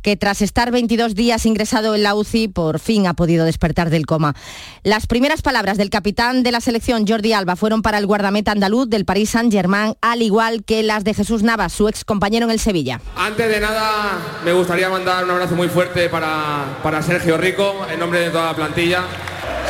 que 0.00 0.16
tras 0.16 0.42
estar 0.42 0.70
22 0.70 1.16
días 1.16 1.44
ingresado 1.44 1.96
en 1.96 2.04
la 2.04 2.14
UCI, 2.14 2.46
por 2.46 2.78
fin 2.78 3.08
ha 3.08 3.14
podido 3.14 3.44
despertar 3.44 3.90
del 3.90 4.06
coma. 4.06 4.36
Las 4.84 5.08
primeras 5.08 5.42
palabras 5.42 5.76
del 5.76 5.90
capitán 5.90 6.44
de 6.44 6.52
la 6.52 6.60
selección, 6.60 7.04
Jordi 7.04 7.32
Alba, 7.32 7.56
fueron 7.56 7.82
para 7.82 7.98
el 7.98 8.06
guardameta 8.06 8.52
andaluz 8.52 8.88
del 8.88 9.04
Paris 9.04 9.30
Saint-Germain, 9.30 9.96
al 10.00 10.22
igual 10.22 10.62
que 10.64 10.84
las 10.84 11.02
de 11.02 11.14
Jesús 11.14 11.42
Navas, 11.42 11.72
su 11.72 11.88
ex 11.88 12.04
compañero 12.04 12.46
en 12.46 12.52
el 12.52 12.60
Sevilla. 12.60 13.00
Antes 13.16 13.48
de 13.48 13.60
nada, 13.60 14.18
me 14.44 14.52
gustaría 14.52 14.88
mandar 14.88 14.99
un 15.02 15.30
abrazo 15.30 15.54
muy 15.54 15.68
fuerte 15.68 16.08
para, 16.08 16.78
para 16.82 17.02
Sergio 17.02 17.38
Rico, 17.38 17.86
en 17.90 17.98
nombre 17.98 18.20
de 18.20 18.30
toda 18.30 18.46
la 18.46 18.54
plantilla. 18.54 19.02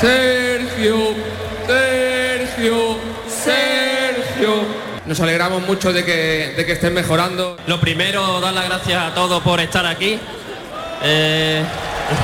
Sergio, 0.00 1.14
Sergio, 1.66 2.98
Sergio. 3.28 4.54
Nos 5.06 5.20
alegramos 5.20 5.66
mucho 5.66 5.92
de 5.92 6.04
que, 6.04 6.54
de 6.56 6.66
que 6.66 6.72
estén 6.72 6.94
mejorando. 6.94 7.56
Lo 7.66 7.80
primero, 7.80 8.40
dar 8.40 8.52
las 8.52 8.66
gracias 8.66 9.02
a 9.02 9.14
todos 9.14 9.42
por 9.42 9.60
estar 9.60 9.86
aquí. 9.86 10.18
Eh, 11.02 11.62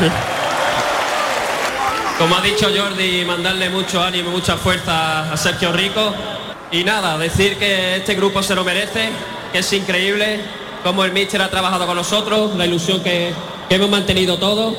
como 2.18 2.36
ha 2.36 2.40
dicho 2.40 2.68
Jordi, 2.76 3.24
mandarle 3.24 3.70
mucho 3.70 4.02
ánimo 4.02 4.30
mucha 4.30 4.56
fuerza 4.56 5.32
a 5.32 5.36
Sergio 5.36 5.72
Rico. 5.72 6.12
Y 6.72 6.82
nada, 6.82 7.16
decir 7.18 7.56
que 7.56 7.96
este 7.96 8.16
grupo 8.16 8.42
se 8.42 8.56
lo 8.56 8.64
merece, 8.64 9.10
que 9.52 9.60
es 9.60 9.72
increíble 9.72 10.40
cómo 10.86 11.04
el 11.04 11.12
míster 11.12 11.42
ha 11.42 11.50
trabajado 11.50 11.84
con 11.84 11.96
nosotros, 11.96 12.54
la 12.54 12.64
ilusión 12.64 13.02
que, 13.02 13.32
hemos 13.70 13.90
mantenido 13.90 14.38
todos 14.38 14.76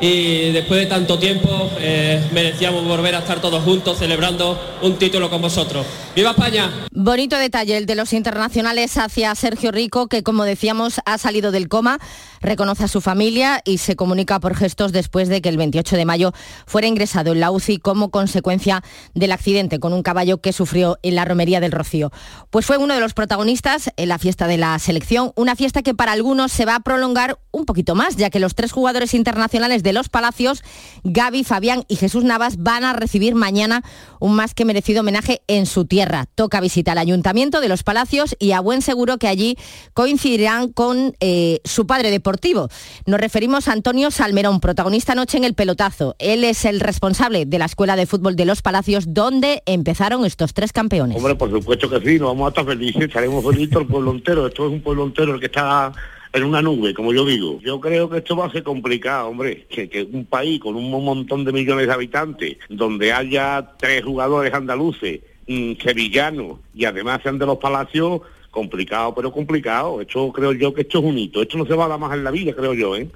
y 0.00 0.50
después 0.52 0.80
de 0.80 0.86
tanto 0.86 1.18
tiempo 1.18 1.70
eh, 1.78 2.26
merecíamos 2.32 2.82
volver 2.84 3.14
a 3.14 3.18
estar 3.18 3.38
todos 3.40 3.62
juntos 3.62 3.98
celebrando 3.98 4.58
un 4.80 4.96
título 4.96 5.28
con 5.28 5.42
vosotros. 5.42 5.84
¡Viva 6.14 6.30
España! 6.30 6.70
Bonito 6.90 7.36
detalle 7.36 7.76
el 7.76 7.84
de 7.84 7.96
los 7.96 8.14
internacionales 8.14 8.96
hacia 8.96 9.34
Sergio 9.34 9.72
Rico, 9.72 10.06
que 10.06 10.22
como 10.22 10.44
decíamos 10.44 11.02
ha 11.04 11.18
salido 11.18 11.52
del 11.52 11.68
coma, 11.68 11.98
reconoce 12.40 12.84
a 12.84 12.88
su 12.88 13.00
familia 13.00 13.60
y 13.64 13.78
se 13.78 13.96
comunica 13.96 14.40
por 14.40 14.54
gestos 14.54 14.92
después 14.92 15.28
de 15.28 15.40
que 15.40 15.48
el 15.48 15.56
28 15.56 15.96
de 15.96 16.04
mayo 16.04 16.32
fuera 16.66 16.86
ingresado 16.86 17.32
en 17.32 17.40
la 17.40 17.50
UCI 17.50 17.78
como 17.78 18.10
consecuencia 18.10 18.82
del 19.14 19.32
accidente 19.32 19.78
con 19.78 19.92
un 19.92 20.02
caballo 20.02 20.38
que 20.38 20.52
sufrió 20.52 20.98
en 21.02 21.14
la 21.14 21.24
romería 21.24 21.60
del 21.60 21.72
Rocío. 21.72 22.10
Pues 22.50 22.66
fue 22.66 22.78
uno 22.78 22.94
de 22.94 23.00
los 23.00 23.14
protagonistas 23.14 23.90
en 23.96 24.08
la 24.08 24.18
fiesta 24.18 24.46
de 24.46 24.56
la 24.56 24.78
selección, 24.78 25.32
una 25.36 25.56
fiesta 25.56 25.82
que 25.82 25.94
para 25.94 26.12
algunos 26.12 26.52
se 26.52 26.64
va 26.64 26.76
a 26.76 26.80
prolongar 26.80 27.38
un 27.50 27.64
poquito 27.64 27.94
más, 27.94 28.16
ya 28.16 28.30
que 28.30 28.38
los 28.38 28.54
tres 28.54 28.72
jugadores 28.72 29.14
internacionales 29.14 29.82
de 29.82 29.92
los 29.92 30.08
Palacios, 30.08 30.62
Gaby, 31.04 31.44
Fabián 31.44 31.84
y 31.88 31.96
Jesús 31.96 32.24
Navas 32.24 32.58
van 32.58 32.84
a 32.84 32.92
recibir 32.92 33.34
mañana 33.34 33.82
un 34.20 34.34
más 34.34 34.54
que 34.54 34.64
merecido 34.64 35.00
homenaje 35.00 35.42
en 35.46 35.66
su 35.66 35.86
tierra. 35.86 36.26
Toca 36.34 36.60
visitar 36.60 36.92
al 36.92 37.06
Ayuntamiento 37.06 37.60
de 37.60 37.68
los 37.68 37.82
Palacios 37.82 38.36
y 38.38 38.52
a 38.52 38.60
buen 38.60 38.82
seguro 38.82 39.18
que 39.18 39.28
allí 39.28 39.56
coincidirán 39.94 40.72
con 40.72 41.14
eh, 41.20 41.60
su 41.64 41.86
padre 41.86 42.10
Nos 43.06 43.20
referimos 43.20 43.68
a 43.68 43.72
Antonio 43.72 44.10
Salmerón, 44.10 44.58
protagonista 44.58 45.12
anoche 45.12 45.38
en 45.38 45.44
el 45.44 45.54
pelotazo. 45.54 46.16
Él 46.18 46.42
es 46.42 46.64
el 46.64 46.80
responsable 46.80 47.46
de 47.46 47.58
la 47.58 47.66
Escuela 47.66 47.94
de 47.94 48.06
Fútbol 48.06 48.34
de 48.34 48.44
los 48.44 48.62
Palacios, 48.62 49.14
donde 49.14 49.62
empezaron 49.64 50.24
estos 50.24 50.52
tres 50.52 50.72
campeones. 50.72 51.16
Hombre, 51.16 51.36
por 51.36 51.50
supuesto 51.50 51.88
que 51.88 52.00
sí, 52.00 52.18
nos 52.18 52.30
vamos 52.30 52.46
a 52.46 52.48
estar 52.48 52.66
felices, 52.66 53.02
estaremos 53.02 53.44
felices 53.44 53.76
el 53.76 53.86
pueblo 53.86 54.10
entero. 54.10 54.46
Esto 54.48 54.66
es 54.66 54.72
un 54.72 54.80
pueblo 54.80 55.04
entero 55.04 55.34
el 55.34 55.40
que 55.40 55.46
está 55.46 55.92
en 56.32 56.42
una 56.42 56.60
nube, 56.60 56.94
como 56.94 57.12
yo 57.12 57.24
digo. 57.24 57.60
Yo 57.60 57.80
creo 57.80 58.10
que 58.10 58.18
esto 58.18 58.36
va 58.36 58.46
a 58.46 58.50
ser 58.50 58.64
complicado, 58.64 59.28
hombre, 59.28 59.66
que, 59.68 59.88
que 59.88 60.02
un 60.02 60.24
país 60.24 60.60
con 60.60 60.74
un 60.74 60.90
montón 60.90 61.44
de 61.44 61.52
millones 61.52 61.86
de 61.86 61.92
habitantes, 61.92 62.56
donde 62.68 63.12
haya 63.12 63.74
tres 63.78 64.04
jugadores 64.04 64.52
andaluces, 64.52 65.20
mm, 65.46 65.74
sevillanos, 65.80 66.58
y 66.74 66.86
además 66.86 67.20
sean 67.22 67.38
de 67.38 67.46
los 67.46 67.58
palacios, 67.58 68.22
complicado, 68.56 69.14
pero 69.14 69.30
complicado. 69.30 70.00
Esto 70.00 70.32
creo 70.32 70.52
yo 70.52 70.72
que 70.72 70.80
esto 70.80 70.98
es 70.98 71.04
un 71.04 71.18
hito. 71.18 71.42
Esto 71.42 71.58
no 71.58 71.66
se 71.66 71.74
va 71.74 71.84
a 71.84 71.88
dar 71.88 72.00
más 72.00 72.14
en 72.14 72.24
la 72.24 72.30
vida, 72.30 72.54
creo 72.54 72.72
yo, 72.72 72.96
¿eh? 72.96 73.08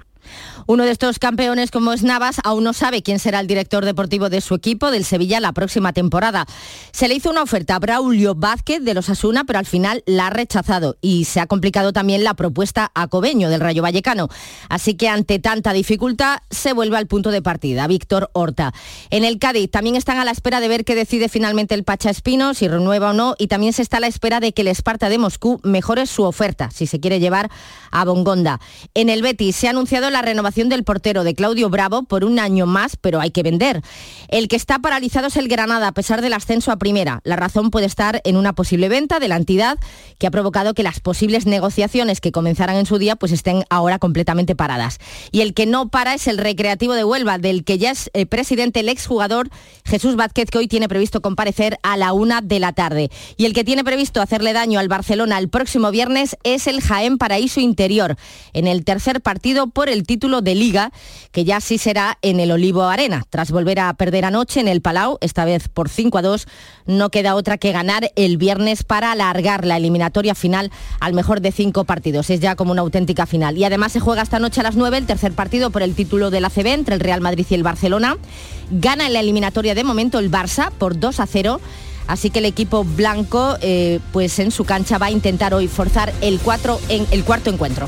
Uno 0.67 0.85
de 0.85 0.91
estos 0.91 1.19
campeones 1.19 1.71
como 1.71 1.93
es 1.93 2.03
Navas 2.03 2.37
aún 2.43 2.63
no 2.63 2.73
sabe 2.73 3.01
quién 3.01 3.19
será 3.19 3.39
el 3.39 3.47
director 3.47 3.85
deportivo 3.85 4.29
de 4.29 4.41
su 4.41 4.55
equipo 4.55 4.91
del 4.91 5.05
Sevilla 5.05 5.39
la 5.39 5.53
próxima 5.53 5.93
temporada. 5.93 6.45
Se 6.91 7.07
le 7.07 7.15
hizo 7.15 7.29
una 7.29 7.43
oferta 7.43 7.75
a 7.75 7.79
Braulio 7.79 8.35
Vázquez 8.35 8.83
de 8.83 8.93
los 8.93 9.09
Asuna, 9.09 9.43
pero 9.43 9.59
al 9.59 9.65
final 9.65 10.03
la 10.05 10.27
ha 10.27 10.29
rechazado 10.29 10.97
y 11.01 11.25
se 11.25 11.39
ha 11.39 11.47
complicado 11.47 11.93
también 11.93 12.23
la 12.23 12.33
propuesta 12.33 12.91
a 12.93 13.07
Cobeño 13.07 13.49
del 13.49 13.61
Rayo 13.61 13.81
Vallecano. 13.81 14.29
Así 14.69 14.95
que 14.95 15.09
ante 15.09 15.39
tanta 15.39 15.73
dificultad 15.73 16.39
se 16.49 16.73
vuelve 16.73 16.97
al 16.97 17.07
punto 17.07 17.31
de 17.31 17.41
partida, 17.41 17.87
Víctor 17.87 18.29
Horta. 18.33 18.73
En 19.09 19.23
el 19.23 19.39
Cádiz 19.39 19.71
también 19.71 19.95
están 19.95 20.17
a 20.17 20.25
la 20.25 20.31
espera 20.31 20.59
de 20.59 20.67
ver 20.67 20.85
qué 20.85 20.95
decide 20.95 21.29
finalmente 21.29 21.75
el 21.75 21.83
Pacha 21.83 22.09
Espino, 22.09 22.53
si 22.53 22.67
renueva 22.67 23.11
o 23.11 23.13
no, 23.13 23.35
y 23.37 23.47
también 23.47 23.73
se 23.73 23.81
está 23.81 23.97
a 23.97 24.01
la 24.01 24.07
espera 24.07 24.39
de 24.39 24.53
que 24.53 24.61
el 24.61 24.67
Esparta 24.67 25.09
de 25.09 25.17
Moscú 25.17 25.59
mejore 25.63 26.05
su 26.05 26.23
oferta, 26.23 26.69
si 26.71 26.85
se 26.87 26.99
quiere 26.99 27.19
llevar 27.19 27.49
a 27.91 28.05
Bongonda. 28.05 28.59
En 28.93 29.09
el 29.09 29.21
Betis 29.21 29.55
se 29.55 29.67
ha 29.67 29.71
anunciado 29.71 30.10
la 30.11 30.21
renovación 30.21 30.69
del 30.69 30.83
portero 30.83 31.23
de 31.23 31.35
Claudio 31.35 31.69
Bravo 31.69 32.03
por 32.03 32.23
un 32.23 32.39
año 32.39 32.65
más, 32.65 32.95
pero 32.95 33.19
hay 33.19 33.31
que 33.31 33.43
vender. 33.43 33.81
El 34.27 34.47
que 34.47 34.55
está 34.55 34.79
paralizado 34.79 35.27
es 35.27 35.37
el 35.37 35.47
Granada, 35.47 35.87
a 35.87 35.93
pesar 35.93 36.21
del 36.21 36.33
ascenso 36.33 36.71
a 36.71 36.77
primera. 36.77 37.21
La 37.23 37.35
razón 37.35 37.71
puede 37.71 37.85
estar 37.85 38.21
en 38.23 38.37
una 38.37 38.53
posible 38.53 38.89
venta 38.89 39.19
de 39.19 39.27
la 39.27 39.37
entidad 39.37 39.77
que 40.19 40.27
ha 40.27 40.31
provocado 40.31 40.73
que 40.73 40.83
las 40.83 40.99
posibles 40.99 41.45
negociaciones 41.45 42.21
que 42.21 42.31
comenzaran 42.31 42.75
en 42.75 42.85
su 42.85 42.97
día 42.97 43.15
pues 43.15 43.31
estén 43.31 43.63
ahora 43.69 43.99
completamente 43.99 44.55
paradas. 44.55 44.99
Y 45.31 45.41
el 45.41 45.53
que 45.53 45.65
no 45.65 45.89
para 45.89 46.13
es 46.13 46.27
el 46.27 46.37
Recreativo 46.37 46.93
de 46.93 47.03
Huelva, 47.03 47.37
del 47.37 47.63
que 47.63 47.77
ya 47.77 47.91
es 47.91 48.09
eh, 48.13 48.25
presidente 48.25 48.81
el 48.81 48.89
exjugador 48.89 49.49
Jesús 49.85 50.15
Vázquez, 50.15 50.49
que 50.49 50.57
hoy 50.57 50.67
tiene 50.67 50.87
previsto 50.87 51.21
comparecer 51.21 51.77
a 51.83 51.97
la 51.97 52.13
una 52.13 52.41
de 52.41 52.59
la 52.59 52.73
tarde. 52.73 53.09
Y 53.37 53.45
el 53.45 53.53
que 53.53 53.63
tiene 53.63 53.83
previsto 53.83 54.21
hacerle 54.21 54.53
daño 54.53 54.79
al 54.79 54.87
Barcelona 54.87 55.37
el 55.37 55.49
próximo 55.49 55.91
viernes 55.91 56.37
es 56.43 56.67
el 56.67 56.81
Jaén 56.81 57.17
Paraíso 57.17 57.59
Interior, 57.59 58.15
en 58.53 58.67
el 58.67 58.83
tercer 58.85 59.21
partido 59.21 59.67
por 59.67 59.89
el 59.89 60.00
título 60.03 60.41
de 60.41 60.55
Liga, 60.55 60.91
que 61.31 61.43
ya 61.43 61.61
sí 61.61 61.77
será 61.77 62.17
en 62.21 62.39
el 62.39 62.51
Olivo 62.51 62.83
Arena. 62.83 63.25
Tras 63.29 63.51
volver 63.51 63.79
a 63.79 63.93
perder 63.93 64.25
anoche 64.25 64.59
en 64.59 64.67
el 64.67 64.81
Palau, 64.81 65.17
esta 65.21 65.45
vez 65.45 65.67
por 65.67 65.89
5 65.89 66.17
a 66.17 66.21
2, 66.21 66.47
no 66.85 67.09
queda 67.09 67.35
otra 67.35 67.57
que 67.57 67.71
ganar 67.71 68.11
el 68.15 68.37
viernes 68.37 68.83
para 68.83 69.11
alargar 69.11 69.65
la 69.65 69.77
eliminatoria 69.77 70.35
final 70.35 70.71
al 70.99 71.13
mejor 71.13 71.41
de 71.41 71.51
cinco 71.51 71.83
partidos. 71.83 72.29
Es 72.29 72.39
ya 72.39 72.55
como 72.55 72.71
una 72.71 72.81
auténtica 72.81 73.25
final. 73.25 73.57
Y 73.57 73.63
además 73.63 73.91
se 73.91 73.99
juega 73.99 74.21
esta 74.21 74.39
noche 74.39 74.61
a 74.61 74.63
las 74.63 74.75
9 74.75 74.97
el 74.97 75.05
tercer 75.05 75.33
partido 75.33 75.69
por 75.69 75.83
el 75.83 75.95
título 75.95 76.31
de 76.31 76.41
la 76.41 76.49
CB 76.49 76.67
entre 76.67 76.95
el 76.95 77.01
Real 77.01 77.21
Madrid 77.21 77.45
y 77.49 77.53
el 77.53 77.63
Barcelona. 77.63 78.17
Gana 78.71 79.07
en 79.07 79.13
la 79.13 79.19
eliminatoria 79.19 79.75
de 79.75 79.83
momento 79.83 80.19
el 80.19 80.31
Barça 80.31 80.71
por 80.71 80.99
2 80.99 81.19
a 81.19 81.27
0. 81.27 81.61
Así 82.07 82.29
que 82.29 82.39
el 82.39 82.45
equipo 82.45 82.83
blanco, 82.83 83.55
eh, 83.61 83.99
pues 84.11 84.39
en 84.39 84.51
su 84.51 84.65
cancha 84.65 84.97
va 84.97 85.05
a 85.07 85.11
intentar 85.11 85.53
hoy 85.53 85.67
forzar 85.67 86.11
el, 86.21 86.39
en, 86.89 87.07
el 87.11 87.23
cuarto 87.23 87.49
encuentro. 87.49 87.87